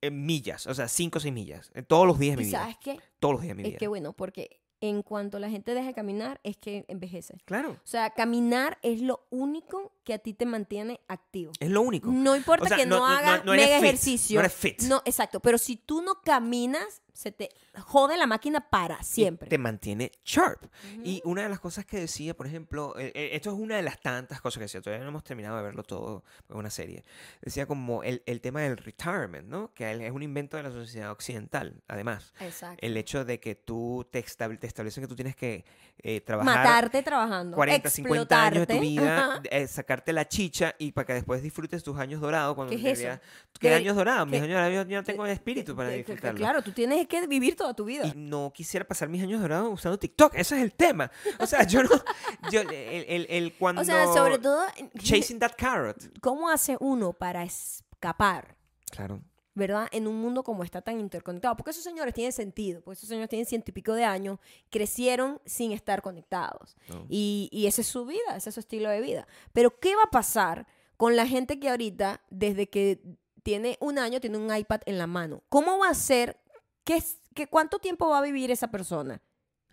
[0.00, 1.70] En millas, o sea, 5 o 6 millas.
[1.86, 2.60] Todos los días de mi vida.
[2.62, 2.98] sabes qué?
[3.20, 3.78] Todos los días de mi Es vida.
[3.78, 7.38] que bueno, porque en cuanto la gente deja de caminar, es que envejece.
[7.44, 11.52] Claro, O sea, caminar es lo único que a ti te mantiene activo.
[11.60, 12.10] es lo único.
[12.10, 14.34] No importa O sea, que no, no- no- hagas no eres mega fit, ejercicio.
[14.34, 14.82] no eres fit.
[14.82, 15.38] No, exacto.
[15.40, 17.50] Pero si tú no caminas, se te
[17.82, 19.48] jode la máquina para y siempre.
[19.48, 20.64] Te mantiene sharp.
[20.64, 21.02] Ujú.
[21.04, 24.00] Y una de las cosas que decía, por ejemplo, eh, esto es una de las
[24.00, 27.04] tantas cosas que decía, todavía no hemos terminado de verlo todo en una serie.
[27.42, 29.72] Decía como el, el tema del retirement, ¿no?
[29.74, 32.32] Que es un invento de la sociedad occidental, además.
[32.40, 32.78] Exacto.
[32.80, 35.64] El hecho de que tú te, estab- te establecen que tú tienes que
[35.98, 37.54] eh, trabajar Matarte trabajando.
[37.56, 38.88] 40, 50 años de tu explotarte.
[38.88, 42.54] vida, eh, sacarte la chicha y para que después disfrutes tus años dorados.
[42.54, 43.02] Cuando ¿Qué es en eso?
[43.02, 44.26] realidad- ¿Qué Que- años dorados?
[44.28, 46.38] Mis años dorados yo, no tengo espíritu para disfrutarlo.
[46.38, 48.06] Claro, tú tienes que vivir toda tu vida.
[48.06, 50.34] Y no quisiera pasar mis años dorados usando TikTok.
[50.34, 51.10] Ese es el tema.
[51.38, 51.90] O sea, yo no.
[52.50, 53.82] Yo, el, el, el cuando.
[53.82, 54.64] o sea, sobre todo,
[54.98, 56.18] Chasing that carrot.
[56.20, 58.56] ¿cómo hace uno para escapar?
[58.90, 59.22] Claro.
[59.54, 59.88] ¿verdad?
[59.92, 61.56] En un mundo como está tan interconectado.
[61.56, 64.38] Porque esos señores tienen sentido, porque esos señores tienen ciento y pico de años,
[64.70, 66.76] crecieron sin estar conectados.
[66.88, 67.06] ¿no?
[67.08, 69.26] Y, y esa es su vida, ese es su estilo de vida.
[69.52, 73.02] Pero, ¿qué va a pasar con la gente que ahorita, desde que
[73.42, 75.42] tiene un año, tiene un iPad en la mano?
[75.48, 76.38] ¿Cómo va a ser?
[76.84, 77.02] ¿Qué,
[77.34, 79.22] qué, ¿Cuánto tiempo va a vivir esa persona?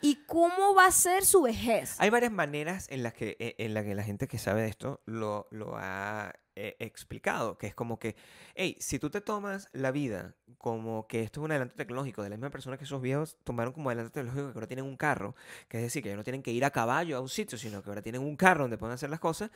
[0.02, 1.96] ¿Y cómo va a ser su vejez?
[2.00, 4.70] Hay varias maneras en las que, eh, en la que la gente que sabe de
[4.70, 6.34] esto lo, lo ha
[6.68, 8.16] eh, explicado, que es como que,
[8.56, 12.30] hey, si tú te tomas la vida como que esto es un adelanto tecnológico de
[12.30, 15.36] la misma persona que esos viejos tomaron como adelanto tecnológico que ahora tienen un carro,
[15.68, 17.90] que es decir, que no tienen que ir a caballo a un sitio, sino que
[17.90, 19.52] ahora tienen un carro donde pueden hacer las cosas,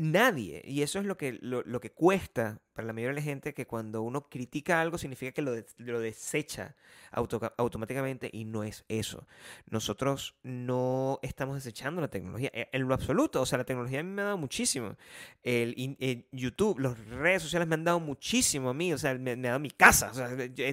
[0.00, 3.24] nadie, y eso es lo que, lo, lo que cuesta para la mayoría de la
[3.24, 6.74] gente, que cuando uno critica algo significa que lo, de- lo desecha
[7.12, 9.28] auto- automáticamente y no es eso.
[9.70, 14.02] Nosotros no estamos desechando la tecnología eh, en lo absoluto, o sea, la tecnología a
[14.02, 14.96] mí me ha dado muchísimo.
[15.44, 15.96] El, in-
[16.32, 19.52] YouTube, las redes sociales me han dado muchísimo a mí, o sea, me, me ha
[19.52, 20.12] dado mi casa,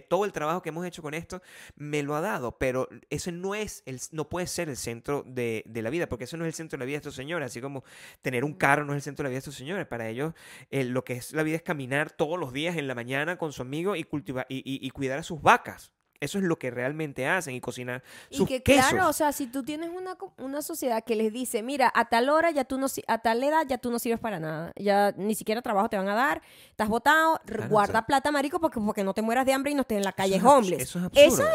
[0.09, 1.41] todo el trabajo que hemos hecho con esto
[1.76, 5.63] me lo ha dado, pero ese no es, el, no puede ser el centro de,
[5.73, 7.61] la vida, porque eso no es el centro de la vida de estos señores, así
[7.61, 7.84] como
[8.22, 10.34] tener un carro no es el centro de la vida de estos señores, para ellos
[10.69, 13.51] eh, lo que es la vida es caminar todos los días en la mañana con
[13.51, 15.91] su amigo y, cultivar, y cuidar a sus vacas.
[16.22, 18.89] Eso es lo que realmente hacen y cocinar Y sus que quesos.
[18.91, 22.30] claro, o sea, si tú tienes una, una sociedad que les dice, mira, a tal
[22.30, 25.34] hora ya tú no, a tal edad ya tú no sirves para nada, ya ni
[25.34, 28.80] siquiera trabajo te van a dar, estás botado, Claro, o guarda sea- plata, marico, porque,
[28.80, 30.81] porque no te mueras de hambre y no estés en la calle homeless.
[30.84, 31.43] Eso es Esa absurdo.
[31.49, 31.53] es,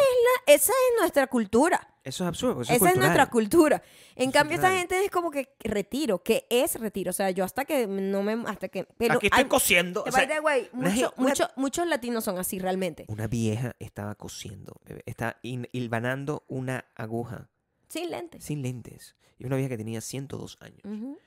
[0.48, 1.88] la, esa es nuestra cultura.
[2.06, 2.62] Eso es absurdo.
[2.62, 3.80] Eso Esa es nuestra cultural.
[3.80, 3.82] cultura.
[4.14, 4.78] En es cambio, esta cultural.
[4.78, 7.10] gente es como que retiro, que es retiro.
[7.10, 8.42] O sea, yo hasta que no me.
[8.48, 8.84] Hasta que.
[8.96, 10.02] Pero Aquí estoy hay- cosiendo.
[10.02, 13.04] o by sea, the way, una mucho- una- mucho- muchos latinos son así realmente.
[13.08, 14.80] Una vieja estaba cosiendo.
[15.04, 17.50] Está hilvanando una aguja
[17.88, 18.44] Sin lentes.
[18.44, 19.16] sin lentes.
[19.38, 20.80] Y una vieja que tenía 102 años.
[20.84, 21.18] Ujú.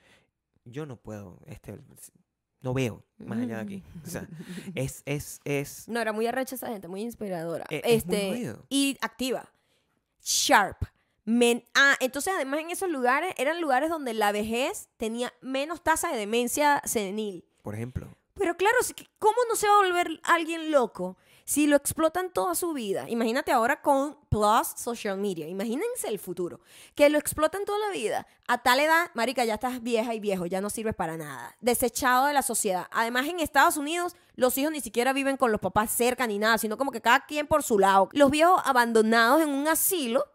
[0.65, 1.77] Yo no puedo, este,
[2.61, 3.83] no veo más allá de aquí.
[4.05, 4.27] O sea,
[4.75, 7.65] es, es, es, No, era muy arrecha esa gente, muy inspiradora.
[7.69, 9.49] Eh, es muy este, y activa.
[10.23, 10.77] Sharp.
[11.25, 16.11] Men- ah, entonces además en esos lugares eran lugares donde la vejez tenía menos tasa
[16.11, 17.45] de demencia senil.
[17.61, 18.77] por ejemplo, Pero claro,
[19.19, 21.17] ¿cómo no se va a volver alguien loco
[21.49, 23.09] si lo explotan toda su vida?
[23.09, 25.47] Imagínate ahora con Plus Social Media.
[25.47, 26.59] Imagínense el futuro.
[26.93, 28.27] Que lo explotan toda la vida.
[28.47, 31.55] A tal edad, marica, ya estás vieja y viejo, ya no sirves para nada.
[31.59, 32.85] Desechado de la sociedad.
[32.91, 36.59] Además, en Estados Unidos, los hijos ni siquiera viven con los papás cerca ni nada,
[36.59, 38.09] sino como que cada quien por su lado.
[38.11, 40.25] Los viejos abandonados en un asilo.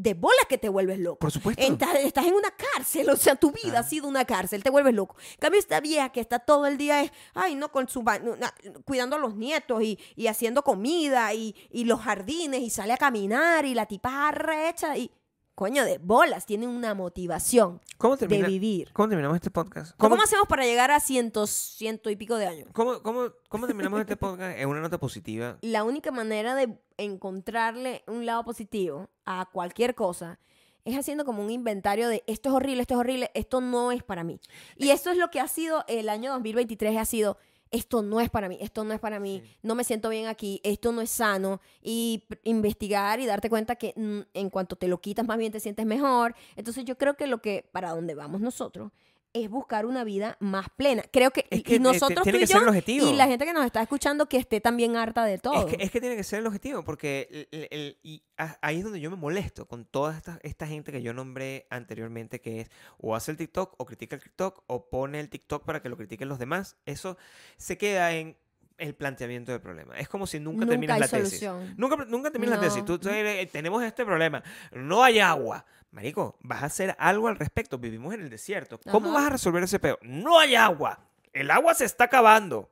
[0.00, 1.18] De bolas que te vuelves loco.
[1.18, 1.60] Por supuesto.
[1.60, 4.94] Enta- estás en una cárcel, o sea, tu vida ha sido una cárcel, te vuelves
[4.94, 5.16] loco.
[5.32, 8.36] En cambio, esta vieja que está todo el día, es, ay, no, con su, no,
[8.36, 8.54] na-
[8.84, 12.96] cuidando a los nietos y, y haciendo comida y, y los jardines y sale a
[12.96, 15.10] caminar y la tipa arrecha y,
[15.58, 18.92] coño, de bolas, tiene una motivación ¿cómo, de termina, vivir.
[18.92, 19.92] ¿cómo terminamos este podcast?
[19.96, 22.68] ¿Cómo, hacemos para llegar a cientos, ciento y pico de años?
[22.72, 25.58] ¿Cómo, cómo, cómo terminamos este podcast en una nota positiva?
[25.62, 30.38] La única manera de encontrarle un lado positivo a cualquier cosa
[30.84, 34.04] es haciendo como un inventario de esto es horrible, esto es horrible, esto no es
[34.04, 34.38] para mí.
[34.76, 37.36] Y eso es lo que ha sido el año 2023, ha sido
[37.70, 40.60] esto no es para mí, esto no es para mí, no me siento bien aquí,
[40.64, 41.60] esto no es sano.
[41.82, 45.60] Y investigar y darte cuenta que mm, en cuanto te lo quitas, más bien te
[45.60, 46.34] sientes mejor.
[46.56, 48.92] Entonces yo creo que lo que, para donde vamos nosotros,
[49.34, 51.02] es buscar una vida más plena.
[51.12, 53.82] Creo que, Es y- que, y nosotros tú y yo, la gente que nos está
[53.82, 55.68] escuchando que esté también harta de todo.
[55.68, 58.56] Es que, es que tiene que ser el objetivo, porque el- el- el- y a-
[58.62, 62.40] ahí es donde yo me molesto con toda esta, esta gente que yo nombré anteriormente,
[62.40, 65.82] que es o hace el TikTok o critica el TikTok o pone el TikTok para
[65.82, 66.76] que lo critiquen los demás.
[66.86, 67.16] Eso
[67.56, 68.36] se queda en
[68.78, 69.98] el planteamiento del problema.
[69.98, 71.42] Es como si nunca, Nunca terminas la tesis.
[71.76, 72.84] Nunca, nunca terminas la tesis.
[72.84, 74.42] Tú, tú eres, tenemos este problema.
[74.72, 75.66] No hay agua.
[75.90, 77.78] Marico, vas a hacer algo al respecto.
[77.78, 78.78] Vivimos en el desierto.
[78.90, 79.18] ¿Cómo Ajá.
[79.18, 79.98] vas a resolver ese peo?
[80.02, 81.00] No hay agua.
[81.32, 82.70] El agua se está acabando.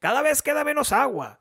[0.00, 1.40] Cada vez queda menos agua.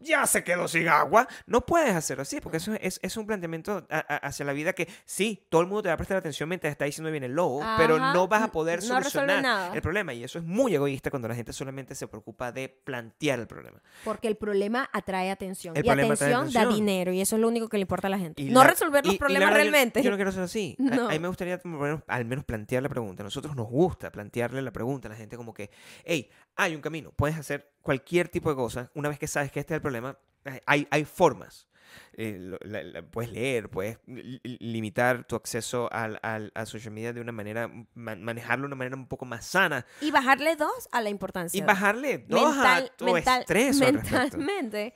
[0.00, 1.26] Ya se quedó sin agua.
[1.46, 4.72] No puedes hacerlo así, porque eso es, es un planteamiento a- a- hacia la vida
[4.74, 7.32] que sí, todo el mundo te va a prestar atención mientras está diciendo bien el
[7.32, 9.74] lobo, pero no vas a poder no solucionar nada.
[9.74, 10.12] el problema.
[10.14, 13.80] Y eso es muy egoísta cuando la gente solamente se preocupa de plantear el problema.
[14.04, 15.76] Porque el problema atrae atención.
[15.76, 17.12] El y atención, da dinero.
[17.12, 18.42] Y eso es lo único que le importa a la gente.
[18.42, 20.02] Y no la- resolver los y problemas realmente.
[20.02, 20.76] Yo, no quiero ser así.
[20.92, 21.08] A- No.
[21.08, 23.22] A, mí me gustaría lo menos, al menos plantear la pregunta.
[23.22, 25.70] A nosotros nos gusta plantearle la pregunta a la gente como que,
[26.04, 27.12] hey, hay un camino.
[27.12, 28.90] Puedes hacer cualquier tipo de cosa.
[28.94, 30.18] Una vez que sabes que este es el problema,
[30.66, 31.68] hay, hay formas.
[32.14, 36.66] Eh, lo- la- la- puedes leer, puedes li- li- limitar tu acceso al, al- a
[36.66, 40.10] social media de una manera, ma- manejarlo de una manera un poco más sana Y
[40.10, 41.56] bajarle dos a la importancia.
[41.58, 44.94] y bajarle dos Mental- a tu mental- estrés mentalmente.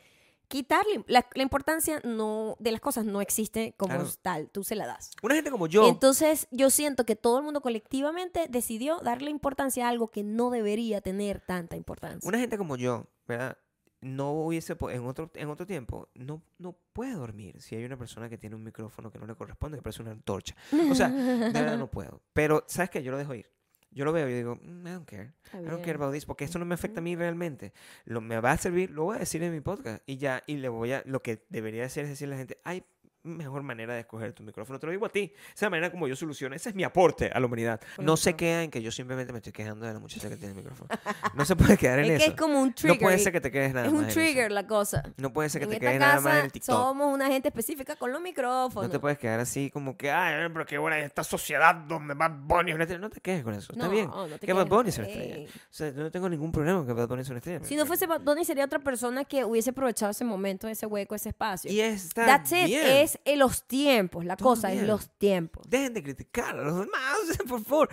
[0.50, 4.10] Quitarle la, la importancia no, de las cosas no existe como Claro.
[4.20, 4.50] tal.
[4.50, 5.12] Tú se la das.
[5.22, 9.86] Una gente como yo, Entonces, yo siento que todo el mundo colectivamente decidió darle importancia
[9.86, 12.28] a algo que no debería tener tanta importancia.
[12.28, 13.56] Una gente como yo, ¿verdad?
[14.00, 18.28] No hubiese, en otro, en otro tiempo, no, no puede dormir si hay una persona
[18.28, 20.56] que tiene un micrófono que no le corresponde, que parece una antorcha.
[20.90, 22.22] O sea, de verdad no puedo.
[22.32, 23.04] Pero, ¿sabes qué?
[23.04, 23.48] Yo lo dejo ir.
[23.90, 25.32] Yo lo veo y digo, "Mm, I don't care.
[25.44, 27.72] Está I don't care about this, porque esto no me afecta a mí realmente.
[28.04, 30.02] Lo, me va a servir, lo voy a decir en mi podcast.
[30.06, 32.58] Y ya, y le voy a, lo que debería hacer es decirle a la gente,
[32.64, 32.84] ay,
[33.22, 34.78] mejor manera de escoger tu micrófono.
[34.78, 35.32] Te lo digo a ti.
[35.34, 36.54] Esa es la manera como yo soluciono.
[36.56, 37.80] Ese es mi aporte a la humanidad.
[37.98, 40.52] No se queda en que yo simplemente me estoy quejando de la muchacha que tiene
[40.52, 40.88] el micrófono.
[41.34, 42.30] No se puede quedar en Es que eso.
[42.34, 42.96] es como un trigger.
[42.96, 44.20] no puede ser que te quedes nada es más un en eso.
[44.20, 45.02] trigger la cosa.
[45.16, 46.74] No puede ser que en te esta quedes nada más en el TikTok.
[46.74, 48.84] somos una gente específica con los micrófonos.
[48.84, 52.32] No te puedes quedar así como que, ay, pero qué buena esta sociedad donde Bad
[52.42, 53.00] Bunny es una estrella.
[53.00, 53.72] No te quedes con eso.
[53.72, 54.06] Está No, bien.
[54.06, 55.46] no que Bad Bunny sea una estrella.
[55.50, 57.60] O sea, yo no tengo ningún problema con que Bad Bunny sea una estrella.
[57.64, 61.14] Si no fuese Bad Bunny, sería otra persona que hubiese aprovechado ese momento, ese hueco,
[61.14, 61.70] ese espacio.
[61.70, 62.66] Y está That's it.
[62.66, 63.09] bien.
[63.14, 64.24] Es en los tiempos.
[64.24, 64.86] La Todo cosa es bien.
[64.86, 65.64] los tiempos.
[65.68, 67.18] Dejen de criticar a los demás,
[67.48, 67.88] por favor.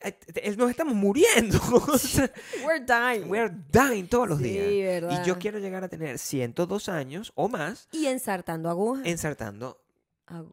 [0.00, 1.58] Eh, eh, Nos estamos muriendo.
[2.66, 3.28] We're dying.
[3.30, 5.02] We're dying todos los Sí, días.
[5.02, 5.22] verdad.
[5.22, 9.06] Y yo quiero llegar a tener 102 años o más Y ensartando agujas.
[9.06, 9.80] ensartando.
[10.26, 10.52] Agu-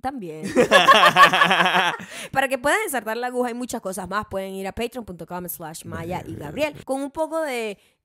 [0.00, 0.42] También.
[2.32, 4.26] Para que puedan ensartar la aguja hay muchas cosas más.
[4.30, 7.99] Pueden ir a patreon.com slash Maya y Gabriel con un poco de eh, eh,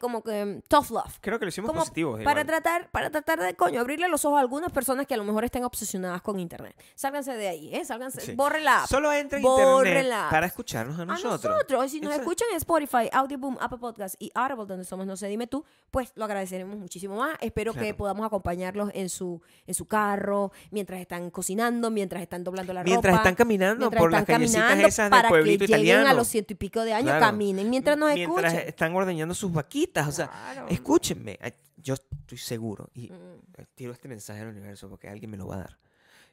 [0.00, 1.18] como que mm, tough love.
[1.20, 2.12] Creo que lo hicimos Como positivo.
[2.22, 2.46] para igual.
[2.46, 5.44] tratar, para tratar de, coño, abrirle los ojos a algunas personas que a lo mejor
[5.44, 6.74] estén obsesionadas con internet.
[6.94, 7.84] Sálganse de ahí, ¿eh?
[7.84, 8.32] Sálganse, Sí.
[8.34, 8.88] borren la app.
[8.88, 10.30] Solo entra en Borren internet la app.
[10.30, 11.86] para escucharnos a A nosotros.
[11.86, 12.22] Y si nos Exacto.
[12.22, 16.12] escuchan en Spotify, Audioboom, Apple Podcast y Audible, donde somos No sé, dime tú, pues
[16.16, 17.36] lo agradeceremos muchísimo más.
[17.40, 22.72] Espero que podamos acompañarlos en su, en su carro, mientras están cocinando, mientras están doblando
[22.72, 23.22] la Mientras ropa.
[23.22, 26.10] están caminando mientras por las están caminando esas para del pueblito que lleguen italiano.
[26.10, 27.26] a los ciento y pico de años, Claro.
[27.26, 28.68] caminen mientras nos Mientras escuchen.
[28.68, 30.06] están ordeñando sus vaquitas.
[30.08, 31.38] O sea, escúchenme.
[31.76, 32.90] Yo estoy seguro.
[32.94, 33.14] Y Mm.
[33.58, 35.78] eh, tiro este mensaje al universo porque alguien me lo va a dar.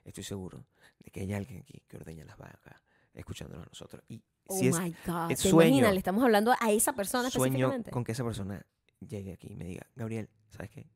[0.06, 0.65] Estoy seguro
[0.99, 2.82] de que hay alguien aquí que ordeña las vacas
[3.14, 4.03] escuchándonos a nosotros.
[4.10, 5.32] Y Oh si es my God.
[5.32, 5.70] es ¿Te sueño.
[5.70, 5.94] imaginas?
[5.94, 7.91] Le estamos hablando a esa persona sueño específicamente.
[7.91, 8.65] con que esa persona
[8.99, 10.90] llegue aquí y me diga, Gabriel, ¿sabes qué?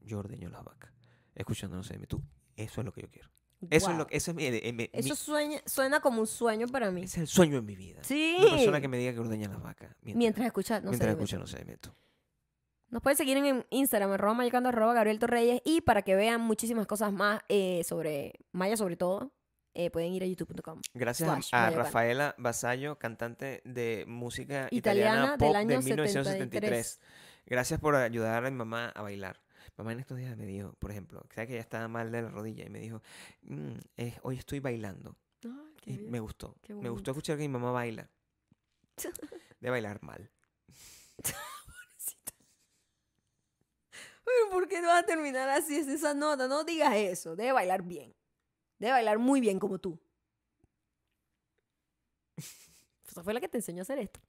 [0.00, 0.90] Yo ordeño las vacas
[1.34, 2.22] escuchándonos a tú.
[2.56, 3.28] Eso es lo que yo quiero.
[3.60, 3.96] Eso es Wow.
[3.98, 6.90] lo que eso es mi, eh, mi- Eso mi- sueña- suena como un sueño para
[6.90, 7.02] mí.
[7.02, 8.02] es el sueño en mi vida.
[8.04, 8.36] Sí.
[8.40, 9.90] Una persona que me diga que ordeña las vacas.
[10.02, 11.12] Mientras, Mientras escucha, no mientras sé.
[11.12, 11.94] escucha, no sé, meto.
[12.90, 15.60] Nos pueden seguir en Instagram, arroba mayocando, arroba Gabriel Torreyes.
[15.64, 19.32] Y para que vean muchísimas cosas más eh, sobre Maya, sobre todo,
[19.74, 20.80] eh, pueden ir a youtube.com.
[20.94, 21.70] Gracias a.
[21.70, 27.00] Rafaela Basallo, cantante de música Italiana italiana, del año de 1973.
[27.44, 29.40] Gracias por ayudar a mi mamá a bailar.
[29.78, 32.28] Mamá en estos días me dijo, por ejemplo, sabe que ella estaba mal de la
[32.30, 33.00] rodilla y me dijo,
[33.42, 33.74] "Mm,
[34.22, 35.16] hoy estoy bailando.
[35.80, 36.56] Qué Y me gustó.
[36.62, 38.10] qué Me gustó escuchar que mi mamá baila.
[39.60, 40.30] De bailar mal.
[44.24, 45.76] Pero ¿por qué no vas a terminar así?
[45.76, 46.48] Es esa nota.
[46.48, 47.34] No digas eso.
[47.36, 48.14] Debe bailar bien.
[48.78, 49.98] Debe bailar muy bien como tú.
[53.08, 54.20] Esa fue la que te enseñó a hacer esto.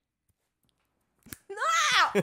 [1.50, 2.22] ¡No!